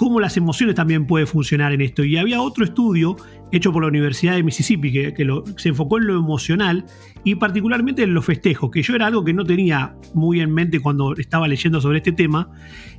cómo 0.00 0.18
las 0.18 0.38
emociones 0.38 0.76
también 0.76 1.06
pueden 1.06 1.26
funcionar 1.26 1.74
en 1.74 1.82
esto. 1.82 2.02
Y 2.02 2.16
había 2.16 2.40
otro 2.40 2.64
estudio 2.64 3.16
hecho 3.52 3.70
por 3.70 3.82
la 3.82 3.88
Universidad 3.88 4.32
de 4.32 4.42
Mississippi 4.42 4.90
que, 4.90 5.14
se 5.58 5.68
enfocó 5.68 5.98
en 5.98 6.06
lo 6.06 6.16
emocional 6.18 6.86
y 7.22 7.34
particularmente 7.34 8.04
en 8.04 8.14
los 8.14 8.24
festejos, 8.24 8.70
que 8.70 8.82
yo 8.82 8.94
era 8.94 9.08
algo 9.08 9.22
que 9.22 9.34
no 9.34 9.44
tenía 9.44 9.94
muy 10.14 10.40
en 10.40 10.54
mente 10.54 10.80
cuando 10.80 11.14
estaba 11.18 11.46
leyendo 11.46 11.82
sobre 11.82 11.98
este 11.98 12.12
tema. 12.12 12.50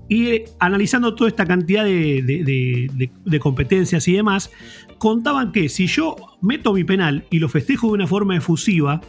Y 0.10 0.28
eh, 0.28 0.46
analizando 0.60 1.16
toda 1.16 1.32
esta 1.32 1.44
cantidad 1.44 1.84
de, 1.86 3.40
competencias 3.42 4.08
y 4.08 4.14
demás, 4.14 4.52
contaban 5.00 5.52
que 5.52 5.70
si 5.70 5.88
yo 5.88 6.16
meto 6.40 6.72
mi 6.72 6.84
penal 6.84 7.26
y 7.32 7.40
lo 7.40 7.50
festejo 7.50 7.88
de 7.88 7.94
una 7.94 8.06
forma 8.06 8.38
efusiva, 8.38 9.02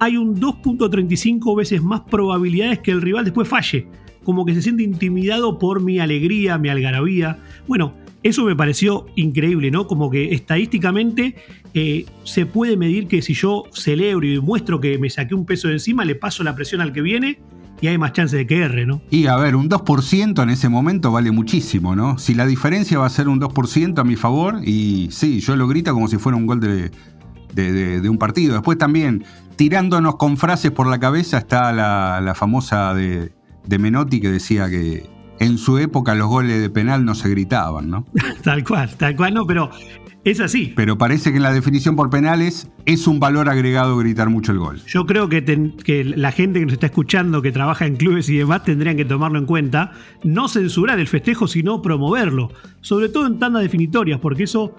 hay 0.00 0.18
un 0.18 0.38
2.35 0.38 1.56
veces 1.56 1.82
más 1.82 2.02
probabilidades 2.02 2.80
que 2.80 2.90
el 2.90 3.00
rival 3.00 3.24
después 3.24 3.48
falle 3.48 3.88
como 4.28 4.44
que 4.44 4.54
se 4.54 4.60
siente 4.60 4.82
intimidado 4.82 5.58
por 5.58 5.80
mi 5.80 6.00
alegría, 6.00 6.58
mi 6.58 6.68
algarabía. 6.68 7.38
Bueno, 7.66 7.94
eso 8.22 8.44
me 8.44 8.54
pareció 8.54 9.06
increíble, 9.16 9.70
¿no? 9.70 9.86
Como 9.86 10.10
que 10.10 10.34
estadísticamente 10.34 11.34
eh, 11.72 12.04
se 12.24 12.44
puede 12.44 12.76
medir 12.76 13.08
que 13.08 13.22
si 13.22 13.32
yo 13.32 13.64
celebro 13.72 14.26
y 14.26 14.38
muestro 14.38 14.82
que 14.82 14.98
me 14.98 15.08
saqué 15.08 15.34
un 15.34 15.46
peso 15.46 15.68
de 15.68 15.74
encima, 15.76 16.04
le 16.04 16.14
paso 16.14 16.44
la 16.44 16.54
presión 16.54 16.82
al 16.82 16.92
que 16.92 17.00
viene 17.00 17.40
y 17.80 17.86
hay 17.86 17.96
más 17.96 18.12
chance 18.12 18.36
de 18.36 18.46
que 18.46 18.58
erre, 18.58 18.84
¿no? 18.84 19.00
Y 19.08 19.28
a 19.28 19.36
ver, 19.36 19.56
un 19.56 19.70
2% 19.70 20.42
en 20.42 20.50
ese 20.50 20.68
momento 20.68 21.10
vale 21.10 21.30
muchísimo, 21.30 21.96
¿no? 21.96 22.18
Si 22.18 22.34
la 22.34 22.44
diferencia 22.44 22.98
va 22.98 23.06
a 23.06 23.10
ser 23.10 23.28
un 23.28 23.40
2% 23.40 23.98
a 23.98 24.04
mi 24.04 24.16
favor, 24.16 24.60
y 24.62 25.08
sí, 25.10 25.40
yo 25.40 25.56
lo 25.56 25.66
grito 25.66 25.94
como 25.94 26.06
si 26.06 26.18
fuera 26.18 26.36
un 26.36 26.44
gol 26.44 26.60
de, 26.60 26.90
de, 27.54 28.10
un 28.10 28.18
partido. 28.18 28.52
Después 28.52 28.76
también, 28.76 29.24
tirándonos 29.56 30.16
con 30.16 30.36
frases 30.36 30.70
por 30.70 30.86
la 30.86 31.00
cabeza, 31.00 31.38
está 31.38 31.72
la, 31.72 32.20
la 32.20 32.34
famosa 32.34 32.92
de 32.92 33.37
de 33.68 33.78
Menotti 33.78 34.20
que 34.20 34.30
decía 34.30 34.68
que 34.70 35.08
en 35.38 35.58
su 35.58 35.78
época 35.78 36.14
los 36.14 36.28
goles 36.28 36.60
de 36.60 36.70
penal 36.70 37.04
no 37.04 37.14
se 37.14 37.28
gritaban, 37.28 37.90
¿no? 37.90 38.06
tal 38.42 38.64
cual, 38.64 38.90
tal 38.96 39.14
cual, 39.14 39.34
no, 39.34 39.46
pero 39.46 39.70
es 40.24 40.40
así. 40.40 40.72
Pero 40.74 40.98
parece 40.98 41.30
que 41.30 41.36
en 41.36 41.42
la 41.42 41.52
definición 41.52 41.94
por 41.94 42.10
penales 42.10 42.68
es 42.86 43.06
un 43.06 43.20
valor 43.20 43.48
agregado 43.48 43.96
gritar 43.98 44.30
mucho 44.30 44.52
el 44.52 44.58
gol. 44.58 44.80
Yo 44.86 45.06
creo 45.06 45.28
que, 45.28 45.44
que, 45.84 46.04
la 46.04 46.32
gente 46.32 46.60
que 46.60 46.66
nos 46.66 46.72
está 46.72 46.86
escuchando, 46.86 47.42
que 47.42 47.52
trabaja 47.52 47.86
en 47.86 47.96
clubes 47.96 48.28
y 48.30 48.38
demás, 48.38 48.64
tendrían 48.64 48.96
que 48.96 49.04
tomarlo 49.04 49.38
en 49.38 49.46
cuenta. 49.46 49.92
No 50.24 50.48
censurar 50.48 50.98
el 50.98 51.06
festejo, 51.06 51.46
sino 51.46 51.82
promoverlo. 51.82 52.50
Sobre 52.80 53.10
todo 53.10 53.26
en 53.26 53.38
tandas 53.38 53.62
definitorias, 53.62 54.18
porque 54.18 54.44
eso 54.44 54.74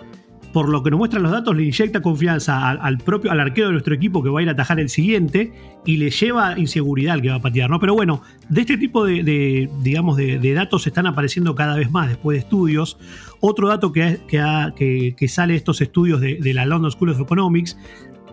por 0.53 0.69
lo 0.69 0.81
que 0.83 0.89
nos 0.89 0.97
muestran 0.97 1.23
los 1.23 1.31
datos, 1.31 1.55
le 1.55 1.63
inyecta 1.63 2.01
confianza 2.01 2.69
al, 2.69 2.97
propio, 2.97 3.31
al 3.31 3.39
arquero 3.39 3.67
de 3.67 3.73
nuestro 3.73 3.93
equipo 3.93 4.23
que 4.23 4.29
va 4.29 4.39
a 4.39 4.43
ir 4.43 4.49
a 4.49 4.53
atajar 4.53 4.79
el 4.79 4.89
siguiente 4.89 5.53
y 5.85 5.97
le 5.97 6.09
lleva 6.09 6.57
inseguridad 6.57 7.13
al 7.13 7.21
que 7.21 7.29
va 7.29 7.35
a 7.35 7.41
patear, 7.41 7.69
¿no? 7.69 7.79
Pero 7.79 7.93
bueno, 7.93 8.21
de 8.49 8.61
este 8.61 8.77
tipo 8.77 9.05
de, 9.05 9.69
digamos, 9.81 10.17
de, 10.17 10.53
datos 10.53 10.85
están 10.87 11.07
apareciendo 11.07 11.55
cada 11.55 11.75
vez 11.75 11.91
más 11.91 12.09
después 12.09 12.35
de 12.35 12.39
estudios. 12.39 12.97
Otro 13.39 13.69
dato 13.69 13.91
que, 13.91 14.19
que, 14.27 15.27
sale 15.27 15.53
de 15.53 15.57
estos 15.57 15.81
estudios 15.81 16.19
de, 16.19 16.53
la 16.53 16.65
London 16.65 16.91
School 16.91 17.09
of 17.09 17.21
Economics 17.21 17.77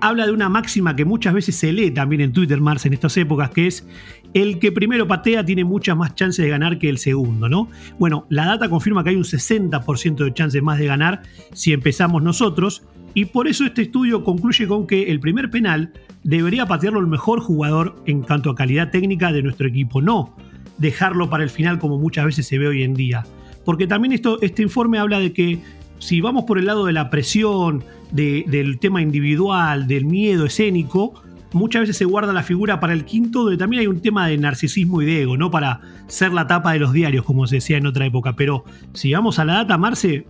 habla 0.01 0.27
de 0.27 0.33
una 0.33 0.49
máxima 0.49 0.97
que 0.97 1.05
muchas 1.05 1.35
veces 1.35 1.57
se 1.57 1.73
lee 1.73 1.91
también 1.91 2.21
en 2.21 2.33
Twitter, 2.33 2.61
Mars, 2.61 2.87
en 2.87 2.93
estas 2.93 3.17
épocas, 3.17 3.51
que 3.51 3.67
es 3.67 3.87
el 4.35 4.59
que 4.59 4.73
primero 4.73 5.07
patea 5.09 5.45
tiene 5.45 5.65
muchas 5.65 5.97
más 5.97 6.15
chances 6.15 6.45
de 6.45 6.51
ganar 6.51 6.79
que 6.79 6.89
el 6.89 6.99
segundo, 6.99 7.49
¿no? 7.49 7.69
Bueno, 7.99 8.27
la 8.29 8.47
data 8.47 8.69
confirma 8.69 9.03
que 9.03 9.11
hay 9.11 9.17
un 9.17 9.25
60% 9.25 10.25
de 10.25 10.35
chances 10.35 10.63
más 10.63 10.79
de 10.79 10.87
ganar 10.87 11.23
si 11.53 11.73
empezamos 11.73 12.23
nosotros, 12.23 12.83
y 13.15 13.25
por 13.25 13.49
eso 13.49 13.65
este 13.65 13.83
estudio 13.83 14.23
concluye 14.25 14.67
con 14.67 14.87
que 14.87 15.11
el 15.11 15.21
primer 15.21 15.51
penal 15.51 15.93
debería 16.23 16.67
patearlo 16.67 17.01
el 17.01 17.07
mejor 17.07 17.41
jugador 17.41 17.97
en 18.05 18.21
cuanto 18.21 18.51
a 18.51 18.55
calidad 18.55 18.91
técnica 18.91 19.33
de 19.33 19.43
nuestro 19.43 19.67
equipo, 19.69 20.03
no 20.03 20.37
dejarlo 20.79 21.31
para 21.31 21.45
el 21.45 21.51
final 21.51 21.79
como 21.79 21.99
muchas 21.99 22.27
veces 22.27 22.47
se 22.47 22.59
ve 22.59 22.69
hoy 22.69 22.83
en 22.83 22.95
día. 22.95 23.25
Porque 23.65 23.87
también 23.87 24.13
esto, 24.13 24.39
este 24.43 24.63
informe 24.63 24.99
habla 24.99 25.19
de 25.19 25.33
que 25.33 25.61
si 25.99 26.21
vamos 26.21 26.45
por 26.45 26.59
el 26.59 26.67
lado 26.67 26.87
de 26.87 26.93
la 26.93 27.11
presión, 27.11 27.85
del 28.13 28.79
tema 28.79 29.03
individual, 29.03 29.87
del 29.89 30.05
miedo 30.05 30.47
escénico, 30.47 31.15
muchas 31.53 31.83
veces 31.83 31.97
se 31.97 32.05
guarda 32.05 32.33
la 32.33 32.43
figura 32.43 32.81
para 32.81 32.93
el 32.93 33.05
quinto, 33.05 33.43
donde 33.43 33.57
también 33.57 33.81
hay 33.81 33.87
un 33.87 34.01
tema 34.01 34.27
de 34.29 34.39
narcisismo 34.39 35.03
y 35.03 35.07
de 35.07 35.23
ego, 35.23 35.37
no 35.37 35.51
para 35.51 35.81
ser 36.07 36.33
la 36.33 36.47
tapa 36.47 36.73
de 36.73 36.79
los 36.79 36.93
diarios, 36.93 37.25
como 37.25 37.47
se 37.47 37.57
decía 37.57 37.79
en 37.79 37.87
otra 37.87 38.07
época. 38.07 38.35
Pero 38.37 38.65
si 38.93 39.13
vamos 39.13 39.39
a 39.39 39.45
la 39.45 39.55
data, 39.55 39.77
Marce, 39.79 40.27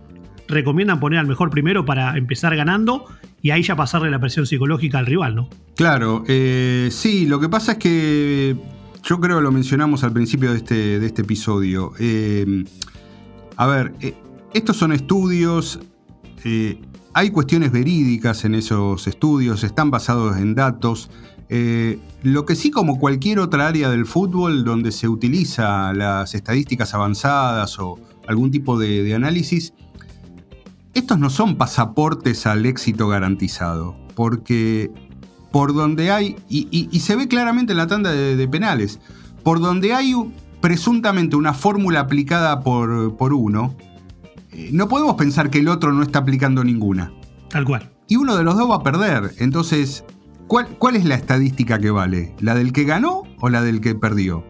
recomiendan 0.47 0.99
poner 0.99 1.19
al 1.19 1.27
mejor 1.27 1.49
primero 1.49 1.85
para 1.85 2.17
empezar 2.17 2.55
ganando 2.55 3.05
y 3.41 3.51
ahí 3.51 3.61
ya 3.61 3.75
pasarle 3.75 4.09
la 4.09 4.19
presión 4.19 4.45
psicológica 4.45 4.99
al 4.99 5.05
rival, 5.05 5.35
¿no? 5.35 5.49
Claro, 5.75 6.23
eh, 6.27 6.89
sí, 6.91 7.25
lo 7.25 7.39
que 7.39 7.49
pasa 7.49 7.73
es 7.73 7.77
que 7.77 8.55
yo 9.03 9.19
creo 9.19 9.37
que 9.37 9.43
lo 9.43 9.51
mencionamos 9.51 10.03
al 10.03 10.11
principio 10.11 10.51
de 10.51 10.57
este, 10.57 10.99
de 10.99 11.05
este 11.05 11.21
episodio. 11.21 11.93
Eh, 11.99 12.65
a 13.55 13.67
ver, 13.67 13.93
eh, 14.01 14.15
estos 14.53 14.77
son 14.77 14.91
estudios, 14.91 15.79
hay 17.13 17.31
cuestiones 17.31 17.71
verídicas 17.71 18.45
en 18.45 18.55
esos 18.55 19.07
estudios, 19.07 19.63
están 19.63 19.91
basados 19.91 20.37
en 20.37 20.55
datos. 20.55 21.09
lo 22.23 22.45
que 22.45 22.55
sí, 22.55 22.71
como 22.71 22.99
cualquier 22.99 23.39
otra 23.39 23.67
área 23.67 23.89
del 23.89 24.05
fútbol 24.05 24.63
donde 24.63 24.91
se 24.91 25.07
utiliza 25.07 25.93
las 25.93 26.35
estadísticas 26.35 26.93
avanzadas 26.93 27.77
o 27.79 27.99
algún 28.27 28.51
tipo 28.51 28.79
de 28.79 29.13
análisis, 29.13 29.73
estos 30.97 31.19
no 31.19 31.29
son 31.29 31.57
pasaportes 31.57 32.47
al 32.47 32.65
éxito 32.65 33.07
garantizado, 33.07 33.95
porque 34.15 34.91
por 35.51 35.73
donde 35.73 36.11
hay, 36.11 36.35
y, 36.49 36.99
se 36.99 37.15
ve 37.15 37.27
claramente 37.27 37.73
en 37.73 37.77
la 37.77 37.87
tanda 37.87 38.11
de, 38.11 38.47
penales, 38.47 38.99
por 39.43 39.59
donde 39.59 39.93
hay 39.93 40.13
presuntamente 40.59 41.35
una 41.35 41.53
fórmula 41.53 41.99
aplicada 41.99 42.61
por, 42.61 43.15
por 43.15 43.33
uno, 43.33 43.75
eh, 43.79 43.86
no 44.71 44.87
podemos 44.87 45.15
pensar 45.15 45.49
que 45.49 45.59
el 45.59 45.67
otro 45.67 45.91
no 45.91 46.03
está 46.03 46.19
aplicando 46.19 46.63
ninguna. 46.63 47.11
Tal 47.49 47.65
cual. 47.65 47.91
Y 48.07 48.15
uno 48.15 48.35
de 48.35 48.43
los 48.43 48.57
dos 48.57 48.69
va 48.69 48.75
a 48.75 48.83
perder. 48.83 49.31
Entonces, 49.37 50.03
¿cuál, 50.47 50.67
¿cuál 50.79 50.95
es 50.95 51.05
la 51.05 51.15
estadística 51.15 51.79
que 51.79 51.91
vale? 51.91 52.35
¿La 52.39 52.55
del 52.55 52.73
que 52.73 52.83
ganó 52.83 53.23
o 53.39 53.49
la 53.49 53.61
del 53.61 53.81
que 53.81 53.95
perdió? 53.95 54.45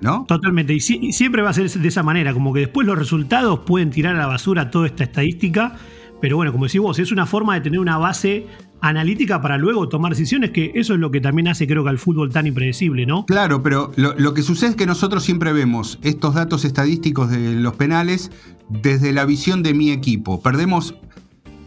¿No? 0.00 0.24
Totalmente, 0.28 0.74
y, 0.74 0.80
siempre 0.80 1.40
va 1.40 1.50
a 1.50 1.54
ser 1.54 1.70
de 1.70 1.88
esa 1.88 2.02
manera, 2.02 2.34
como 2.34 2.52
que 2.52 2.60
después 2.60 2.86
los 2.86 2.98
resultados 2.98 3.60
pueden 3.60 3.90
tirar 3.90 4.14
a 4.14 4.18
la 4.18 4.26
basura 4.26 4.70
toda 4.70 4.86
esta 4.86 5.04
estadística, 5.04 5.74
pero 6.20 6.36
bueno, 6.36 6.52
como 6.52 6.66
decís 6.66 6.80
vos, 6.80 6.98
es 6.98 7.12
una 7.12 7.24
forma 7.24 7.54
de 7.54 7.62
tener 7.62 7.80
una 7.80 7.96
base 7.96 8.46
analítica 8.88 9.40
para 9.40 9.58
luego 9.58 9.88
tomar 9.88 10.12
decisiones, 10.12 10.50
que 10.50 10.72
eso 10.74 10.94
es 10.94 11.00
lo 11.00 11.10
que 11.10 11.20
también 11.20 11.48
hace 11.48 11.66
creo 11.66 11.84
que 11.84 11.90
al 11.90 11.98
fútbol 11.98 12.30
tan 12.30 12.46
impredecible, 12.46 13.06
¿no? 13.06 13.26
Claro, 13.26 13.62
pero 13.62 13.92
lo, 13.96 14.34
que 14.34 14.42
sucede 14.42 14.70
es 14.70 14.76
que 14.76 14.86
nosotros 14.86 15.22
siempre 15.22 15.52
vemos 15.52 15.98
estos 16.02 16.34
datos 16.34 16.64
estadísticos 16.64 17.30
de 17.30 17.54
los 17.54 17.74
penales 17.74 18.30
desde 18.68 19.12
la 19.12 19.24
visión 19.24 19.62
de 19.62 19.74
mi 19.74 19.90
equipo. 19.90 20.40
Perdemos, 20.42 20.94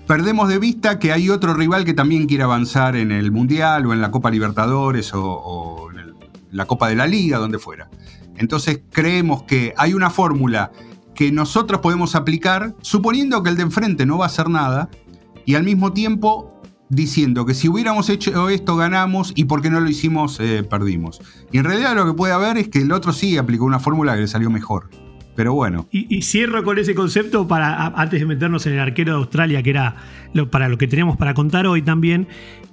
perdemos 0.07 0.49
de 0.49 0.59
vista 0.59 0.99
que 0.99 1.11
hay 1.11 1.29
otro 1.29 1.53
rival 1.53 1.85
que 1.85 1.93
también 1.93 2.27
quiere 2.27 2.43
avanzar 2.43 2.95
en 2.95 3.11
el 3.11 3.31
Mundial 3.31 3.85
o 3.85 3.93
en 3.93 4.01
la 4.01 4.11
Copa 4.11 4.31
Libertadores 4.31 5.11
o, 5.13 5.89
en 5.91 6.13
la 6.51 6.65
Copa 6.65 6.89
de 6.89 6.95
la 6.95 7.07
Liga, 7.07 7.37
donde 7.37 7.59
fuera. 7.59 7.89
Entonces 8.37 8.81
creemos 8.91 9.43
que 9.43 9.73
hay 9.77 9.93
una 9.93 10.09
fórmula 10.09 10.71
que 11.13 11.31
nosotros 11.31 11.81
podemos 11.81 12.15
aplicar, 12.15 12.75
suponiendo 12.81 13.43
que 13.43 13.49
el 13.49 13.57
de 13.57 13.63
enfrente 13.63 14.05
no 14.05 14.17
va 14.17 14.25
a 14.25 14.27
hacer 14.27 14.49
nada, 14.49 14.89
y 15.45 15.55
al 15.55 15.63
mismo 15.63 15.91
tiempo 15.91 16.58
diciendo 16.89 17.45
que 17.45 17.53
si 17.53 17.69
hubiéramos 17.69 18.09
hecho 18.09 18.49
esto 18.49 18.75
ganamos 18.75 19.31
y 19.35 19.45
porque 19.45 19.69
no 19.69 19.79
lo 19.79 19.89
hicimos 19.89 20.39
eh, 20.39 20.63
perdimos. 20.63 21.21
Y 21.51 21.57
en 21.57 21.65
realidad 21.65 21.95
lo 21.95 22.05
que 22.05 22.13
puede 22.13 22.33
haber 22.33 22.57
es 22.57 22.67
que 22.67 22.79
el 22.79 22.91
otro 22.91 23.13
sí 23.13 23.37
aplicó 23.37 23.65
una 23.65 23.79
fórmula 23.79 24.15
que 24.15 24.21
le 24.21 24.27
salió 24.27 24.49
mejor. 24.49 24.89
Pero 25.35 25.53
bueno. 25.53 25.87
Y, 25.91 26.21
cierro 26.23 26.65
con 26.65 26.79
ese 26.79 26.93
concepto 26.93 27.47
para 27.47 27.87
antes 27.87 28.19
de 28.19 28.25
meternos 28.25 28.65
en 28.67 28.73
el 28.73 28.79
arquero 28.79 29.13
de 29.13 29.19
Australia, 29.19 29.63
que 29.63 29.69
era 29.69 29.95
lo, 30.33 30.51
para 30.51 30.67
lo 30.67 30.77
que 30.77 30.87
teníamos 30.87 31.15
para 31.15 31.33
contar 31.33 31.65
hoy 31.65 31.81
también, 31.81 32.27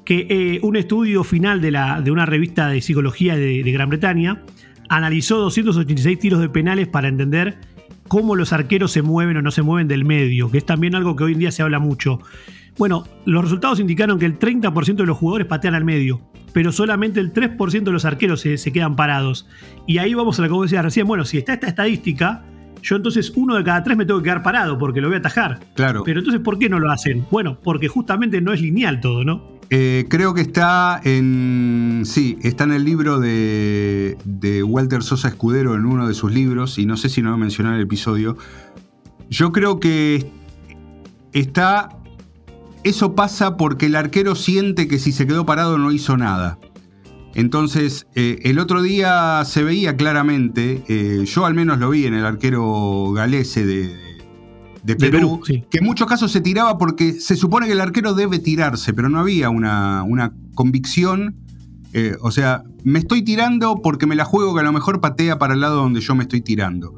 que 0.04 0.26
eh, 0.28 0.60
un 0.62 0.74
estudio 0.74 1.22
final 1.22 1.60
de, 1.60 1.70
la, 1.70 2.00
de, 2.00 2.10
una 2.10 2.26
revista 2.26 2.68
de 2.68 2.80
psicología 2.80 3.36
de 3.36 3.70
Gran 3.70 3.88
Bretaña 3.88 4.42
analizó 4.88 5.38
286 5.38 6.18
tiros 6.18 6.40
de 6.40 6.48
penales 6.48 6.88
para 6.88 7.06
entender 7.06 7.58
cómo 8.08 8.36
los 8.36 8.52
arqueros 8.52 8.92
se 8.92 9.02
mueven 9.02 9.36
o 9.36 9.42
no 9.42 9.50
se 9.50 9.62
mueven 9.62 9.88
del 9.88 10.04
medio, 10.04 10.50
que 10.50 10.58
es 10.58 10.66
también 10.66 10.94
algo 10.94 11.16
que 11.16 11.24
hoy 11.24 11.32
en 11.32 11.38
día 11.40 11.50
se 11.50 11.62
habla 11.62 11.78
mucho. 11.78 12.20
Bueno, 12.78 13.04
los 13.24 13.42
resultados 13.42 13.80
indicaron 13.80 14.18
que 14.18 14.26
el 14.26 14.38
30% 14.38 14.96
de 14.96 15.06
los 15.06 15.16
jugadores 15.16 15.46
patean 15.46 15.74
al 15.74 15.84
medio, 15.84 16.20
pero 16.52 16.72
solamente 16.72 17.20
el 17.20 17.32
3% 17.32 17.84
de 17.84 17.92
los 17.92 18.04
arqueros 18.04 18.40
se, 18.40 18.72
quedan 18.72 18.96
parados. 18.96 19.48
Y 19.86 19.98
ahí 19.98 20.14
vamos 20.14 20.38
a 20.38 20.42
lo 20.42 20.48
que 20.48 20.54
vos 20.54 20.70
decías 20.70 20.84
recién, 20.84 21.06
bueno, 21.06 21.24
si 21.24 21.38
está 21.38 21.54
esta 21.54 21.68
estadística, 21.68 22.44
yo 22.82 22.96
entonces 22.96 23.32
uno 23.34 23.56
de 23.56 23.64
cada 23.64 23.82
tres 23.82 23.96
me 23.96 24.04
tengo 24.04 24.20
que 24.20 24.24
quedar 24.24 24.42
parado 24.42 24.78
porque 24.78 25.00
lo 25.00 25.08
voy 25.08 25.16
a 25.16 25.18
atajar. 25.18 25.60
Claro. 25.74 26.02
Pero 26.04 26.20
entonces, 26.20 26.42
¿por 26.42 26.58
qué 26.58 26.68
no 26.68 26.78
lo 26.78 26.90
hacen? 26.90 27.26
Bueno, 27.30 27.58
porque 27.62 27.88
justamente 27.88 28.40
no 28.40 28.52
es 28.52 28.60
lineal 28.60 29.00
todo, 29.00 29.24
¿no? 29.24 29.56
Eh, 29.70 30.06
creo 30.08 30.32
que 30.34 30.42
está 30.42 31.00
en. 31.02 32.02
Sí, 32.04 32.38
está 32.42 32.64
en 32.64 32.72
el 32.72 32.84
libro 32.84 33.18
de, 33.18 34.16
Walter 34.64 35.02
Sosa 35.02 35.28
Escudero, 35.28 35.74
en 35.74 35.84
uno 35.84 36.06
de 36.06 36.14
sus 36.14 36.32
libros, 36.32 36.78
y 36.78 36.86
no 36.86 36.96
sé 36.96 37.08
si 37.08 37.22
no 37.22 37.30
lo 37.30 37.36
mencioné 37.36 37.70
en 37.70 37.76
el 37.76 37.82
episodio. 37.82 38.36
Yo 39.28 39.52
creo 39.52 39.80
que 39.80 40.30
está. 41.32 41.88
Eso 42.86 43.16
pasa 43.16 43.56
porque 43.56 43.86
el 43.86 43.96
arquero 43.96 44.36
siente 44.36 44.86
que 44.86 45.00
si 45.00 45.10
se 45.10 45.26
quedó 45.26 45.44
parado 45.44 45.76
no 45.76 45.90
hizo 45.90 46.16
nada. 46.16 46.60
Entonces, 47.34 48.06
eh, 48.14 48.38
el 48.44 48.60
otro 48.60 48.80
día 48.80 49.42
se 49.44 49.64
veía 49.64 49.96
claramente, 49.96 50.84
eh, 50.86 51.24
yo 51.26 51.46
al 51.46 51.54
menos 51.54 51.80
lo 51.80 51.90
vi 51.90 52.06
en 52.06 52.14
el 52.14 52.24
arquero 52.24 53.10
galese 53.10 53.66
de, 53.66 53.96
de 54.84 54.94
Perú, 54.94 55.40
que 55.44 55.78
en 55.78 55.84
muchos 55.84 56.06
casos 56.06 56.30
se 56.30 56.40
tiraba 56.40 56.78
porque 56.78 57.14
se 57.14 57.34
supone 57.34 57.66
que 57.66 57.72
el 57.72 57.80
arquero 57.80 58.14
debe 58.14 58.38
tirarse, 58.38 58.94
pero 58.94 59.08
no 59.08 59.18
había 59.18 59.50
una, 59.50 60.04
una 60.04 60.32
convicción. 60.54 61.34
Eh, 61.92 62.14
o 62.20 62.30
sea, 62.30 62.62
me 62.84 63.00
estoy 63.00 63.22
tirando 63.22 63.82
porque 63.82 64.06
me 64.06 64.14
la 64.14 64.24
juego 64.24 64.54
que 64.54 64.60
a 64.60 64.64
lo 64.64 64.72
mejor 64.72 65.00
patea 65.00 65.40
para 65.40 65.54
el 65.54 65.60
lado 65.60 65.82
donde 65.82 66.00
yo 66.00 66.14
me 66.14 66.22
estoy 66.22 66.40
tirando. 66.40 66.94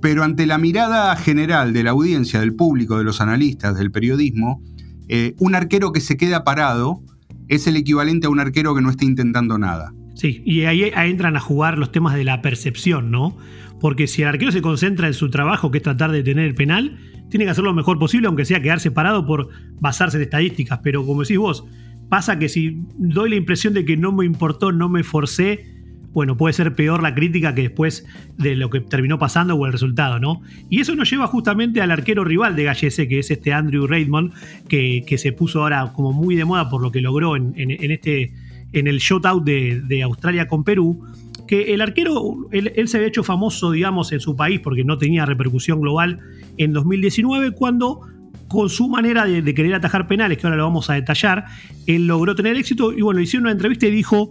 Pero 0.00 0.24
ante 0.24 0.46
la 0.46 0.56
mirada 0.56 1.14
general 1.14 1.74
de 1.74 1.82
la 1.82 1.90
audiencia, 1.90 2.40
del 2.40 2.54
público, 2.54 2.96
de 2.96 3.04
los 3.04 3.20
analistas, 3.20 3.76
del 3.76 3.90
periodismo, 3.90 4.62
eh, 5.08 5.34
un 5.38 5.54
arquero 5.54 5.92
que 5.92 6.00
se 6.00 6.16
queda 6.16 6.44
parado 6.44 7.00
es 7.48 7.66
el 7.66 7.76
equivalente 7.76 8.26
a 8.26 8.30
un 8.30 8.40
arquero 8.40 8.74
que 8.74 8.82
no 8.82 8.90
está 8.90 9.04
intentando 9.04 9.58
nada. 9.58 9.92
Sí, 10.14 10.42
y 10.44 10.62
ahí 10.62 10.90
entran 10.96 11.36
a 11.36 11.40
jugar 11.40 11.78
los 11.78 11.92
temas 11.92 12.14
de 12.14 12.24
la 12.24 12.42
percepción, 12.42 13.10
¿no? 13.10 13.36
Porque 13.80 14.06
si 14.06 14.22
el 14.22 14.28
arquero 14.28 14.50
se 14.50 14.60
concentra 14.60 15.06
en 15.06 15.14
su 15.14 15.30
trabajo, 15.30 15.70
que 15.70 15.78
es 15.78 15.84
tratar 15.84 16.10
de 16.10 16.22
tener 16.22 16.44
el 16.44 16.54
penal, 16.54 16.98
tiene 17.30 17.44
que 17.44 17.52
hacerlo 17.52 17.70
lo 17.70 17.76
mejor 17.76 17.98
posible, 17.98 18.26
aunque 18.26 18.44
sea 18.44 18.60
quedarse 18.60 18.90
parado 18.90 19.26
por 19.26 19.48
basarse 19.80 20.16
en 20.16 20.24
estadísticas. 20.24 20.80
Pero 20.82 21.06
como 21.06 21.22
decís 21.22 21.38
vos, 21.38 21.64
pasa 22.08 22.38
que 22.38 22.48
si 22.48 22.82
doy 22.96 23.30
la 23.30 23.36
impresión 23.36 23.74
de 23.74 23.84
que 23.84 23.96
no 23.96 24.12
me 24.12 24.24
importó, 24.24 24.72
no 24.72 24.88
me 24.88 25.04
forcé, 25.04 25.77
bueno, 26.12 26.36
puede 26.36 26.52
ser 26.52 26.74
peor 26.74 27.02
la 27.02 27.14
crítica 27.14 27.54
que 27.54 27.62
después 27.62 28.06
de 28.36 28.56
lo 28.56 28.70
que 28.70 28.80
terminó 28.80 29.18
pasando 29.18 29.54
o 29.54 29.66
el 29.66 29.72
resultado, 29.72 30.18
¿no? 30.18 30.42
Y 30.70 30.80
eso 30.80 30.94
nos 30.94 31.10
lleva 31.10 31.26
justamente 31.26 31.80
al 31.80 31.90
arquero 31.90 32.24
rival 32.24 32.56
de 32.56 32.64
Gallese, 32.64 33.08
que 33.08 33.18
es 33.18 33.30
este 33.30 33.52
Andrew 33.52 33.86
Raymond, 33.86 34.32
que, 34.68 35.04
se 35.18 35.32
puso 35.32 35.62
ahora 35.62 35.92
como 35.94 36.12
muy 36.12 36.36
de 36.36 36.44
moda 36.44 36.70
por 36.70 36.82
lo 36.82 36.90
que 36.90 37.00
logró 37.00 37.36
en, 37.36 37.54
este 37.56 38.32
en 38.72 38.86
el 38.86 38.98
shootout 38.98 39.44
de, 39.44 39.80
de 39.80 40.02
Australia 40.02 40.46
con 40.46 40.62
Perú 40.62 41.02
que 41.48 41.74
el 41.74 41.80
arquero, 41.80 42.46
él, 42.52 42.86
se 42.86 42.98
había 42.98 43.08
hecho 43.08 43.24
famoso, 43.24 43.72
digamos, 43.72 44.12
en 44.12 44.20
su 44.20 44.36
país 44.36 44.60
porque 44.60 44.84
no 44.84 44.98
tenía 44.98 45.26
repercusión 45.26 45.80
global 45.80 46.20
en 46.58 46.72
2019 46.72 47.50
cuando 47.52 48.02
con 48.46 48.70
su 48.70 48.88
manera 48.88 49.24
de, 49.24 49.54
querer 49.54 49.74
atajar 49.74 50.06
penales, 50.06 50.38
que 50.38 50.46
ahora 50.46 50.56
lo 50.56 50.64
vamos 50.64 50.88
a 50.88 50.94
detallar, 50.94 51.46
él 51.86 52.06
logró 52.06 52.34
tener 52.34 52.56
éxito 52.56 52.92
y 52.92 53.02
bueno, 53.02 53.20
hicieron 53.20 53.46
una 53.46 53.52
entrevista 53.52 53.86
y 53.86 53.90
dijo, 53.90 54.30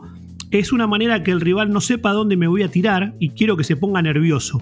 es 0.51 0.71
una 0.71 0.87
manera 0.87 1.23
que 1.23 1.31
el 1.31 1.41
rival 1.41 1.71
no 1.71 1.81
sepa 1.81 2.11
dónde 2.11 2.37
me 2.37 2.47
voy 2.47 2.63
a 2.63 2.71
tirar 2.71 3.15
y 3.19 3.29
quiero 3.29 3.57
que 3.57 3.63
se 3.63 3.75
ponga 3.75 4.01
nervioso, 4.01 4.61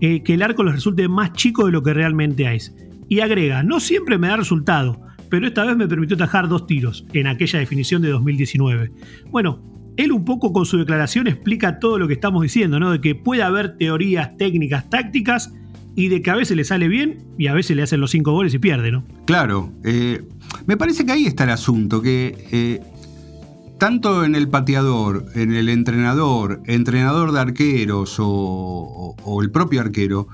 eh, 0.00 0.22
que 0.22 0.34
el 0.34 0.42
arco 0.42 0.64
les 0.64 0.74
resulte 0.74 1.08
más 1.08 1.32
chico 1.32 1.66
de 1.66 1.72
lo 1.72 1.82
que 1.82 1.94
realmente 1.94 2.52
es. 2.54 2.74
Y 3.08 3.20
agrega, 3.20 3.62
no 3.62 3.80
siempre 3.80 4.18
me 4.18 4.28
da 4.28 4.36
resultado, 4.36 5.00
pero 5.28 5.46
esta 5.46 5.64
vez 5.64 5.76
me 5.76 5.88
permitió 5.88 6.16
atajar 6.16 6.48
dos 6.48 6.66
tiros 6.66 7.06
en 7.12 7.26
aquella 7.26 7.58
definición 7.58 8.02
de 8.02 8.10
2019. 8.10 8.92
Bueno, 9.30 9.62
él 9.96 10.12
un 10.12 10.24
poco 10.24 10.52
con 10.52 10.66
su 10.66 10.78
declaración 10.78 11.26
explica 11.26 11.78
todo 11.78 11.98
lo 11.98 12.08
que 12.08 12.14
estamos 12.14 12.42
diciendo, 12.42 12.80
¿no? 12.80 12.90
De 12.92 13.00
que 13.00 13.14
puede 13.14 13.42
haber 13.42 13.76
teorías 13.76 14.36
técnicas, 14.36 14.88
tácticas, 14.88 15.52
y 15.94 16.08
de 16.08 16.22
que 16.22 16.30
a 16.30 16.36
veces 16.36 16.56
le 16.56 16.64
sale 16.64 16.88
bien 16.88 17.18
y 17.36 17.48
a 17.48 17.54
veces 17.54 17.76
le 17.76 17.82
hacen 17.82 18.00
los 18.00 18.10
cinco 18.10 18.32
goles 18.32 18.54
y 18.54 18.58
pierde, 18.58 18.92
¿no? 18.92 19.04
Claro. 19.26 19.72
Eh, 19.84 20.22
me 20.66 20.76
parece 20.76 21.04
que 21.04 21.12
ahí 21.12 21.26
está 21.26 21.44
el 21.44 21.50
asunto, 21.50 22.00
que 22.00 22.46
eh, 22.52 22.80
tanto 23.80 24.26
en 24.26 24.34
el 24.34 24.46
pateador, 24.46 25.24
en 25.34 25.54
el 25.54 25.70
entrenador, 25.70 26.60
entrenador 26.66 27.32
de 27.32 27.40
arqueros 27.40 28.16
o, 28.18 29.16
el 29.42 29.50
propio 29.50 29.80
arquero, 29.80 30.28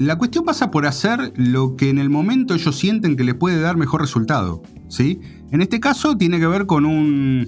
la 0.00 0.18
cuestión 0.18 0.44
pasa 0.44 0.72
por 0.72 0.86
hacer 0.86 1.32
lo 1.36 1.76
que 1.76 1.88
en 1.88 1.98
el 1.98 2.10
momento 2.10 2.52
ellos 2.52 2.76
sienten 2.76 3.16
que 3.16 3.22
les 3.22 3.36
puede 3.36 3.60
dar 3.60 3.76
mejor 3.76 4.00
resultado. 4.00 4.60
¿sí? 4.88 5.20
En 5.52 5.62
este 5.62 5.78
caso 5.78 6.16
tiene 6.16 6.40
que 6.40 6.48
ver 6.48 6.66
con 6.66 6.84
un, 6.84 7.46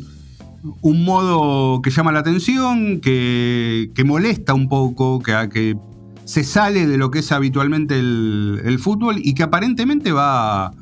un 0.80 1.04
modo 1.04 1.82
que 1.82 1.90
llama 1.90 2.12
la 2.12 2.20
atención, 2.20 3.00
que, 3.00 3.90
molesta 4.06 4.54
un 4.54 4.68
poco, 4.68 5.20
que, 5.20 5.48
que, 5.52 5.76
se 6.24 6.44
sale 6.44 6.86
de 6.86 6.98
lo 6.98 7.10
que 7.10 7.18
es 7.18 7.32
habitualmente 7.32 7.98
el 7.98 8.78
fútbol 8.78 9.16
y 9.18 9.34
que 9.34 9.42
aparentemente 9.42 10.12
va, 10.12 10.72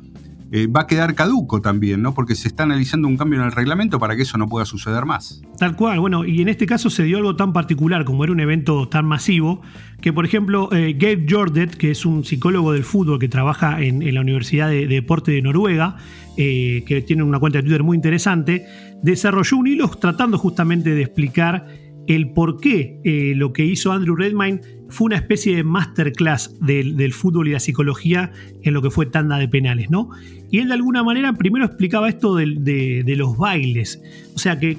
eh, 0.53 0.67
va 0.67 0.81
a 0.81 0.87
quedar 0.87 1.15
caduco 1.15 1.61
también, 1.61 2.01
¿no? 2.01 2.13
Porque 2.13 2.35
se 2.35 2.49
está 2.49 2.63
analizando 2.63 3.07
un 3.07 3.15
cambio 3.15 3.39
en 3.39 3.45
el 3.45 3.53
reglamento 3.53 3.99
para 3.99 4.17
que 4.17 4.23
eso 4.23 4.37
no 4.37 4.49
pueda 4.49 4.65
suceder 4.65 5.05
más. 5.05 5.41
Tal 5.57 5.77
cual, 5.77 6.01
bueno, 6.01 6.25
y 6.25 6.41
en 6.41 6.49
este 6.49 6.65
caso 6.65 6.89
se 6.89 7.03
dio 7.03 7.19
algo 7.19 7.37
tan 7.37 7.53
particular 7.53 8.03
como 8.03 8.25
era 8.25 8.33
un 8.33 8.41
evento 8.41 8.89
tan 8.89 9.05
masivo, 9.05 9.61
que 10.01 10.11
por 10.11 10.25
ejemplo 10.25 10.67
eh, 10.73 10.93
Gabe 10.99 11.25
Jordet, 11.29 11.75
que 11.75 11.91
es 11.91 12.05
un 12.05 12.25
psicólogo 12.25 12.73
del 12.73 12.83
fútbol 12.83 13.17
que 13.17 13.29
trabaja 13.29 13.81
en, 13.81 14.13
la 14.13 14.19
Universidad 14.19 14.69
de, 14.69 14.87
Deporte 14.87 15.31
de 15.31 15.41
Noruega, 15.41 15.95
eh, 16.35 16.83
que 16.85 17.01
tiene 17.01 17.23
una 17.23 17.39
cuenta 17.39 17.59
de 17.59 17.63
Twitter 17.63 17.83
muy 17.83 17.95
interesante, 17.95 18.65
desarrolló 19.01 19.55
un 19.55 19.67
hilo 19.67 19.87
tratando 19.87 20.37
justamente 20.37 20.93
de 20.93 21.01
explicar 21.01 21.65
el 22.07 22.33
por 22.33 22.59
qué 22.59 23.33
lo 23.37 23.53
que 23.53 23.63
hizo 23.63 23.93
Andrew 23.93 24.15
Redmayne 24.15 24.59
fue 24.91 25.05
una 25.05 25.15
especie 25.15 25.55
de 25.55 25.63
masterclass 25.63 26.59
del, 26.59 26.95
del, 26.97 27.13
fútbol 27.13 27.47
y 27.47 27.51
la 27.53 27.59
psicología 27.59 28.31
en 28.61 28.73
lo 28.73 28.81
que 28.81 28.91
fue 28.91 29.05
tanda 29.05 29.37
de 29.37 29.47
penales, 29.47 29.89
¿no? 29.89 30.09
Y 30.51 30.59
él 30.59 30.67
de 30.67 30.73
alguna 30.73 31.01
manera 31.01 31.33
primero 31.33 31.65
explicaba 31.65 32.09
esto 32.09 32.35
de, 32.35 33.03
los 33.17 33.37
bailes. 33.37 34.01
O 34.35 34.39
sea, 34.39 34.59
que 34.59 34.77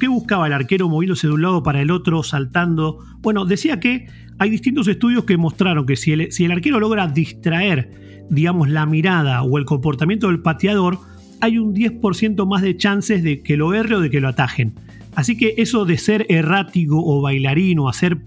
¿qué, 0.00 0.08
buscaba 0.08 0.46
el 0.46 0.54
arquero 0.54 0.88
moviéndose 0.88 1.26
de 1.26 1.34
un 1.34 1.42
lado 1.42 1.62
para 1.62 1.82
el 1.82 1.90
otro, 1.90 2.22
saltando? 2.22 3.04
Bueno, 3.20 3.44
decía 3.44 3.78
que 3.80 4.08
hay 4.38 4.48
distintos 4.48 4.88
estudios 4.88 5.24
que 5.24 5.36
mostraron 5.36 5.84
que 5.84 5.96
si 5.96 6.12
el, 6.12 6.32
si 6.32 6.46
el 6.46 6.52
arquero 6.52 6.80
logra 6.80 7.06
distraer, 7.06 8.24
digamos, 8.30 8.70
la 8.70 8.86
mirada 8.86 9.42
o 9.42 9.58
el 9.58 9.66
comportamiento 9.66 10.28
del 10.28 10.40
pateador, 10.40 10.98
hay 11.42 11.58
un 11.58 11.74
10% 11.74 12.46
más 12.46 12.62
de 12.62 12.78
chances 12.78 13.22
de 13.22 13.42
que 13.42 13.58
lo 13.58 13.74
erre 13.74 13.96
o 13.96 14.00
de 14.00 14.08
que 14.08 14.20
lo 14.20 14.28
atajen. 14.28 14.74
Así 15.14 15.36
que 15.36 15.54
eso 15.58 15.84
de 15.84 15.98
ser 15.98 16.24
errático 16.30 16.96
o 17.04 17.20
bailarín 17.20 17.78
o 17.78 17.88
hacer 17.88 18.22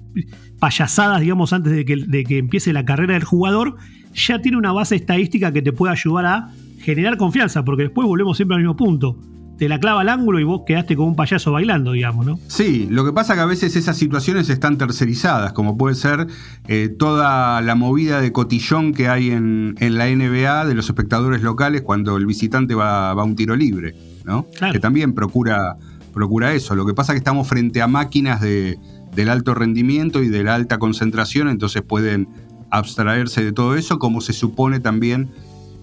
payasadas, 0.64 1.20
digamos, 1.20 1.52
antes 1.52 1.74
de 1.74 1.84
que, 1.84 1.98
de 1.98 2.24
que 2.24 2.38
empiece 2.38 2.72
la 2.72 2.86
carrera 2.86 3.16
del 3.16 3.26
jugador, 3.26 3.76
ya 4.14 4.40
tiene 4.40 4.58
una 4.58 4.72
base 4.72 4.96
estadística 4.96 5.52
que 5.52 5.62
te 5.62 5.74
puede 5.74 5.92
ayudar 5.92 6.26
a 6.26 6.52
generar 6.80 7.18
confianza, 7.18 7.66
porque 7.66 7.84
después 7.84 8.08
volvemos 8.08 8.38
siempre 8.38 8.56
al 8.56 8.62
mismo 8.62 8.78
punto. 8.78 9.20
Te 9.58 9.68
la 9.68 9.78
clava 9.78 10.00
al 10.00 10.08
ángulo 10.08 10.40
y 10.40 10.46
vos 10.46 10.62
quedaste 10.66 10.96
como 10.96 11.10
un 11.10 11.18
payaso 11.18 11.52
bailando, 11.52 11.92
digamos, 11.92 12.26
¿no? 12.26 12.40
Sí, 12.48 12.88
lo 12.90 13.04
que 13.04 13.12
pasa 13.12 13.36
que 13.36 13.42
a 13.42 13.46
veces 13.46 13.76
esas 13.76 13.98
situaciones 13.98 14.48
están 14.50 14.78
tercerizadas, 14.78 15.52
como 15.52 15.78
puede 15.78 15.96
ser 15.96 16.28
eh, 16.70 16.88
toda 16.88 17.60
la 17.60 17.76
movida 17.76 18.22
de 18.22 18.32
cotillón 18.32 18.94
que 18.94 19.10
hay 19.10 19.32
en, 19.32 19.76
la 19.78 20.06
NBA 20.08 20.64
de 20.66 20.76
los 20.76 20.88
espectadores 20.88 21.42
locales 21.42 21.82
cuando 21.82 22.16
el 22.16 22.26
visitante 22.26 22.74
va, 22.74 23.12
a 23.12 23.22
un 23.22 23.36
tiro 23.36 23.58
libre, 23.58 23.96
¿no? 24.24 24.48
Que 24.72 24.80
también 24.80 25.12
procura, 25.12 25.76
procura 26.14 26.54
eso. 26.54 26.74
Lo 26.74 26.86
que 26.86 26.94
pasa 26.94 27.12
es 27.12 27.16
que 27.16 27.20
estamos 27.20 27.50
frente 27.50 27.82
a 27.82 27.88
máquinas 27.88 28.40
de, 28.40 28.80
del 29.16 29.30
alto 29.30 29.54
rendimiento 29.54 30.24
y 30.24 30.30
de 30.30 30.44
la 30.44 30.56
alta 30.56 30.80
concentración, 30.80 31.48
entonces 31.48 31.82
pueden 31.82 32.28
abstraerse 32.70 33.44
de 33.44 33.52
todo 33.52 33.76
eso, 33.76 34.00
como 34.00 34.22
se 34.22 34.34
supone 34.34 34.80
también 34.80 35.30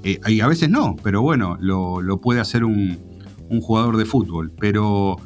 eh, 0.02 0.18
y 0.28 0.40
a 0.40 0.46
veces 0.46 0.70
no, 0.70 0.96
pero 1.02 1.22
bueno, 1.22 1.58
lo, 1.60 2.20
puede 2.20 2.40
hacer 2.40 2.64
un, 2.64 2.98
jugador 3.60 3.96
de 3.96 4.04
fútbol. 4.04 4.52
Pero 4.58 5.16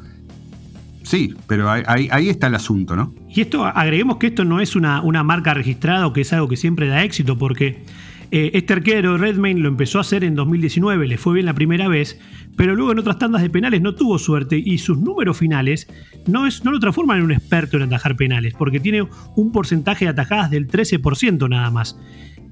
sí, 1.03 1.33
pero 1.47 1.69
ahí, 1.69 2.07
ahí, 2.11 2.29
está 2.29 2.47
el 2.47 2.55
asunto, 2.55 2.95
¿no? 2.95 3.13
Y 3.29 3.41
esto, 3.41 3.65
agreguemos 3.65 4.17
que 4.17 4.27
esto 4.27 4.43
no 4.45 4.59
es 4.59 4.75
una, 4.75 5.01
una 5.01 5.23
marca 5.23 5.53
registrada 5.53 6.07
o 6.07 6.13
que 6.13 6.21
es 6.21 6.33
algo 6.33 6.47
que 6.47 6.57
siempre 6.57 6.87
da 6.87 7.03
éxito, 7.03 7.37
porque 7.37 7.83
eh, 8.31 8.51
este 8.53 8.73
arquero 8.73 9.17
Redmayne 9.17 9.59
lo 9.59 9.69
empezó 9.69 9.99
a 9.99 10.01
hacer 10.01 10.23
en 10.23 10.35
2019, 10.35 11.07
le 11.07 11.17
fue 11.17 11.35
bien 11.35 11.45
la 11.45 11.53
primera 11.53 11.87
vez, 11.87 12.19
pero 12.55 12.75
luego 12.75 12.91
en 12.91 12.99
otras 12.99 13.19
tandas 13.19 13.41
de 13.41 13.49
penales 13.49 13.81
no 13.81 13.95
tuvo 13.95 14.17
suerte 14.17 14.57
y 14.57 14.77
sus 14.77 14.97
números 14.97 15.37
finales 15.37 15.87
no, 16.27 16.47
es, 16.47 16.63
no 16.63 16.71
lo 16.71 16.79
transforman 16.79 17.17
en 17.17 17.25
un 17.25 17.31
experto 17.31 17.77
en 17.77 17.83
atajar 17.83 18.15
penales, 18.15 18.53
porque 18.53 18.79
tiene 18.79 19.07
un 19.35 19.51
porcentaje 19.51 20.05
de 20.05 20.11
atajadas 20.11 20.51
del 20.51 20.67
13% 20.67 21.49
nada 21.49 21.69
más. 21.71 21.99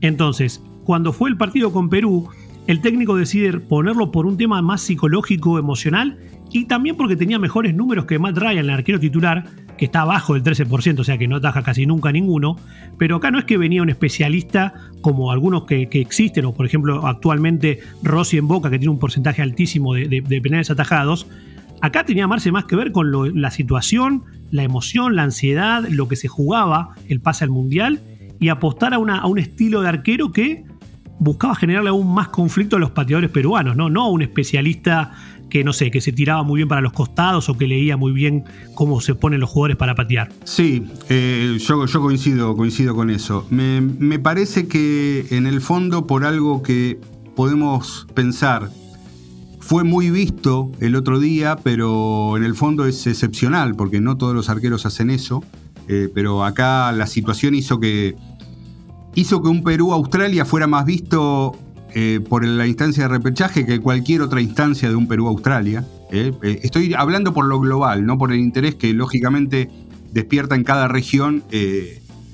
Entonces, 0.01 0.61
cuando 0.83 1.13
fue 1.13 1.29
el 1.29 1.37
partido 1.37 1.71
con 1.71 1.89
Perú, 1.89 2.29
el 2.67 2.81
técnico 2.81 3.17
decide 3.17 3.59
ponerlo 3.59 4.11
por 4.11 4.25
un 4.25 4.37
tema 4.37 4.61
más 4.61 4.81
psicológico, 4.81 5.59
emocional 5.59 6.17
y 6.51 6.65
también 6.65 6.95
porque 6.95 7.15
tenía 7.15 7.39
mejores 7.39 7.75
números 7.75 8.05
que 8.05 8.19
Matt 8.19 8.37
Ryan, 8.37 8.65
el 8.65 8.69
arquero 8.69 8.99
titular, 8.99 9.45
que 9.77 9.85
está 9.85 10.01
abajo 10.01 10.35
del 10.35 10.43
13%, 10.43 10.99
o 10.99 11.03
sea 11.03 11.17
que 11.17 11.27
no 11.27 11.37
ataja 11.37 11.63
casi 11.63 11.85
nunca 11.85 12.11
ninguno. 12.11 12.55
Pero 12.97 13.17
acá 13.17 13.31
no 13.31 13.39
es 13.39 13.45
que 13.45 13.57
venía 13.57 13.81
un 13.81 13.89
especialista 13.89 14.73
como 15.01 15.31
algunos 15.31 15.65
que, 15.65 15.89
existen, 15.91 16.45
o 16.45 16.53
por 16.53 16.65
ejemplo 16.65 17.07
actualmente 17.07 17.79
Rossi 18.03 18.37
en 18.37 18.47
Boca, 18.47 18.69
que 18.69 18.77
tiene 18.77 18.91
un 18.91 18.99
porcentaje 18.99 19.41
altísimo 19.41 19.95
de, 19.95 20.41
penales 20.41 20.69
atajados. 20.69 21.27
Acá 21.81 22.05
tenía 22.05 22.27
Marce 22.27 22.51
más 22.51 22.65
que 22.65 22.75
ver 22.75 22.91
con 22.91 23.41
la 23.41 23.51
situación, 23.51 24.23
la 24.51 24.63
emoción, 24.63 25.15
la 25.15 25.23
ansiedad, 25.23 25.83
lo 25.89 26.07
que 26.07 26.15
se 26.15 26.27
jugaba, 26.27 26.95
el 27.09 27.19
pase 27.19 27.43
al 27.43 27.49
mundial 27.49 27.99
y 28.39 28.49
apostar 28.49 28.93
a, 28.93 28.97
a 28.97 29.25
un 29.25 29.39
estilo 29.39 29.81
de 29.81 29.89
arquero 29.89 30.31
que 30.31 30.63
buscaba 31.19 31.55
generarle 31.55 31.89
aún 31.89 32.13
más 32.13 32.29
conflicto 32.29 32.75
a 32.75 32.79
los 32.79 32.91
pateadores 32.91 33.29
peruanos, 33.29 33.75
¿no? 33.75 33.89
No 33.89 34.03
a 34.03 34.09
un 34.09 34.21
especialista 34.21 35.11
que, 35.49 35.63
no 35.63 35.71
sé, 35.71 35.91
que 35.91 36.01
se 36.01 36.11
tiraba 36.11 36.43
muy 36.43 36.57
bien 36.57 36.67
para 36.67 36.81
los 36.81 36.93
costados 36.93 37.47
o 37.47 37.57
que 37.57 37.67
leía 37.67 37.95
muy 37.95 38.11
bien 38.11 38.43
cómo 38.73 39.01
se 39.01 39.13
ponen 39.13 39.39
los 39.39 39.49
jugadores 39.49 39.77
para 39.77 39.93
patear. 39.93 40.31
Sí, 40.43 40.83
eh, 41.09 41.57
yo, 41.59 41.85
yo, 41.85 42.01
coincido, 42.01 42.55
coincido 42.55 42.95
con 42.95 43.09
eso. 43.09 43.45
Me, 43.51 43.79
me 43.81 44.17
parece 44.17 44.67
que 44.67 45.27
en 45.29 45.45
el 45.45 45.61
fondo, 45.61 46.07
por 46.07 46.25
algo 46.25 46.63
que 46.63 46.99
podemos 47.35 48.07
pensar, 48.15 48.69
fue 49.59 49.83
muy 49.83 50.09
visto 50.09 50.71
el 50.79 50.95
otro 50.95 51.19
día, 51.19 51.55
pero 51.63 52.35
en 52.35 52.43
el 52.43 52.55
fondo 52.55 52.85
es 52.85 53.05
excepcional, 53.07 53.75
porque 53.75 54.01
no 54.01 54.17
todos 54.17 54.35
los 54.35 54.49
arqueros 54.49 54.85
hacen 54.85 55.09
eso. 55.09 55.43
Eh, 55.87 56.09
pero 56.13 56.45
acá 56.45 56.91
la 56.93 57.07
situación 57.07 57.55
hizo 57.55 57.79
que 57.79 58.15
hizo 59.15 59.41
que 59.41 59.49
un 59.49 59.63
Perú-Australia 59.63 60.45
fuera 60.45 60.67
más 60.67 60.85
visto 60.85 61.55
eh, 61.95 62.21
por 62.27 62.43
la 62.43 62.65
instancia 62.65 63.03
de 63.03 63.09
repechaje 63.09 63.65
que 63.65 63.79
cualquier 63.79 64.21
otra 64.21 64.41
instancia 64.41 64.89
de 64.89 64.95
un 64.95 65.07
Perú-Australia. 65.07 65.85
Eh. 66.11 66.31
Eh, 66.41 66.59
estoy 66.63 66.93
hablando 66.95 67.33
por 67.33 67.45
lo 67.45 67.59
global, 67.59 68.05
no 68.05 68.17
por 68.17 68.31
el 68.31 68.39
interés 68.39 68.75
que 68.75 68.93
lógicamente 68.93 69.69
despierta 70.11 70.55
en 70.55 70.63
cada 70.63 70.87
región 70.87 71.43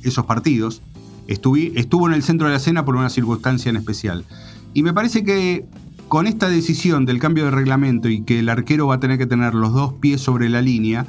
esos 0.03 0.25
partidos. 0.25 0.82
estuvo 1.27 2.07
en 2.07 2.13
el 2.13 2.23
centro 2.23 2.47
de 2.47 2.53
la 2.53 2.57
escena 2.57 2.86
por 2.86 2.95
una 2.95 3.09
circunstancia 3.09 3.69
en 3.69 3.75
especial. 3.77 4.25
Y 4.73 4.84
me 4.84 4.93
parece 4.93 5.23
que 5.23 5.65
con 6.09 6.25
esta 6.25 6.49
decisión 6.49 7.05
del 7.05 7.19
cambio 7.19 7.45
de 7.45 7.51
reglamento 7.51 8.09
y 8.09 8.23
que 8.23 8.39
el 8.39 8.49
arquero 8.49 8.88
va 8.88 8.95
a 8.95 8.99
tener 8.99 9.17
que 9.17 9.27
tener 9.27 9.53
los 9.53 9.73
dos 9.73 9.93
pies 9.93 10.19
sobre 10.19 10.49
la 10.49 10.61
línea, 10.61 11.05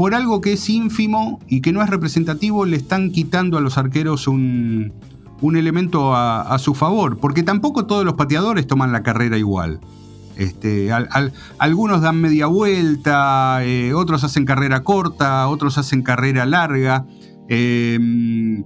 por 0.00 0.14
algo 0.14 0.40
que 0.40 0.54
es 0.54 0.70
ínfimo 0.70 1.40
y 1.46 1.60
que 1.60 1.74
no 1.74 1.82
es 1.82 1.90
representativo, 1.90 2.64
le 2.64 2.78
están 2.78 3.10
quitando 3.10 3.58
a 3.58 3.60
los 3.60 3.76
arqueros 3.76 4.28
un, 4.28 4.94
elemento 5.42 6.16
a, 6.16 6.58
su 6.58 6.74
favor, 6.74 7.18
porque 7.18 7.42
tampoco 7.42 7.84
todos 7.84 8.06
los 8.06 8.14
pateadores 8.14 8.66
toman 8.66 8.92
la 8.92 9.02
carrera 9.02 9.36
igual. 9.36 9.78
Este, 10.36 10.88
algunos 11.58 12.00
dan 12.00 12.18
media 12.18 12.46
vuelta, 12.46 13.62
eh, 13.62 13.92
otros 13.92 14.24
hacen 14.24 14.46
carrera 14.46 14.84
corta, 14.84 15.46
otros 15.48 15.76
hacen 15.76 16.00
carrera 16.00 16.46
larga. 16.46 17.04
Em, 17.50 18.64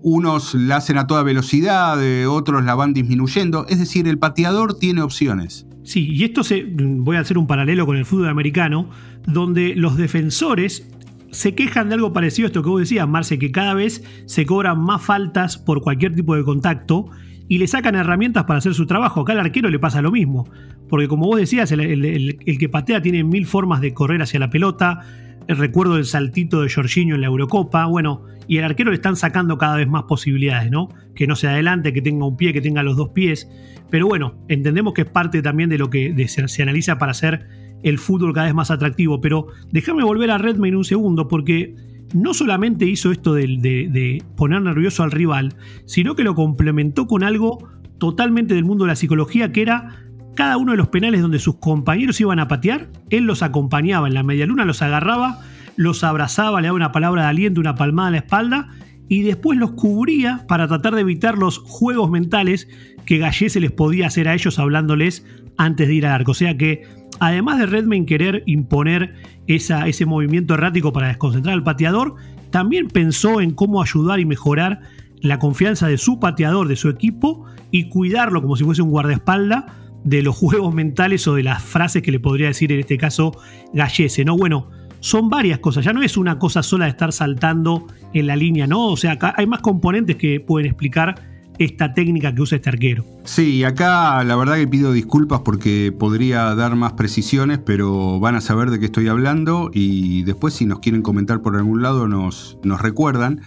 unos 0.00 0.54
la 0.54 0.76
hacen 0.76 0.96
a 0.96 1.08
toda 1.08 1.24
velocidad, 1.24 2.00
eh, 2.00 2.28
otros 2.28 2.62
la 2.62 2.76
van 2.76 2.94
disminuyendo. 2.94 3.66
Es 3.68 3.80
decir, 3.80 4.06
el 4.06 4.20
pateador 4.20 4.78
tiene 4.78 5.02
opciones. 5.02 5.66
Sí, 5.84 6.08
y 6.10 6.24
esto 6.24 6.42
se, 6.42 6.64
voy 6.66 7.16
a 7.16 7.20
hacer 7.20 7.38
un 7.38 7.46
paralelo 7.46 7.86
con 7.86 7.96
el 7.96 8.06
fútbol 8.06 8.28
americano, 8.28 8.90
donde 9.26 9.76
los 9.76 9.96
defensores 9.96 10.90
se 11.30 11.54
quejan 11.54 11.88
de 11.88 11.96
algo 11.96 12.12
parecido 12.12 12.46
a 12.46 12.48
esto 12.48 12.62
que 12.62 12.68
vos 12.70 12.80
decías, 12.80 13.06
Marce, 13.08 13.38
que 13.38 13.50
cada 13.50 13.74
vez 13.74 14.02
se 14.26 14.46
cobran 14.46 14.80
más 14.80 15.02
faltas 15.02 15.58
por 15.58 15.82
cualquier 15.82 16.14
tipo 16.14 16.34
de 16.36 16.44
contacto 16.44 17.10
y 17.48 17.58
le 17.58 17.66
sacan 17.66 17.96
herramientas 17.96 18.44
para 18.44 18.58
hacer 18.58 18.72
su 18.72 18.86
trabajo. 18.86 19.20
Acá 19.20 19.32
al 19.32 19.40
arquero 19.40 19.68
le 19.68 19.78
pasa 19.78 20.00
lo 20.00 20.10
mismo, 20.10 20.48
porque 20.88 21.08
como 21.08 21.26
vos 21.26 21.38
decías, 21.38 21.70
el, 21.72 22.38
que 22.58 22.68
patea 22.68 23.02
tiene 23.02 23.24
mil 23.24 23.46
formas 23.46 23.80
de 23.80 23.92
correr 23.92 24.22
hacia 24.22 24.40
la 24.40 24.48
pelota. 24.48 25.00
Recuerdo 25.48 25.96
el 25.98 26.04
saltito 26.04 26.62
de 26.62 26.70
Jorginho 26.70 27.14
en 27.14 27.20
la 27.20 27.26
Eurocopa. 27.26 27.86
Bueno, 27.86 28.22
y 28.46 28.58
al 28.58 28.64
arquero 28.64 28.90
le 28.90 28.96
están 28.96 29.16
sacando 29.16 29.58
cada 29.58 29.76
vez 29.76 29.88
más 29.88 30.04
posibilidades, 30.04 30.70
¿no? 30.70 30.88
Que 31.14 31.26
no 31.26 31.36
sea 31.36 31.50
adelante, 31.50 31.92
que 31.92 32.02
tenga 32.02 32.26
un 32.26 32.36
pie, 32.36 32.52
que 32.52 32.60
tenga 32.60 32.82
los 32.82 32.96
dos 32.96 33.10
pies. 33.10 33.48
Pero 33.90 34.06
bueno, 34.06 34.34
entendemos 34.48 34.94
que 34.94 35.02
es 35.02 35.10
parte 35.10 35.42
también 35.42 35.70
de 35.70 35.78
lo 35.78 35.90
que 35.90 36.14
se, 36.28 36.62
analiza 36.62 36.98
para 36.98 37.12
hacer 37.12 37.46
el 37.82 37.98
fútbol 37.98 38.32
cada 38.32 38.46
vez 38.46 38.54
más 38.54 38.70
atractivo. 38.70 39.20
Pero 39.20 39.48
déjame 39.70 40.02
volver 40.02 40.30
a 40.30 40.38
Redmayne 40.38 40.76
un 40.76 40.84
segundo, 40.84 41.28
porque 41.28 41.74
no 42.14 42.32
solamente 42.32 42.86
hizo 42.86 43.12
esto 43.12 43.34
de, 43.34 44.22
poner 44.36 44.62
nervioso 44.62 45.02
al 45.02 45.10
rival, 45.10 45.56
sino 45.84 46.14
que 46.14 46.24
lo 46.24 46.34
complementó 46.34 47.06
con 47.06 47.22
algo 47.22 47.68
totalmente 47.98 48.54
del 48.54 48.64
mundo 48.64 48.84
de 48.84 48.88
la 48.88 48.96
psicología, 48.96 49.52
que 49.52 49.62
era 49.62 50.04
cada 50.34 50.56
uno 50.56 50.72
de 50.72 50.78
los 50.78 50.88
penales 50.88 51.22
donde 51.22 51.38
sus 51.38 51.56
compañeros 51.56 52.20
iban 52.20 52.38
a 52.38 52.48
patear, 52.48 52.88
él 53.10 53.24
los 53.24 53.42
acompañaba 53.42 54.08
en 54.08 54.14
la 54.14 54.22
media 54.22 54.46
luna, 54.46 54.64
los 54.64 54.82
agarraba, 54.82 55.40
los 55.76 56.04
abrazaba, 56.04 56.60
le 56.60 56.68
daba 56.68 56.76
una 56.76 56.92
palabra 56.92 57.22
de 57.22 57.28
aliento, 57.28 57.60
una 57.60 57.74
palmada 57.74 58.08
a 58.08 58.12
la 58.12 58.18
espalda 58.18 58.68
y 59.08 59.22
después 59.22 59.58
los 59.58 59.72
cubría 59.72 60.44
para 60.48 60.66
tratar 60.66 60.94
de 60.94 61.02
evitar 61.02 61.36
los 61.36 61.58
juegos 61.58 62.10
mentales 62.10 62.68
que 63.04 63.18
Gallese 63.18 63.60
les 63.60 63.70
podía 63.70 64.06
hacer 64.06 64.28
a 64.28 64.34
ellos 64.34 64.58
hablándoles 64.58 65.26
antes 65.56 65.88
de 65.88 65.94
ir 65.94 66.06
al 66.06 66.12
arco. 66.12 66.32
O 66.32 66.34
sea 66.34 66.56
que, 66.56 66.82
además 67.20 67.58
de 67.58 67.66
Redmayne 67.66 68.06
querer 68.06 68.42
imponer 68.46 69.14
esa, 69.46 69.86
ese 69.88 70.06
movimiento 70.06 70.54
errático 70.54 70.92
para 70.92 71.08
desconcentrar 71.08 71.54
al 71.54 71.62
pateador, 71.62 72.16
también 72.50 72.88
pensó 72.88 73.40
en 73.40 73.50
cómo 73.50 73.82
ayudar 73.82 74.20
y 74.20 74.24
mejorar 74.24 74.80
la 75.20 75.38
confianza 75.38 75.86
de 75.86 75.98
su 75.98 76.18
pateador, 76.18 76.68
de 76.68 76.76
su 76.76 76.88
equipo, 76.88 77.46
y 77.70 77.88
cuidarlo 77.88 78.40
como 78.40 78.56
si 78.56 78.64
fuese 78.64 78.82
un 78.82 78.90
guardaespaldas 78.90 79.64
de 80.04 80.22
los 80.22 80.36
juegos 80.36 80.74
mentales 80.74 81.26
o 81.26 81.34
de 81.34 81.42
las 81.42 81.62
frases 81.62 82.02
que 82.02 82.12
le 82.12 82.20
podría 82.20 82.48
decir 82.48 82.70
en 82.70 82.80
este 82.80 82.98
caso 82.98 83.32
Gallese, 83.72 84.24
¿no? 84.24 84.36
Bueno, 84.36 84.70
son 85.00 85.28
varias 85.28 85.58
cosas, 85.58 85.84
ya 85.84 85.92
no 85.92 86.02
es 86.02 86.16
una 86.16 86.38
cosa 86.38 86.62
sola 86.62 86.84
de 86.86 86.92
estar 86.92 87.12
saltando 87.12 87.86
en 88.12 88.26
la 88.26 88.36
línea, 88.36 88.66
¿no? 88.66 88.86
O 88.86 88.96
sea, 88.96 89.12
acá 89.12 89.34
hay 89.36 89.46
más 89.46 89.60
componentes 89.60 90.16
que 90.16 90.40
pueden 90.40 90.66
explicar 90.66 91.14
esta 91.58 91.94
técnica 91.94 92.34
que 92.34 92.42
usa 92.42 92.56
este 92.56 92.68
arquero. 92.68 93.04
Sí, 93.24 93.64
acá 93.64 94.22
la 94.24 94.36
verdad 94.36 94.56
que 94.56 94.66
pido 94.66 94.92
disculpas 94.92 95.40
porque 95.40 95.94
podría 95.96 96.54
dar 96.54 96.74
más 96.74 96.94
precisiones, 96.94 97.58
pero 97.58 98.18
van 98.18 98.34
a 98.34 98.40
saber 98.40 98.70
de 98.70 98.80
qué 98.80 98.86
estoy 98.86 99.08
hablando 99.08 99.70
y 99.72 100.22
después 100.24 100.54
si 100.54 100.66
nos 100.66 100.80
quieren 100.80 101.02
comentar 101.02 101.42
por 101.42 101.56
algún 101.56 101.82
lado 101.82 102.08
nos, 102.08 102.58
nos 102.62 102.80
recuerdan. 102.80 103.42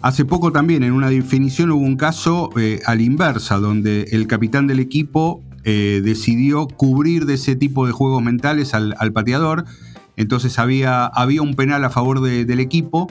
Hace 0.00 0.24
poco 0.24 0.52
también 0.52 0.84
en 0.84 0.92
una 0.92 1.10
definición 1.10 1.72
hubo 1.72 1.84
un 1.84 1.96
caso 1.96 2.50
eh, 2.56 2.80
a 2.86 2.94
la 2.94 3.02
inversa, 3.02 3.58
donde 3.58 4.04
el 4.12 4.26
capitán 4.26 4.66
del 4.68 4.78
equipo 4.78 5.42
eh, 5.64 6.00
decidió 6.04 6.66
cubrir 6.68 7.26
de 7.26 7.34
ese 7.34 7.56
tipo 7.56 7.86
de 7.86 7.92
juegos 7.92 8.22
mentales 8.22 8.74
al, 8.74 9.12
pateador. 9.12 9.64
Entonces 10.16 10.58
había, 10.58 11.06
había, 11.06 11.42
un 11.42 11.54
penal 11.54 11.84
a 11.84 11.90
favor 11.90 12.20
del 12.20 12.60
equipo. 12.60 13.10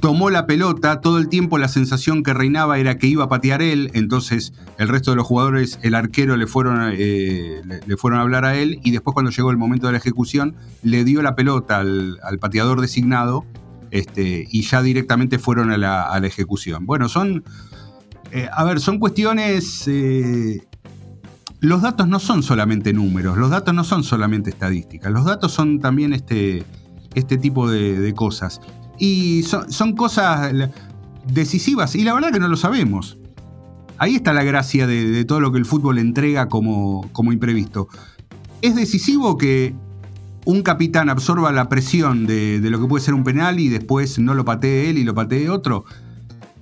Tomó 0.00 0.28
la 0.28 0.46
pelota, 0.46 1.00
todo 1.00 1.18
el 1.18 1.28
tiempo 1.28 1.56
la 1.56 1.68
sensación 1.68 2.22
que 2.22 2.34
reinaba 2.34 2.78
era 2.78 2.98
que 2.98 3.06
iba 3.06 3.24
a 3.24 3.28
patear 3.30 3.62
él, 3.62 3.90
entonces 3.94 4.52
el 4.76 4.88
resto 4.88 5.10
de 5.10 5.16
los 5.16 5.26
jugadores, 5.26 5.78
el 5.82 5.94
arquero 5.94 6.36
le 6.36 6.46
fueron, 6.46 6.92
eh, 6.92 7.62
le, 7.64 7.96
fueron 7.96 8.18
a 8.18 8.22
hablar 8.22 8.44
a 8.44 8.56
él 8.56 8.78
y 8.84 8.90
después 8.90 9.14
cuando 9.14 9.30
llegó 9.30 9.50
el 9.50 9.56
momento 9.56 9.86
de 9.86 9.92
la 9.92 9.98
ejecución 9.98 10.54
le 10.82 11.02
dio 11.04 11.22
la 11.22 11.34
pelota 11.34 11.78
al, 11.78 12.18
pateador 12.38 12.82
designado 12.82 13.46
este, 13.90 14.46
y 14.50 14.62
ya 14.62 14.82
directamente 14.82 15.38
fueron 15.38 15.70
a 15.70 15.78
la, 15.78 16.26
ejecución. 16.26 16.84
Bueno, 16.84 17.08
son, 17.08 17.42
eh, 18.32 18.50
a 18.52 18.64
ver, 18.64 18.80
son 18.80 18.98
cuestiones 18.98 19.88
los 21.60 21.82
datos 21.82 22.08
no 22.08 22.18
son 22.18 22.42
solamente 22.42 22.92
números, 22.92 23.36
los 23.38 23.50
datos 23.50 23.74
no 23.74 23.84
son 23.84 24.04
solamente 24.04 24.50
estadísticas, 24.50 25.10
los 25.10 25.24
datos 25.24 25.52
son 25.52 25.80
también 25.80 26.12
este, 26.12 26.64
este 27.14 27.38
tipo 27.38 27.70
de, 27.70 28.12
cosas. 28.14 28.60
Y 28.98 29.42
son, 29.42 29.94
cosas 29.94 30.52
decisivas 31.26 31.94
y 31.94 32.04
la 32.04 32.14
verdad 32.14 32.30
que 32.32 32.40
no 32.40 32.48
lo 32.48 32.56
sabemos. 32.56 33.18
Ahí 33.98 34.16
está 34.16 34.34
la 34.34 34.44
gracia 34.44 34.86
de, 34.86 35.24
todo 35.24 35.40
lo 35.40 35.52
que 35.52 35.58
el 35.58 35.64
fútbol 35.64 35.98
entrega 35.98 36.48
como, 36.48 37.08
como 37.12 37.32
imprevisto. 37.32 37.88
¿Es 38.60 38.74
decisivo 38.74 39.38
que 39.38 39.74
un 40.44 40.62
capitán 40.62 41.08
absorba 41.08 41.50
la 41.52 41.68
presión 41.68 42.26
de, 42.26 42.60
de, 42.60 42.70
lo 42.70 42.80
que 42.80 42.86
puede 42.86 43.04
ser 43.04 43.14
un 43.14 43.24
penal 43.24 43.58
y 43.58 43.68
después 43.68 44.18
no 44.18 44.34
lo 44.34 44.44
patee 44.44 44.90
él 44.90 44.98
y 44.98 45.04
lo 45.04 45.14
patee 45.14 45.48
otro? 45.48 45.84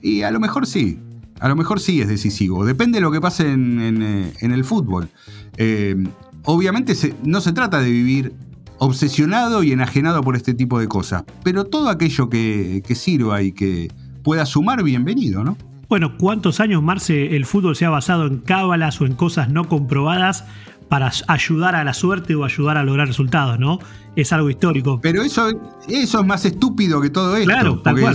Y 0.01 0.23
a 0.23 0.31
lo 0.31 0.39
mejor 0.39 0.67
sí. 0.67 1.01
A 1.41 1.49
lo 1.49 1.57
mejor 1.57 1.81
sí 1.81 2.01
es 2.01 2.09
decisivo. 2.09 2.65
Depende 2.65 2.99
de 2.99 3.03
lo 3.03 3.11
que 3.11 3.21
pase 3.21 3.51
en, 3.51 4.03
eh, 4.03 4.33
el 4.41 4.65
fútbol. 4.65 5.09
Eh, 5.57 5.97
obviamente 6.45 6.95
no 7.25 7.41
se 7.41 7.53
trata 7.53 7.81
de 7.81 7.91
vivir 7.91 8.33
obsesionado 8.79 9.63
y 9.63 9.73
enajenado 9.73 10.23
por 10.23 10.37
este 10.37 10.55
tipo 10.55 10.79
de 10.79 10.89
cosas, 10.89 11.25
pero 11.43 11.65
todo 11.65 11.89
aquello 11.89 12.29
que, 12.29 12.83
sirva 12.95 13.43
y 13.43 13.53
que 13.53 13.91
pueda 14.23 14.47
sumar, 14.47 14.83
bienvenido, 14.83 15.45
¿no? 15.45 15.57
Bueno, 15.89 16.17
¿cuántos 16.17 16.61
años, 16.61 16.83
Marce, 16.83 17.37
el 17.37 17.45
fútbol 17.45 17.77
se 17.77 17.85
ha 17.85 17.91
basado 17.91 18.27
en 18.27 18.39
cábalas 18.39 19.01
o 19.01 19.07
en 19.07 19.15
cosas 19.15 19.49
no 19.51 19.69
comprobadas 19.69 20.45
para 20.95 21.11
ayudar 21.27 21.75
a 21.75 21.83
la 21.83 21.93
suerte 21.93 22.37
o 22.37 22.45
ayudar 22.45 22.79
a 22.79 22.85
lograr 22.85 23.09
resultados, 23.09 23.59
¿no? 23.59 23.81
Es 24.15 24.33
algo 24.33 24.49
histórico. 24.49 25.01
Pero 25.03 25.23
eso, 25.23 25.49
eso 25.89 26.21
es 26.21 26.25
más 26.25 26.45
estúpido 26.45 27.01
que 27.01 27.11
todo 27.11 27.37
esto. 27.37 27.51
Claro, 27.51 27.83
porque 27.83 28.15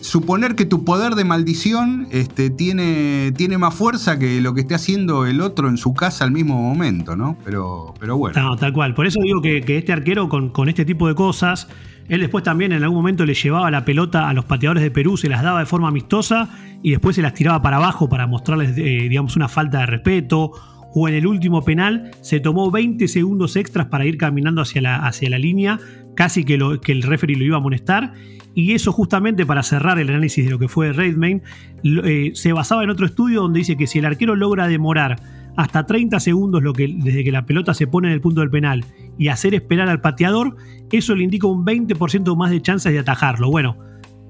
suponer 0.00 0.54
que 0.54 0.64
tu 0.64 0.84
poder 0.84 1.16
de 1.16 1.24
maldición 1.24 2.06
este, 2.12 2.50
tiene, 2.50 3.32
tiene 3.36 3.58
más 3.58 3.74
fuerza 3.74 4.16
que 4.16 4.40
lo 4.40 4.54
que 4.54 4.60
esté 4.60 4.76
haciendo 4.76 5.26
el 5.26 5.40
otro 5.40 5.68
en 5.68 5.76
su 5.76 5.92
casa 5.92 6.22
al 6.22 6.30
mismo 6.30 6.54
momento, 6.54 7.16
¿no? 7.16 7.36
Pero, 7.44 7.94
pero 7.98 8.16
bueno. 8.16 8.40
No, 8.40 8.54
tal 8.54 8.72
cual. 8.72 8.94
Por 8.94 9.08
eso 9.08 9.18
digo 9.20 9.42
que, 9.42 9.64
este 9.76 9.92
arquero 9.92 10.28
con, 10.28 10.50
con 10.50 10.68
este 10.68 10.84
tipo 10.84 11.08
de 11.08 11.16
cosas, 11.16 11.66
él 12.08 12.20
después 12.20 12.44
también 12.44 12.70
en 12.70 12.84
algún 12.84 12.98
momento 12.98 13.26
le 13.26 13.34
llevaba 13.34 13.72
la 13.72 13.84
pelota 13.84 14.28
a 14.28 14.34
los 14.34 14.44
pateadores 14.44 14.84
de 14.84 14.92
Perú, 14.92 15.16
se 15.16 15.28
las 15.28 15.42
daba 15.42 15.58
de 15.58 15.66
forma 15.66 15.88
amistosa 15.88 16.48
y 16.80 16.92
después 16.92 17.16
se 17.16 17.22
las 17.22 17.34
tiraba 17.34 17.60
para 17.60 17.78
abajo 17.78 18.08
para 18.08 18.28
mostrarles, 18.28 18.78
eh, 18.78 19.08
digamos, 19.08 19.34
una 19.34 19.48
falta 19.48 19.80
de 19.80 19.86
respeto 19.86 20.52
o 20.94 21.08
en 21.08 21.14
el 21.14 21.26
último 21.26 21.62
penal 21.62 22.12
se 22.20 22.40
tomó 22.40 22.70
20 22.70 23.08
segundos 23.08 23.56
extras 23.56 23.86
para 23.86 24.06
ir 24.06 24.16
caminando 24.16 24.62
hacia 24.62 24.80
la, 24.80 24.96
hacia 25.06 25.28
la 25.28 25.38
línea, 25.38 25.78
casi 26.14 26.44
que, 26.44 26.56
lo, 26.56 26.80
que 26.80 26.92
el 26.92 27.02
referee 27.02 27.36
lo 27.36 27.44
iba 27.44 27.56
a 27.56 27.60
amonestar. 27.60 28.12
Y 28.54 28.72
eso 28.72 28.92
justamente 28.92 29.44
para 29.44 29.64
cerrar 29.64 29.98
el 29.98 30.08
análisis 30.08 30.44
de 30.44 30.52
lo 30.52 30.58
que 30.60 30.68
fue 30.68 30.92
Redmayne, 30.92 31.42
eh, 31.82 32.30
se 32.34 32.52
basaba 32.52 32.84
en 32.84 32.90
otro 32.90 33.06
estudio 33.06 33.42
donde 33.42 33.58
dice 33.58 33.76
que 33.76 33.88
si 33.88 33.98
el 33.98 34.04
arquero 34.04 34.36
logra 34.36 34.68
demorar 34.68 35.16
hasta 35.56 35.84
30 35.86 36.20
segundos 36.20 36.62
lo 36.62 36.72
que, 36.72 36.94
desde 36.96 37.24
que 37.24 37.32
la 37.32 37.44
pelota 37.44 37.74
se 37.74 37.88
pone 37.88 38.08
en 38.08 38.14
el 38.14 38.20
punto 38.20 38.40
del 38.40 38.50
penal 38.50 38.84
y 39.18 39.28
hacer 39.28 39.54
esperar 39.54 39.88
al 39.88 40.00
pateador, 40.00 40.56
eso 40.92 41.16
le 41.16 41.24
indica 41.24 41.48
un 41.48 41.64
20% 41.64 42.36
más 42.36 42.50
de 42.52 42.62
chances 42.62 42.92
de 42.92 43.00
atajarlo. 43.00 43.50
Bueno, 43.50 43.76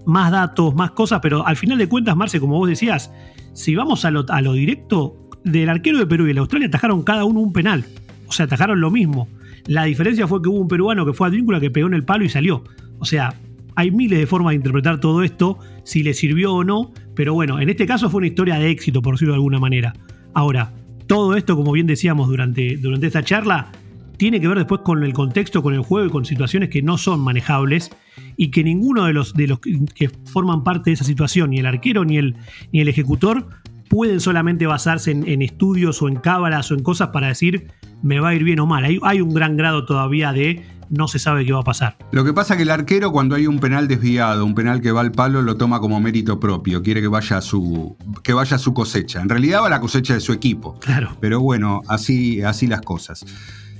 más 0.06 0.30
datos, 0.30 0.74
más 0.74 0.92
cosas, 0.92 1.20
pero 1.22 1.46
al 1.46 1.56
final 1.56 1.76
de 1.76 1.88
cuentas, 1.88 2.16
Marce, 2.16 2.40
como 2.40 2.58
vos 2.58 2.68
decías, 2.68 3.12
si 3.52 3.74
vamos 3.74 4.04
a 4.04 4.10
lo, 4.10 4.24
a 4.28 4.40
lo 4.40 4.54
directo, 4.54 5.23
del 5.44 5.68
arquero 5.68 5.98
de 5.98 6.06
Perú 6.06 6.26
y 6.26 6.30
el 6.30 6.38
Australia 6.38 6.68
atajaron 6.68 7.02
cada 7.02 7.24
uno 7.24 7.40
un 7.40 7.52
penal. 7.52 7.84
O 8.26 8.32
sea, 8.32 8.46
atajaron 8.46 8.80
lo 8.80 8.90
mismo. 8.90 9.28
La 9.66 9.84
diferencia 9.84 10.26
fue 10.26 10.42
que 10.42 10.48
hubo 10.48 10.58
un 10.58 10.68
peruano 10.68 11.06
que 11.06 11.12
fue 11.12 11.26
a 11.26 11.28
Advíncula 11.28 11.60
que 11.60 11.70
pegó 11.70 11.86
en 11.86 11.94
el 11.94 12.04
palo 12.04 12.24
y 12.24 12.28
salió. 12.28 12.64
O 12.98 13.04
sea, 13.04 13.34
hay 13.76 13.90
miles 13.90 14.18
de 14.18 14.26
formas 14.26 14.52
de 14.52 14.56
interpretar 14.56 15.00
todo 15.00 15.22
esto, 15.22 15.58
si 15.84 16.02
le 16.02 16.14
sirvió 16.14 16.54
o 16.54 16.64
no, 16.64 16.92
pero 17.14 17.34
bueno, 17.34 17.60
en 17.60 17.68
este 17.68 17.86
caso 17.86 18.10
fue 18.10 18.18
una 18.18 18.26
historia 18.28 18.56
de 18.56 18.70
éxito, 18.70 19.02
por 19.02 19.14
decirlo 19.14 19.32
de 19.32 19.38
alguna 19.38 19.58
manera. 19.58 19.94
Ahora, 20.32 20.72
todo 21.06 21.36
esto, 21.36 21.56
como 21.56 21.72
bien 21.72 21.86
decíamos 21.86 22.28
durante, 22.28 22.76
durante 22.76 23.06
esta 23.06 23.22
charla, 23.22 23.72
tiene 24.16 24.40
que 24.40 24.48
ver 24.48 24.58
después 24.58 24.82
con 24.82 25.02
el 25.02 25.12
contexto, 25.12 25.62
con 25.62 25.74
el 25.74 25.80
juego 25.80 26.06
y 26.06 26.10
con 26.10 26.24
situaciones 26.24 26.68
que 26.68 26.82
no 26.82 26.98
son 26.98 27.20
manejables 27.20 27.90
y 28.36 28.50
que 28.50 28.62
ninguno 28.62 29.06
de 29.06 29.12
los, 29.12 29.34
de 29.34 29.48
los 29.48 29.58
que 29.58 30.08
forman 30.24 30.62
parte 30.62 30.90
de 30.90 30.94
esa 30.94 31.04
situación, 31.04 31.50
ni 31.50 31.58
el 31.58 31.66
arquero 31.66 32.04
ni 32.04 32.18
el, 32.18 32.36
ni 32.72 32.80
el 32.80 32.88
ejecutor, 32.88 33.48
pueden 33.88 34.20
solamente 34.20 34.66
basarse 34.66 35.10
en, 35.10 35.42
estudios 35.42 36.00
o 36.02 36.08
en 36.08 36.16
cábalas 36.16 36.70
o 36.70 36.74
en 36.74 36.82
cosas 36.82 37.08
para 37.08 37.28
decir 37.28 37.68
me 38.02 38.20
va 38.20 38.30
a 38.30 38.34
ir 38.34 38.44
bien 38.44 38.60
o 38.60 38.66
mal. 38.66 38.84
Hay, 38.84 38.98
hay, 39.02 39.20
un 39.20 39.32
gran 39.32 39.56
grado 39.56 39.86
todavía 39.86 40.32
de 40.32 40.62
no 40.90 41.08
se 41.08 41.18
sabe 41.18 41.44
qué 41.44 41.52
va 41.52 41.60
a 41.60 41.64
pasar. 41.64 41.96
Lo 42.12 42.24
que 42.24 42.32
pasa 42.32 42.54
es 42.54 42.58
que 42.58 42.62
el 42.62 42.70
arquero 42.70 43.12
cuando 43.12 43.34
hay 43.34 43.46
un 43.46 43.58
penal 43.58 43.88
desviado, 43.88 44.44
un 44.44 44.54
penal 44.54 44.80
que 44.80 44.92
va 44.92 45.00
al 45.00 45.12
palo, 45.12 45.42
lo 45.42 45.56
toma 45.56 45.80
como 45.80 46.00
mérito 46.00 46.38
propio, 46.38 46.82
quiere 46.82 47.00
que 47.00 47.08
vaya 47.08 47.38
a 47.38 47.40
su, 47.40 47.96
que 48.22 48.32
vaya 48.32 48.56
a 48.56 48.58
su 48.58 48.74
cosecha. 48.74 49.20
En 49.20 49.28
realidad 49.28 49.62
va 49.62 49.66
a 49.66 49.70
la 49.70 49.80
cosecha 49.80 50.14
de 50.14 50.20
su 50.20 50.32
equipo. 50.32 50.78
Claro. 50.80 51.16
Pero 51.20 51.40
bueno, 51.40 51.82
así, 51.88 52.42
así 52.42 52.66
las 52.66 52.82
cosas. 52.82 53.24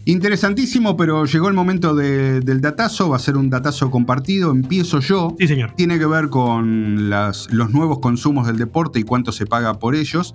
Interesantísimo, 0.07 0.96
pero 0.98 1.24
llegó 1.24 1.48
el 1.48 1.55
momento 1.55 1.94
del 1.94 2.61
datazo, 2.61 3.09
va 3.09 3.16
a 3.16 3.18
ser 3.18 3.38
un 3.38 3.48
datazo 3.48 3.90
compartido, 3.90 4.50
empiezo 4.50 5.00
yo. 5.00 5.34
Sí, 5.38 5.48
señor. 5.48 5.72
Tiene 5.76 5.98
que 5.98 6.05
ver 6.05 6.28
con 6.28 7.09
los 7.09 7.70
nuevos 7.70 8.00
consumos 8.00 8.46
del 8.46 8.59
deporte 8.59 9.00
y 9.00 9.05
cuánto 9.05 9.32
se 9.32 9.46
paga 9.46 9.78
por 9.78 9.94
ellos. 9.94 10.34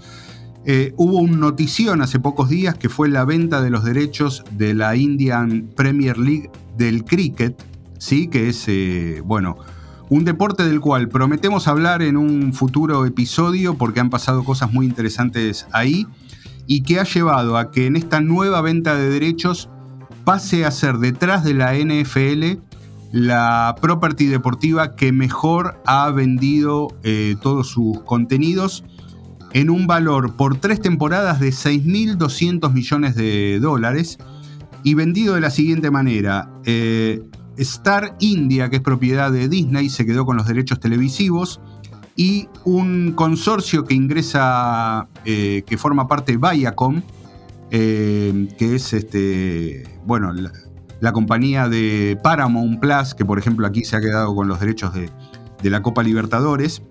Eh, 0.66 0.94
hubo 0.98 1.18
un 1.18 1.40
notición 1.40 2.02
hace 2.02 2.20
pocos 2.20 2.50
días 2.50 2.76
que 2.76 2.90
fue 2.90 3.10
la 3.10 3.26
venta 3.26 3.62
de 3.62 3.70
los 3.70 3.84
derechos 3.84 4.44
de 4.52 4.74
la 4.74 4.96
Indian 4.96 5.70
Premier 5.76 6.18
League 6.18 6.50
del 6.78 7.06
cricket, 7.06 7.56
¿sí? 7.98 8.28
que 8.28 8.50
es, 8.50 8.66
eh, 8.68 9.22
bueno, 9.24 9.58
un 10.10 10.26
deporte 10.26 10.66
del 10.66 10.82
cual 10.82 11.10
prometemos 11.10 11.68
hablar 11.68 12.02
en 12.02 12.18
un 12.18 12.54
futuro 12.54 13.06
episodio 13.06 13.76
porque 13.76 14.00
han 14.00 14.10
pasado 14.10 14.44
cosas 14.44 14.74
muy 14.74 14.88
interesantes 14.88 15.68
ahí 15.72 16.08
y 16.72 16.84
que 16.84 17.00
ha 17.00 17.04
llevado 17.04 17.58
a 17.58 17.72
que 17.72 17.88
en 17.88 17.96
esta 17.96 18.22
nueva 18.22 18.62
venta 18.62 18.96
de 18.96 19.10
derechos 19.10 19.70
pase 20.24 20.66
a 20.66 20.72
ser 20.72 21.00
detrás 21.00 21.44
de 21.44 21.56
la 21.56 21.74
NFL 21.74 22.62
la 23.12 23.76
property 23.82 24.28
deportiva 24.28 24.96
que 24.96 25.12
mejor 25.12 25.82
ha 25.88 26.12
vendido 26.12 26.90
eh, 27.02 27.36
todos 27.42 27.70
sus 27.70 28.00
contenidos 28.02 28.84
en 29.54 29.72
un 29.72 29.88
valor 29.88 30.36
por 30.36 30.58
tres 30.58 30.80
temporadas 30.80 31.40
de 31.40 31.50
6.200 31.50 32.72
millones 32.72 33.16
de 33.16 33.60
dólares 33.60 34.20
y 34.84 34.94
vendido 34.94 35.34
de 35.34 35.42
la 35.42 35.50
siguiente 35.50 35.90
manera. 35.90 36.52
Eh, 36.66 37.24
Star 37.58 38.16
India, 38.20 38.70
que 38.70 38.76
es 38.76 38.84
propiedad 38.84 39.32
de 39.32 39.50
Disney, 39.50 39.90
se 39.90 40.06
quedó 40.06 40.24
con 40.24 40.38
los 40.38 40.46
derechos 40.46 40.80
televisivos 40.80 41.60
y 42.20 42.50
un 42.66 43.14
consorcio 43.14 43.86
que 43.86 43.96
ingresa, 43.96 45.08
eh, 45.24 45.64
que 45.66 45.78
forma 45.78 46.10
parte 46.10 46.34
de 46.34 46.38
Viacom, 46.38 47.02
eh, 47.72 48.50
que 48.58 48.76
es 48.76 48.92
este, 48.92 49.88
bueno, 50.06 50.34
la, 50.34 51.14
compañía 51.14 51.70
de 51.70 52.20
Paramount 52.22 52.82
Plus, 52.82 53.14
que 53.16 53.24
por 53.24 53.40
ejemplo 53.40 53.66
aquí 53.66 53.86
se 53.86 53.96
ha 53.96 54.02
quedado 54.02 54.36
con 54.36 54.50
los 54.50 54.60
derechos 54.60 54.94
de, 54.94 55.10
la 55.70 55.82
Copa 55.82 56.04
Libertadores. 56.04 56.82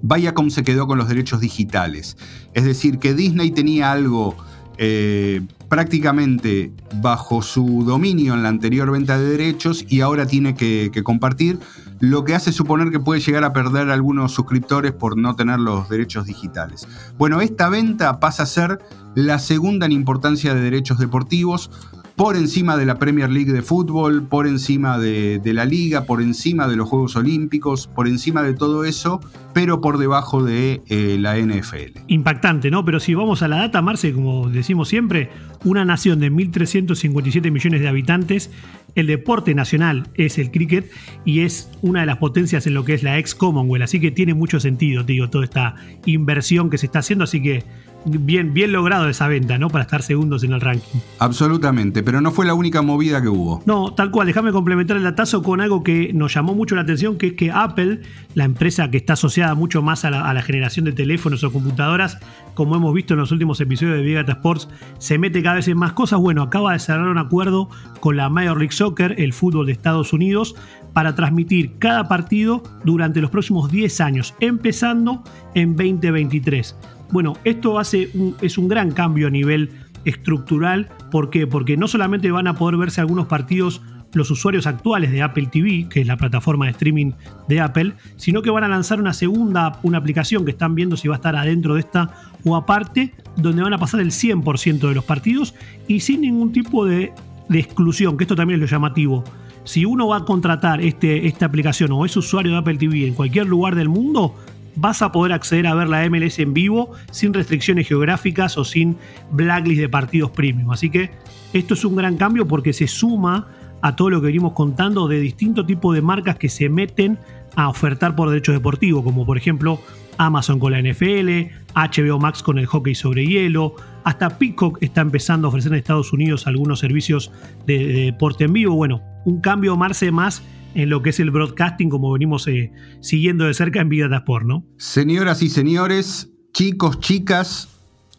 Viacom 0.00 0.48
se 0.48 0.62
quedó 0.62 0.86
con 0.86 0.96
los 0.96 1.08
derechos 1.08 1.40
digitales. 1.40 2.16
Es 2.54 2.64
decir, 2.64 2.98
que 2.98 3.12
Disney 3.12 3.50
tenía 3.50 3.92
algo 3.92 4.34
eh, 4.78 5.40
prácticamente 5.68 6.72
bajo 7.00 7.42
su 7.42 7.84
dominio 7.84 8.34
en 8.34 8.42
la 8.42 8.48
anterior 8.48 8.90
venta 8.90 9.18
de 9.18 9.28
derechos 9.28 9.84
y 9.88 10.00
ahora 10.00 10.26
tiene 10.26 10.54
que, 10.54 10.90
compartir, 11.02 11.58
lo 12.00 12.24
que 12.24 12.34
hace 12.34 12.52
suponer 12.52 12.90
que 12.90 13.00
puede 13.00 13.20
llegar 13.20 13.44
a 13.44 13.52
perder 13.52 13.90
algunos 13.90 14.32
suscriptores 14.32 14.92
por 14.92 15.16
no 15.16 15.36
tener 15.36 15.58
los 15.58 15.88
derechos 15.88 16.26
digitales. 16.26 16.86
Bueno, 17.18 17.40
esta 17.40 17.68
venta 17.68 18.20
pasa 18.20 18.44
a 18.44 18.46
ser 18.46 18.78
la 19.14 19.38
segunda 19.38 19.86
en 19.86 19.92
importancia 19.92 20.54
de 20.54 20.60
derechos 20.60 20.98
deportivos, 20.98 21.70
por 22.16 22.36
encima 22.36 22.76
de 22.76 22.86
la 22.86 22.98
Premier 22.98 23.28
League 23.30 23.52
de 23.52 23.62
fútbol, 23.62 24.26
por 24.28 24.46
encima 24.46 24.98
de, 24.98 25.40
la 25.44 25.64
liga, 25.64 26.04
por 26.04 26.22
encima 26.22 26.68
de 26.68 26.76
los 26.76 26.88
Juegos 26.88 27.16
Olímpicos, 27.16 27.88
por 27.88 28.06
encima 28.06 28.42
de 28.42 28.54
todo 28.54 28.84
eso, 28.84 29.20
pero 29.52 29.80
por 29.80 29.98
debajo 29.98 30.44
de 30.44 30.82
eh, 30.88 31.16
la 31.18 31.36
NFL. 31.36 31.98
Impactante, 32.06 32.70
¿no? 32.70 32.84
Pero 32.84 33.00
si 33.00 33.14
vamos 33.14 33.42
a 33.42 33.48
la 33.48 33.56
data, 33.56 33.82
Marce, 33.82 34.12
como 34.12 34.48
decimos 34.48 34.88
siempre, 34.88 35.30
una 35.64 35.84
nación 35.84 36.20
de 36.20 36.30
1.357 36.30 37.50
millones 37.50 37.80
de 37.80 37.88
habitantes, 37.88 38.50
el 38.94 39.08
deporte 39.08 39.54
nacional 39.54 40.08
es 40.14 40.38
el 40.38 40.52
cricket 40.52 40.90
y 41.24 41.40
es 41.40 41.68
una 41.82 42.00
de 42.00 42.06
las 42.06 42.18
potencias 42.18 42.66
en 42.68 42.74
lo 42.74 42.84
que 42.84 42.94
es 42.94 43.02
la 43.02 43.18
ex 43.18 43.34
Commonwealth, 43.34 43.84
así 43.84 43.98
que 43.98 44.12
tiene 44.12 44.34
mucho 44.34 44.60
sentido, 44.60 45.02
digo, 45.02 45.30
toda 45.30 45.44
esta 45.44 45.74
inversión 46.06 46.70
que 46.70 46.78
se 46.78 46.86
está 46.86 47.00
haciendo, 47.00 47.24
así 47.24 47.42
que 47.42 47.64
bien, 48.04 48.54
bien 48.54 48.72
logrado 48.72 49.08
esa 49.08 49.28
venta, 49.28 49.58
¿no? 49.58 49.68
Para 49.68 49.84
estar 49.84 50.02
segundos 50.02 50.44
en 50.44 50.52
el 50.52 50.60
ranking. 50.60 50.98
Absolutamente, 51.18 52.02
pero 52.02 52.20
no 52.20 52.30
fue 52.30 52.46
la 52.46 52.54
única 52.54 52.82
movida 52.82 53.22
que 53.22 53.28
hubo. 53.28 53.62
No, 53.66 53.94
tal 53.94 54.10
cual. 54.10 54.26
Déjame 54.26 54.52
complementar 54.52 54.96
el 54.96 55.02
datazo 55.02 55.42
con 55.42 55.60
algo 55.60 55.82
que 55.82 56.12
nos 56.12 56.34
llamó 56.34 56.54
mucho 56.54 56.74
la 56.74 56.82
atención, 56.82 57.18
que 57.18 57.28
es 57.28 57.32
que 57.34 57.50
Apple, 57.50 58.00
la 58.34 58.44
empresa 58.44 58.90
que 58.90 58.96
está 58.96 59.14
asociada 59.14 59.54
mucho 59.54 59.82
más 59.82 60.04
a 60.04 60.10
la, 60.10 60.42
generación 60.42 60.84
de 60.84 60.92
teléfonos 60.92 61.42
o 61.44 61.52
computadoras, 61.52 62.18
como 62.54 62.76
hemos 62.76 62.92
visto 62.92 63.14
en 63.14 63.20
los 63.20 63.32
últimos 63.32 63.60
episodios 63.60 63.96
de 63.96 64.02
Big 64.02 64.28
Sports, 64.28 64.68
se 64.98 65.18
mete 65.18 65.42
cada 65.42 65.56
vez 65.56 65.68
en 65.68 65.78
más 65.78 65.92
cosas. 65.92 66.20
Bueno, 66.20 66.42
acaba 66.42 66.72
de 66.72 66.78
cerrar 66.78 67.08
un 67.08 67.18
acuerdo 67.18 67.68
con 68.00 68.16
la 68.16 68.28
Major 68.28 68.58
League 68.58 68.72
Soccer, 68.72 69.14
el 69.18 69.32
fútbol 69.32 69.66
de 69.66 69.72
Estados 69.72 70.12
Unidos, 70.12 70.54
para 70.92 71.14
transmitir 71.14 71.78
cada 71.78 72.08
partido 72.08 72.62
durante 72.84 73.20
los 73.20 73.30
próximos 73.30 73.70
10 73.70 74.00
años, 74.00 74.34
empezando 74.40 75.22
en 75.54 75.76
2023. 75.76 76.76
Bueno, 77.10 77.34
esto 77.44 77.78
hace 77.78 78.10
es 78.40 78.58
un 78.58 78.68
gran 78.68 78.92
cambio 78.92 79.28
a 79.28 79.30
nivel 79.30 79.70
estructural. 80.04 80.88
¿Por 81.10 81.30
qué? 81.30 81.46
Porque 81.46 81.76
no 81.76 81.88
solamente 81.88 82.30
van 82.30 82.46
a 82.46 82.54
poder 82.54 82.76
verse 82.76 83.00
algunos 83.00 83.26
partidos 83.26 83.80
los 84.14 84.30
usuarios 84.30 84.66
actuales 84.66 85.10
de 85.12 85.22
Apple 85.22 85.48
TV, 85.50 85.88
que 85.88 86.00
es 86.00 86.06
la 86.06 86.16
plataforma 86.16 86.66
de 86.66 86.72
streaming 86.72 87.12
de 87.48 87.60
Apple, 87.60 87.94
sino 88.16 88.42
que 88.42 88.50
van 88.50 88.64
a 88.64 88.68
lanzar 88.68 89.00
una 89.00 89.12
segunda, 89.12 89.78
una 89.82 89.98
aplicación 89.98 90.44
que 90.44 90.52
están 90.52 90.74
viendo 90.74 90.96
si 90.96 91.08
va 91.08 91.14
a 91.14 91.18
estar 91.18 91.36
adentro 91.36 91.74
de 91.74 91.80
esta 91.80 92.10
o 92.44 92.56
aparte, 92.56 93.14
donde 93.36 93.62
van 93.62 93.74
a 93.74 93.78
pasar 93.78 94.00
el 94.00 94.10
100% 94.10 94.88
de 94.88 94.94
los 94.94 95.04
partidos 95.04 95.54
y 95.88 96.00
sin 96.00 96.22
ningún 96.22 96.52
tipo 96.52 96.84
de, 96.84 97.12
exclusión, 97.50 98.16
que 98.16 98.24
esto 98.24 98.36
también 98.36 98.60
es 98.60 98.70
lo 98.70 98.74
llamativo. 98.74 99.24
Si 99.64 99.84
uno 99.84 100.08
va 100.08 100.18
a 100.18 100.24
contratar 100.24 100.80
este, 100.80 101.26
esta 101.26 101.46
aplicación 101.46 101.90
o 101.92 102.04
es 102.04 102.16
usuario 102.16 102.52
de 102.52 102.58
Apple 102.58 102.76
TV 102.76 103.06
en 103.06 103.14
cualquier 103.14 103.46
lugar 103.46 103.74
del 103.74 103.88
mundo, 103.88 104.34
vas 104.76 105.02
a 105.02 105.12
poder 105.12 105.32
acceder 105.32 105.66
a 105.66 105.74
ver 105.74 105.88
la 105.88 106.08
MLS 106.08 106.38
en 106.38 106.54
vivo 106.54 106.92
sin 107.10 107.32
restricciones 107.32 107.88
geográficas 107.88 108.58
o 108.58 108.64
sin 108.64 108.96
blacklist 109.30 109.80
de 109.80 109.88
partidos 109.88 110.30
premium. 110.30 110.70
Así 110.70 110.90
que 110.90 111.10
esto 111.52 111.74
es 111.74 111.84
un 111.84 111.96
gran 111.96 112.16
cambio 112.16 112.46
porque 112.46 112.72
se 112.72 112.86
suma 112.86 113.48
a 113.82 113.96
todo 113.96 114.10
lo 114.10 114.20
que 114.20 114.28
venimos 114.28 114.54
contando 114.54 115.08
de 115.08 115.20
distintos 115.20 115.66
tipos 115.66 115.94
de 115.94 116.02
marcas 116.02 116.36
que 116.36 116.48
se 116.48 116.68
meten 116.68 117.18
a 117.54 117.68
ofertar 117.68 118.16
por 118.16 118.30
derechos 118.30 118.54
deportivos, 118.54 119.04
como 119.04 119.26
por 119.26 119.36
ejemplo 119.36 119.78
Amazon 120.18 120.58
con 120.58 120.72
la 120.72 120.80
NFL, 120.80 121.50
HBO 121.74 122.18
Max 122.18 122.42
con 122.42 122.58
el 122.58 122.66
hockey 122.66 122.94
sobre 122.94 123.26
hielo, 123.26 123.74
hasta 124.04 124.38
Peacock 124.38 124.78
está 124.80 125.00
empezando 125.00 125.46
a 125.46 125.50
ofrecer 125.50 125.72
en 125.72 125.78
Estados 125.78 126.12
Unidos 126.12 126.46
algunos 126.46 126.78
servicios 126.80 127.30
de, 127.66 127.86
deporte 127.86 128.44
en 128.44 128.52
vivo. 128.52 128.74
Bueno, 128.74 129.02
un 129.24 129.40
cambio 129.40 129.76
Marce 129.76 130.10
más 130.10 130.42
en 130.74 130.90
lo 130.90 131.02
que 131.02 131.10
es 131.10 131.20
el 131.20 131.30
broadcasting, 131.30 131.88
como 131.88 132.12
venimos 132.12 132.46
eh, 132.48 132.72
siguiendo 133.00 133.44
de 133.44 133.54
cerca 133.54 133.80
en 133.80 133.88
Vida 133.88 134.14
Sport, 134.16 134.46
¿no? 134.46 134.64
Señoras 134.76 135.42
y 135.42 135.48
señores, 135.48 136.30
chicos, 136.52 137.00
chicas 137.00 137.68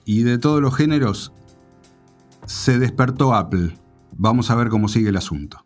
y 0.06 0.24
de 0.24 0.38
todos 0.38 0.62
los 0.62 0.76
géneros, 0.76 1.34
se 2.46 2.80
despertó 2.80 3.34
Apple. 3.34 3.76
Vamos 4.12 4.50
a 4.50 4.56
ver 4.56 4.70
cómo 4.70 4.88
sigue 4.88 5.10
el 5.10 5.18
asunto. 5.18 5.60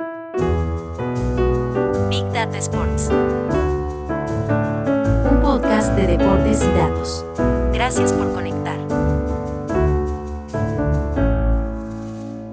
Big 2.09 2.25
Data 2.33 2.57
Sports. 2.57 3.09
Un 5.31 5.41
podcast 5.41 5.95
de 5.95 6.07
deportes 6.07 6.63
y 6.63 6.77
datos. 6.77 7.25
Gracias 7.73 8.13
por 8.13 8.33
conectar. 8.33 8.77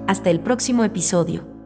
Hasta 0.07 0.29
el 0.29 0.39
próximo 0.39 0.83
episodio. 0.83 1.56